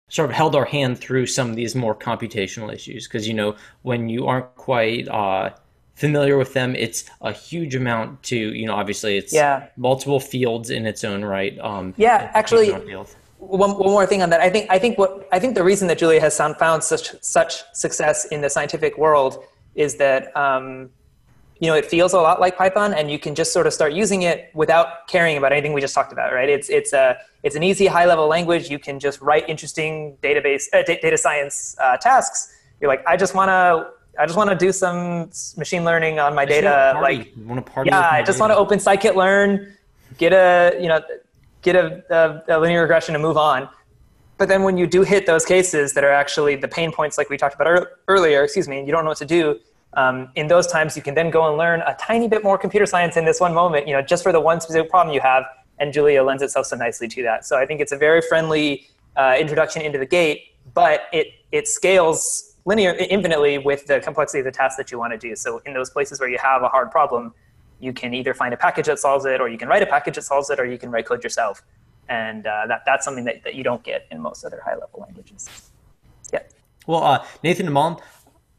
sort 0.10 0.30
of 0.30 0.36
held 0.36 0.56
our 0.56 0.66
hand 0.66 0.98
through 0.98 1.28
some 1.28 1.50
of 1.50 1.56
these 1.56 1.76
more 1.76 1.96
computational 1.96 2.74
issues 2.74 3.08
because 3.08 3.28
you 3.28 3.34
know 3.34 3.56
when 3.84 4.10
you 4.10 4.26
aren't 4.26 4.56
quite 4.56 5.08
uh, 5.08 5.52
familiar 6.00 6.38
with 6.38 6.54
them, 6.54 6.76
it's 6.76 7.04
a 7.22 7.32
huge 7.32 7.76
amount 7.76 8.24
to 8.24 8.38
you 8.38 8.66
know. 8.66 8.76
Obviously, 8.76 9.18
it's 9.18 9.34
yeah. 9.34 9.68
multiple 9.76 10.20
fields 10.20 10.70
in 10.70 10.86
its 10.86 11.04
own 11.04 11.24
right. 11.24 11.60
Um, 11.60 11.94
yeah, 11.98 12.32
actually, 12.34 12.72
one, 13.40 13.72
one 13.78 13.92
more 13.92 14.06
thing 14.06 14.22
on 14.22 14.30
that. 14.30 14.42
I 14.42 14.50
think 14.50 14.68
I 14.70 14.80
think 14.80 14.98
what 14.98 15.28
I 15.32 15.40
think 15.40 15.56
the 15.56 15.64
reason 15.64 15.88
that 15.90 15.98
Julia 15.98 16.22
has 16.22 16.38
found, 16.38 16.84
such 16.84 17.12
such 17.22 17.64
success 17.74 18.26
in 18.26 18.42
the 18.42 18.50
scientific 18.50 18.98
world 18.98 19.44
is 19.76 19.96
that 19.96 20.36
um, 20.36 20.90
you 21.60 21.68
know 21.68 21.76
it 21.76 21.86
feels 21.86 22.14
a 22.14 22.20
lot 22.20 22.40
like 22.40 22.58
Python, 22.58 22.94
and 22.94 23.12
you 23.12 23.20
can 23.20 23.36
just 23.36 23.52
sort 23.52 23.68
of 23.68 23.74
start 23.74 23.94
using 23.94 24.22
it 24.22 24.50
without 24.54 25.08
caring 25.08 25.38
about 25.38 25.52
anything 25.52 25.74
we 25.74 25.82
just 25.82 25.94
talked 25.94 26.14
about. 26.14 26.34
Right? 26.34 26.50
It's 26.50 26.70
it's 26.70 26.94
a 26.94 27.18
it's 27.44 27.56
an 27.56 27.64
easy 27.64 27.88
high 27.88 28.06
level 28.06 28.28
language. 28.28 28.70
You 28.70 28.80
can 28.80 29.00
just 29.00 29.20
write 29.22 29.48
interesting 29.50 30.18
database 30.24 30.64
uh, 30.74 30.84
data 30.84 31.18
science 31.18 31.76
uh, 31.80 31.98
tasks. 31.98 32.56
You're 32.80 32.90
like, 32.90 33.06
I 33.06 33.18
just 33.18 33.36
want 33.36 33.50
to 33.50 33.99
I 34.20 34.26
just 34.26 34.38
want 34.38 34.50
to 34.50 34.56
do 34.56 34.72
some 34.74 35.30
machine 35.58 35.86
learning 35.86 36.20
on 36.20 36.36
my 36.36 36.44
data. 36.44 37.00
Like, 37.02 37.32
want 37.38 37.66
to 37.66 37.72
party 37.72 37.90
yeah, 37.90 38.10
I 38.12 38.22
just 38.22 38.40
want 38.40 38.52
to 38.52 38.58
open 38.58 38.78
scikit-learn, 38.78 39.74
get 40.18 40.34
a 40.34 40.78
you 40.80 40.90
know, 40.90 41.02
get 41.62 41.76
a, 41.76 42.04
a, 42.10 42.58
a, 42.58 42.60
linear 42.60 42.82
regression 42.82 43.16
and 43.16 43.22
move 43.22 43.38
on. 43.38 43.70
But 44.38 44.50
then 44.50 44.64
when 44.64 44.78
you 44.78 44.88
do 44.88 45.04
hit 45.04 45.26
those 45.26 45.46
cases 45.46 45.94
that 45.94 46.04
are 46.04 46.12
actually 46.12 46.56
the 46.56 46.68
pain 46.68 46.92
points, 46.92 47.18
like 47.18 47.30
we 47.30 47.38
talked 47.38 47.56
about 47.56 47.68
er- 47.68 48.00
earlier, 48.08 48.44
excuse 48.44 48.68
me, 48.68 48.80
and 48.80 48.88
you 48.88 48.92
don't 48.92 49.04
know 49.04 49.12
what 49.12 49.18
to 49.20 49.26
do. 49.26 49.60
Um, 49.94 50.30
in 50.36 50.48
those 50.48 50.68
times, 50.68 50.96
you 50.96 51.02
can 51.02 51.16
then 51.16 51.30
go 51.30 51.48
and 51.48 51.58
learn 51.58 51.82
a 51.82 51.96
tiny 52.00 52.28
bit 52.28 52.44
more 52.44 52.58
computer 52.58 52.86
science 52.86 53.18
in 53.18 53.26
this 53.26 53.40
one 53.40 53.54
moment, 53.54 53.88
you 53.88 53.94
know, 53.94 54.02
just 54.02 54.22
for 54.22 54.32
the 54.32 54.40
one 54.40 54.62
specific 54.62 54.90
problem 54.90 55.14
you 55.14 55.22
have. 55.22 55.46
And 55.80 55.94
Julia 55.94 56.24
lends 56.24 56.44
itself 56.44 56.68
so 56.68 56.76
nicely 56.76 57.08
to 57.08 57.24
that. 57.24 57.46
So 57.46 57.58
I 57.58 57.66
think 57.66 57.80
it's 57.80 57.94
a 57.94 57.98
very 57.98 58.22
friendly 58.22 58.88
uh, 59.16 59.36
introduction 59.40 59.82
into 59.82 59.98
the 59.98 60.06
gate, 60.06 60.54
but 60.74 61.04
it 61.14 61.28
it 61.52 61.68
scales 61.68 62.49
linear 62.70 62.92
infinitely 63.10 63.58
with 63.58 63.88
the 63.88 64.00
complexity 64.00 64.40
of 64.40 64.46
the 64.46 64.52
task 64.52 64.78
that 64.78 64.92
you 64.92 65.00
want 65.00 65.12
to 65.12 65.18
do. 65.18 65.36
So 65.36 65.60
in 65.66 65.74
those 65.74 65.90
places 65.90 66.20
where 66.20 66.30
you 66.30 66.38
have 66.38 66.62
a 66.62 66.70
hard 66.70 66.92
problem, 66.92 67.34
you 67.80 67.92
can 67.92 68.14
either 68.14 68.36
find 68.36 68.54
a 68.54 68.58
package 68.58 68.86
that 68.86 69.00
solves 69.00 69.26
it, 69.26 69.42
or 69.42 69.50
you 69.50 69.58
can 69.58 69.68
write 69.68 69.82
a 69.82 69.88
package 69.88 70.16
that 70.16 70.22
solves 70.22 70.52
it, 70.52 70.60
or 70.60 70.66
you 70.66 70.78
can 70.78 70.92
write 70.92 71.08
code 71.08 71.24
yourself. 71.24 71.64
And 72.10 72.46
uh, 72.46 72.68
that, 72.68 72.84
that's 72.86 73.04
something 73.04 73.26
that, 73.26 73.44
that 73.44 73.56
you 73.56 73.64
don't 73.64 73.84
get 73.84 74.06
in 74.12 74.22
most 74.22 74.46
other 74.46 74.62
high 74.64 74.76
level 74.76 75.00
languages. 75.02 75.72
Yeah. 76.32 76.44
Well, 76.86 77.04
uh, 77.04 77.26
Nathan 77.44 77.66
and 77.66 77.76
Molham, 77.76 78.00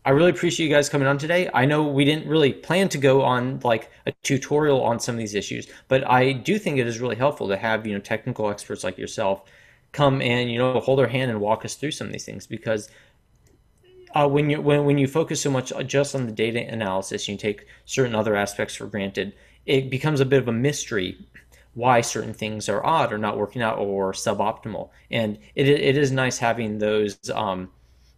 I 0.05 0.11
really 0.11 0.31
appreciate 0.31 0.67
you 0.67 0.75
guys 0.75 0.89
coming 0.89 1.07
on 1.07 1.19
today. 1.19 1.49
I 1.55 1.65
know 1.65 1.87
we 1.87 2.05
didn't 2.05 2.27
really 2.27 2.53
plan 2.53 2.89
to 2.89 2.99
go 2.99 3.23
on 3.23 3.61
like 3.63 3.91
a 4.07 4.13
tutorial 4.23 4.83
on 4.83 4.99
some 4.99 5.15
of 5.15 5.19
these 5.21 5.35
issues, 5.37 5.69
but 5.87 6.09
I 6.09 6.33
do 6.33 6.59
think 6.59 6.79
it 6.79 6.87
is 6.89 6.99
really 6.99 7.17
helpful 7.17 7.47
to 7.49 7.57
have 7.57 7.87
you 7.87 7.93
know 7.93 8.01
technical 8.01 8.51
experts 8.51 8.83
like 8.83 8.99
yourself 8.99 9.45
come 9.93 10.23
and 10.23 10.51
you 10.51 10.59
know 10.59 10.81
hold 10.81 11.01
our 11.01 11.07
hand 11.07 11.31
and 11.31 11.41
walk 11.41 11.65
us 11.65 11.75
through 11.75 11.91
some 11.91 12.07
of 12.07 12.13
these 12.13 12.25
things 12.25 12.47
because 12.47 12.89
uh, 14.15 14.29
when 14.29 14.51
you 14.51 14.61
when 14.61 14.85
when 14.85 14.99
you 14.99 15.07
focus 15.07 15.41
so 15.41 15.51
much 15.51 15.73
just 15.87 16.15
on 16.15 16.27
the 16.27 16.33
data 16.33 16.61
analysis, 16.61 17.29
you 17.29 17.37
take 17.37 17.67
certain 17.85 18.15
other 18.15 18.37
aspects 18.37 18.75
for 18.75 18.87
granted. 18.87 19.33
It 19.67 19.91
becomes 19.91 20.21
a 20.21 20.25
bit 20.25 20.41
of 20.41 20.49
a 20.49 20.53
mystery 20.53 21.19
why 21.75 22.01
certain 22.01 22.35
things 22.35 22.69
are 22.69 22.85
odd 22.85 23.13
or 23.13 23.19
not 23.19 23.39
working 23.39 23.63
out 23.63 23.79
or 23.79 24.13
suboptimal. 24.13 24.91
And 25.11 25.39
it 25.55 25.69
it 25.69 25.97
is 25.97 26.11
nice 26.11 26.39
having 26.39 26.79
those 26.79 27.19
um, 27.31 27.71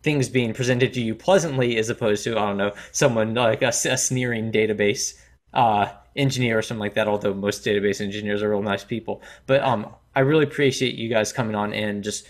things 0.03 0.29
being 0.29 0.55
presented 0.55 0.93
to 0.95 1.01
you 1.01 1.15
pleasantly, 1.15 1.77
as 1.77 1.91
opposed 1.91 2.25
to 2.25 2.33
I 2.39 2.47
don't 2.47 2.57
know 2.57 2.73
someone 2.93 3.35
like 3.35 3.63
a, 3.63 3.69
a 3.69 3.99
sneering 3.99 4.53
database 4.53 5.15
uh, 5.53 5.93
engineer 6.17 6.59
or 6.59 6.63
something 6.63 6.81
like 6.81 6.95
that. 6.95 7.09
Although 7.09 7.35
most 7.35 7.65
database 7.65 8.01
engineers 8.01 8.43
are 8.43 8.51
real 8.51 8.63
nice 8.63 8.85
people, 8.85 9.23
but 9.47 9.63
um, 9.63 9.89
I 10.15 10.21
really 10.21 10.45
appreciate 10.45 10.95
you 10.95 11.09
guys 11.09 11.33
coming 11.33 11.55
on 11.55 11.73
and 11.73 12.03
just 12.03 12.29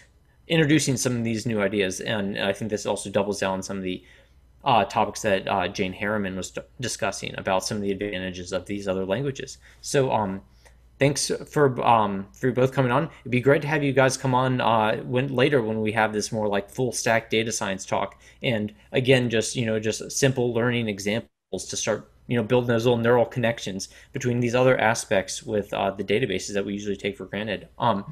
introducing 0.53 0.99
some 0.99 1.17
of 1.17 1.25
these 1.25 1.47
new 1.47 1.63
ideas. 1.63 2.01
And 2.01 2.39
I 2.39 2.53
think 2.53 2.71
this 2.71 2.85
also 2.85 3.09
doubles 3.09 3.41
down 3.41 3.55
on 3.55 3.63
some 3.63 3.79
of 3.79 3.83
the 3.83 4.05
uh, 4.65 4.85
topics 4.85 5.23
that 5.23 5.49
uh, 5.49 5.67
Jane 5.67 5.95
Harriman 5.95 6.37
was 6.37 6.53
discussing 6.79 7.35
about 7.39 7.65
some 7.65 7.79
of 7.79 7.83
the 7.83 7.91
advantages 7.91 8.53
of 8.53 8.67
these 8.67 8.87
other 8.87 9.07
languages. 9.07 9.57
So, 9.81 10.13
um, 10.13 10.43
thanks 10.99 11.33
for 11.51 11.83
um, 11.83 12.27
for 12.35 12.53
both 12.53 12.73
coming 12.73 12.93
on. 12.93 13.09
It'd 13.23 13.33
be 13.33 13.41
great 13.41 13.63
to 13.63 13.69
have 13.69 13.83
you 13.83 13.93
guys 13.93 14.19
come 14.19 14.35
on 14.35 14.61
uh, 14.61 14.99
when 14.99 15.35
later 15.35 15.63
when 15.63 15.81
we 15.81 15.91
have 15.93 16.13
this 16.13 16.31
more 16.31 16.49
like 16.49 16.71
full 16.71 16.93
stack 16.93 17.31
data 17.31 17.51
science 17.51 17.87
talk. 17.87 18.21
And 18.43 18.75
again, 18.93 19.31
just 19.31 19.57
you 19.57 19.65
know, 19.65 19.81
just 19.81 20.13
simple 20.13 20.53
learning 20.53 20.87
examples 20.87 21.67
to 21.71 21.77
start 21.77 22.11
you 22.29 22.37
know 22.37 22.45
building 22.45 22.69
those 22.69 22.85
little 22.85 22.99
neural 22.99 23.27
connections 23.27 23.89
between 24.13 24.39
these 24.41 24.55
other 24.55 24.79
aspects 24.79 25.43
with 25.43 25.73
uh, 25.73 25.91
the 25.91 26.05
databases 26.05 26.53
that 26.53 26.65
we 26.65 26.75
usually 26.75 26.97
take 26.97 27.17
for 27.17 27.25
granted. 27.25 27.69
Um, 27.79 28.05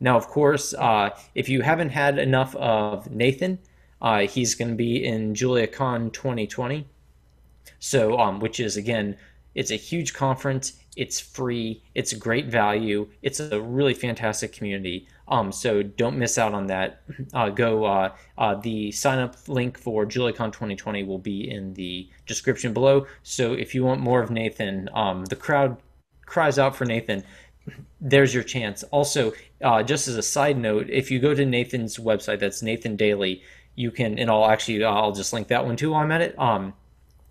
now, 0.00 0.16
of 0.16 0.28
course, 0.28 0.74
uh, 0.74 1.10
if 1.34 1.48
you 1.48 1.62
haven't 1.62 1.90
had 1.90 2.18
enough 2.18 2.54
of 2.56 3.10
Nathan, 3.10 3.58
uh, 4.00 4.20
he's 4.20 4.54
going 4.54 4.70
to 4.70 4.76
be 4.76 5.04
in 5.04 5.34
JuliaCon 5.34 6.12
2020. 6.12 6.86
So, 7.80 8.18
um, 8.18 8.40
which 8.40 8.60
is 8.60 8.76
again, 8.76 9.16
it's 9.54 9.70
a 9.70 9.76
huge 9.76 10.14
conference. 10.14 10.74
It's 10.96 11.18
free. 11.18 11.82
It's 11.94 12.12
great 12.12 12.46
value. 12.46 13.08
It's 13.22 13.40
a 13.40 13.60
really 13.60 13.94
fantastic 13.94 14.52
community. 14.52 15.08
Um, 15.26 15.52
so 15.52 15.82
don't 15.82 16.16
miss 16.16 16.38
out 16.38 16.54
on 16.54 16.66
that. 16.68 17.02
Uh, 17.34 17.50
go. 17.50 17.84
Uh, 17.84 18.14
uh, 18.38 18.54
the 18.54 18.90
sign 18.92 19.18
up 19.18 19.36
link 19.48 19.78
for 19.78 20.06
JuliaCon 20.06 20.52
2020 20.52 21.02
will 21.02 21.18
be 21.18 21.50
in 21.50 21.74
the 21.74 22.08
description 22.26 22.72
below. 22.72 23.06
So 23.22 23.52
if 23.52 23.74
you 23.74 23.84
want 23.84 24.00
more 24.00 24.22
of 24.22 24.30
Nathan, 24.30 24.88
um, 24.94 25.24
the 25.26 25.36
crowd 25.36 25.76
cries 26.24 26.58
out 26.58 26.74
for 26.74 26.84
Nathan 26.84 27.24
there's 28.00 28.32
your 28.32 28.42
chance. 28.42 28.82
Also, 28.84 29.32
uh, 29.62 29.82
just 29.82 30.08
as 30.08 30.16
a 30.16 30.22
side 30.22 30.58
note, 30.58 30.88
if 30.88 31.10
you 31.10 31.18
go 31.18 31.34
to 31.34 31.44
Nathan's 31.44 31.98
website, 31.98 32.40
that's 32.40 32.62
Nathan 32.62 32.96
Daly, 32.96 33.42
you 33.74 33.90
can, 33.90 34.18
and 34.18 34.30
I'll 34.30 34.46
actually, 34.46 34.82
uh, 34.82 34.92
I'll 34.92 35.12
just 35.12 35.32
link 35.32 35.48
that 35.48 35.64
one 35.64 35.76
too 35.76 35.92
while 35.92 36.02
I'm 36.02 36.12
at 36.12 36.20
it. 36.20 36.38
Um, 36.38 36.74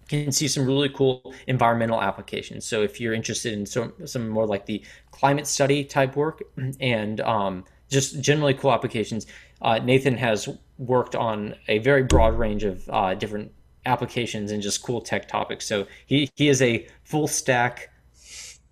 you 0.10 0.24
can 0.24 0.32
see 0.32 0.48
some 0.48 0.66
really 0.66 0.90
cool 0.90 1.34
environmental 1.48 2.02
applications. 2.02 2.66
So 2.66 2.82
if 2.82 3.02
you're 3.02 3.14
interested 3.14 3.54
in 3.54 3.66
some, 3.66 3.94
some 4.06 4.30
more 4.30 4.46
like 4.46 4.66
the 4.66 4.82
climate 5.12 5.48
study 5.48 5.84
type 5.84 6.16
work 6.16 6.44
and 6.80 7.20
um, 7.22 7.66
just 7.90 8.22
generally 8.22 8.54
cool 8.54 8.72
applications, 8.72 9.28
uh, 9.62 9.80
Nathan 9.80 10.16
has 10.18 10.48
worked 10.78 11.16
on 11.16 11.56
a 11.68 11.80
very 11.80 12.04
broad 12.04 12.38
range 12.38 12.64
of 12.64 12.88
uh, 12.90 13.16
different 13.16 13.52
applications 13.86 14.52
and 14.52 14.62
just 14.62 14.82
cool 14.82 15.02
tech 15.02 15.28
topics. 15.28 15.66
So 15.66 15.88
he, 16.06 16.30
he 16.36 16.48
is 16.48 16.62
a 16.62 16.88
full 17.04 17.28
stack 17.28 17.90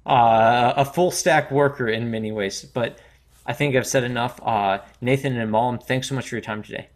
uh, 0.05 0.73
a 0.77 0.85
full 0.85 1.11
stack 1.11 1.51
worker 1.51 1.87
in 1.87 2.11
many 2.11 2.31
ways. 2.31 2.63
But 2.63 2.99
I 3.45 3.53
think 3.53 3.75
I've 3.75 3.87
said 3.87 4.03
enough. 4.03 4.39
Uh, 4.43 4.79
Nathan 5.01 5.37
and 5.37 5.51
Molham, 5.51 5.81
thanks 5.81 6.09
so 6.09 6.15
much 6.15 6.29
for 6.29 6.35
your 6.35 6.41
time 6.41 6.63
today. 6.63 6.89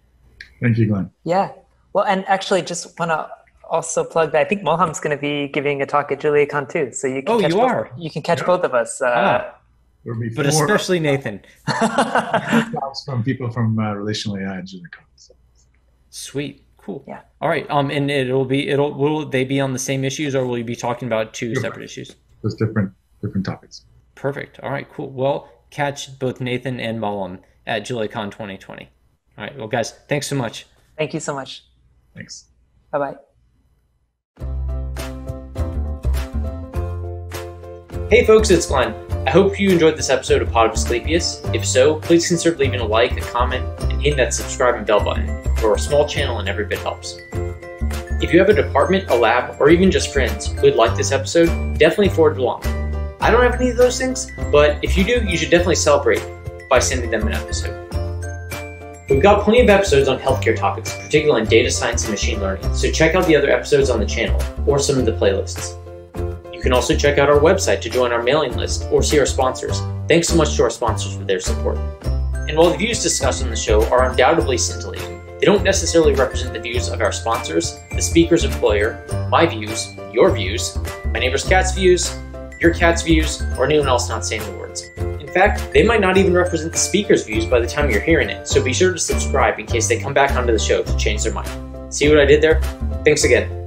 Thank 0.61 0.77
you, 0.77 0.87
Glenn. 0.87 1.11
Yeah. 1.23 1.51
Well, 1.93 2.05
and 2.05 2.27
actually, 2.27 2.61
just 2.61 2.97
want 2.99 3.11
to 3.11 3.29
also 3.69 4.03
plug 4.03 4.31
that 4.31 4.41
I 4.41 4.45
think 4.45 4.61
Molham's 4.61 4.99
going 4.99 5.15
to 5.15 5.21
be 5.21 5.47
giving 5.47 5.81
a 5.81 5.85
talk 5.85 6.11
at 6.11 6.19
JuliaCon 6.19 6.69
too. 6.69 6.91
So 6.91 7.07
you 7.07 7.21
can 7.21 7.35
oh, 7.35 7.39
catch 7.39 7.51
you 7.51 7.57
both, 7.57 7.71
are. 7.71 7.91
You 7.97 8.09
can 8.09 8.21
catch 8.21 8.45
both 8.45 8.63
of 8.63 8.73
us. 8.73 9.01
Uh, 9.01 9.07
ah. 9.07 9.55
But 10.35 10.45
especially 10.45 10.99
Nathan. 10.99 11.41
from 13.05 13.23
people 13.23 13.51
from 13.51 13.77
uh, 13.77 13.93
Relational 13.93 14.37
AI 14.37 14.59
at 14.59 14.65
JuliaCon. 14.65 15.05
So. 15.15 15.35
Sweet. 16.09 16.65
Cool. 16.77 17.03
Yeah. 17.07 17.21
All 17.41 17.49
right. 17.49 17.69
Um, 17.69 17.91
and 17.91 18.09
it'll 18.09 18.45
be 18.45 18.69
it'll 18.69 18.93
will 18.93 19.25
they 19.25 19.43
be 19.43 19.59
on 19.59 19.73
the 19.73 19.79
same 19.79 20.03
issues 20.03 20.33
or 20.33 20.45
will 20.45 20.57
you 20.57 20.63
be 20.63 20.75
talking 20.75 21.07
about 21.07 21.33
two 21.33 21.53
separate 21.55 21.83
issues? 21.83 22.15
Those 22.41 22.55
different 22.55 22.93
different 23.21 23.45
topics. 23.45 23.85
Perfect. 24.15 24.59
All 24.61 24.71
right. 24.71 24.87
Cool. 24.89 25.09
Well, 25.09 25.49
catch 25.69 26.17
both 26.19 26.41
Nathan 26.41 26.79
and 26.79 26.99
Molham 26.99 27.39
at 27.65 27.83
JuliaCon 27.83 28.31
2020. 28.31 28.89
All 29.37 29.43
right. 29.43 29.57
Well, 29.57 29.67
guys, 29.67 29.91
thanks 30.07 30.27
so 30.27 30.35
much. 30.35 30.65
Thank 30.97 31.13
you 31.13 31.19
so 31.19 31.33
much. 31.33 31.63
Thanks. 32.13 32.45
Bye 32.91 32.99
bye. 32.99 33.15
Hey 38.09 38.25
folks, 38.25 38.49
it's 38.49 38.65
Glenn. 38.65 38.95
I 39.27 39.29
hope 39.29 39.59
you 39.59 39.69
enjoyed 39.69 39.95
this 39.95 40.09
episode 40.09 40.41
of 40.41 40.51
Pod 40.51 40.65
of 40.65 40.73
Asclepius. 40.73 41.41
If 41.53 41.63
so, 41.63 41.99
please 41.99 42.27
consider 42.27 42.57
leaving 42.57 42.79
a 42.79 42.85
like, 42.85 43.15
a 43.17 43.21
comment, 43.21 43.63
and 43.81 44.01
hitting 44.01 44.17
that 44.17 44.33
subscribe 44.33 44.75
and 44.75 44.87
bell 44.87 45.03
button. 45.03 45.27
We're 45.61 45.75
a 45.75 45.79
small 45.79 46.07
channel 46.07 46.39
and 46.39 46.49
every 46.49 46.65
bit 46.65 46.79
helps. 46.79 47.19
If 48.21 48.33
you 48.33 48.39
have 48.39 48.49
a 48.49 48.53
department, 48.53 49.09
a 49.11 49.15
lab, 49.15 49.61
or 49.61 49.69
even 49.69 49.91
just 49.91 50.11
friends 50.11 50.47
who 50.47 50.63
would 50.63 50.75
like 50.75 50.97
this 50.97 51.11
episode, 51.11 51.77
definitely 51.77 52.09
forward 52.09 52.37
it 52.37 52.39
along. 52.39 52.63
I 53.21 53.31
don't 53.31 53.43
have 53.43 53.59
any 53.59 53.69
of 53.69 53.77
those 53.77 53.97
things, 53.97 54.31
but 54.49 54.81
if 54.81 54.97
you 54.97 55.03
do, 55.03 55.23
you 55.25 55.35
should 55.35 55.51
definitely 55.51 55.75
celebrate 55.75 56.23
by 56.69 56.79
sending 56.79 57.11
them 57.11 57.27
an 57.27 57.33
episode. 57.33 57.75
We've 59.09 59.21
got 59.21 59.43
plenty 59.43 59.59
of 59.59 59.69
episodes 59.69 60.07
on 60.07 60.19
healthcare 60.19 60.55
topics, 60.55 60.95
particularly 60.95 61.41
on 61.41 61.47
data 61.47 61.69
science 61.69 62.03
and 62.03 62.11
machine 62.11 62.39
learning, 62.39 62.73
so 62.73 62.89
check 62.89 63.15
out 63.15 63.25
the 63.25 63.35
other 63.35 63.49
episodes 63.49 63.89
on 63.89 63.99
the 63.99 64.05
channel 64.05 64.41
or 64.65 64.79
some 64.79 64.97
of 64.97 65.05
the 65.05 65.11
playlists. 65.11 65.75
You 66.53 66.61
can 66.61 66.71
also 66.71 66.95
check 66.95 67.17
out 67.17 67.29
our 67.29 67.39
website 67.39 67.81
to 67.81 67.89
join 67.89 68.13
our 68.13 68.23
mailing 68.23 68.55
list 68.55 68.85
or 68.91 69.03
see 69.03 69.19
our 69.19 69.25
sponsors. 69.25 69.81
Thanks 70.07 70.29
so 70.29 70.35
much 70.35 70.55
to 70.55 70.63
our 70.63 70.69
sponsors 70.69 71.17
for 71.17 71.25
their 71.25 71.39
support. 71.41 71.77
And 72.47 72.57
while 72.57 72.69
the 72.69 72.77
views 72.77 73.03
discussed 73.03 73.43
on 73.43 73.49
the 73.49 73.55
show 73.55 73.85
are 73.89 74.09
undoubtedly 74.09 74.57
scintillating, 74.57 75.21
they 75.39 75.45
don't 75.45 75.63
necessarily 75.63 76.13
represent 76.13 76.53
the 76.53 76.59
views 76.59 76.87
of 76.87 77.01
our 77.01 77.11
sponsors, 77.11 77.79
the 77.91 78.01
speaker's 78.01 78.43
employer, 78.45 79.05
my 79.29 79.45
views, 79.45 79.93
your 80.13 80.31
views, 80.31 80.77
my 81.05 81.19
neighbor's 81.19 81.47
cat's 81.47 81.73
views, 81.73 82.13
your 82.59 82.73
cat's 82.73 83.01
views, 83.01 83.41
or 83.57 83.65
anyone 83.65 83.87
else 83.87 84.09
not 84.09 84.25
saying 84.25 84.43
the 84.43 84.51
words. 84.53 84.89
In 84.97 85.27
fact, 85.27 85.71
they 85.73 85.83
might 85.83 86.01
not 86.01 86.17
even 86.17 86.33
represent 86.33 86.71
the 86.71 86.77
speaker's 86.77 87.25
views 87.25 87.45
by 87.45 87.59
the 87.59 87.67
time 87.67 87.89
you're 87.89 88.01
hearing 88.01 88.29
it, 88.29 88.47
so 88.47 88.63
be 88.63 88.73
sure 88.73 88.91
to 88.91 88.99
subscribe 88.99 89.59
in 89.59 89.65
case 89.65 89.87
they 89.87 89.99
come 89.99 90.13
back 90.13 90.31
onto 90.35 90.51
the 90.51 90.59
show 90.59 90.83
to 90.83 90.97
change 90.97 91.23
their 91.23 91.33
mind. 91.33 91.93
See 91.93 92.09
what 92.09 92.19
I 92.19 92.25
did 92.25 92.41
there? 92.41 92.61
Thanks 93.03 93.23
again. 93.23 93.58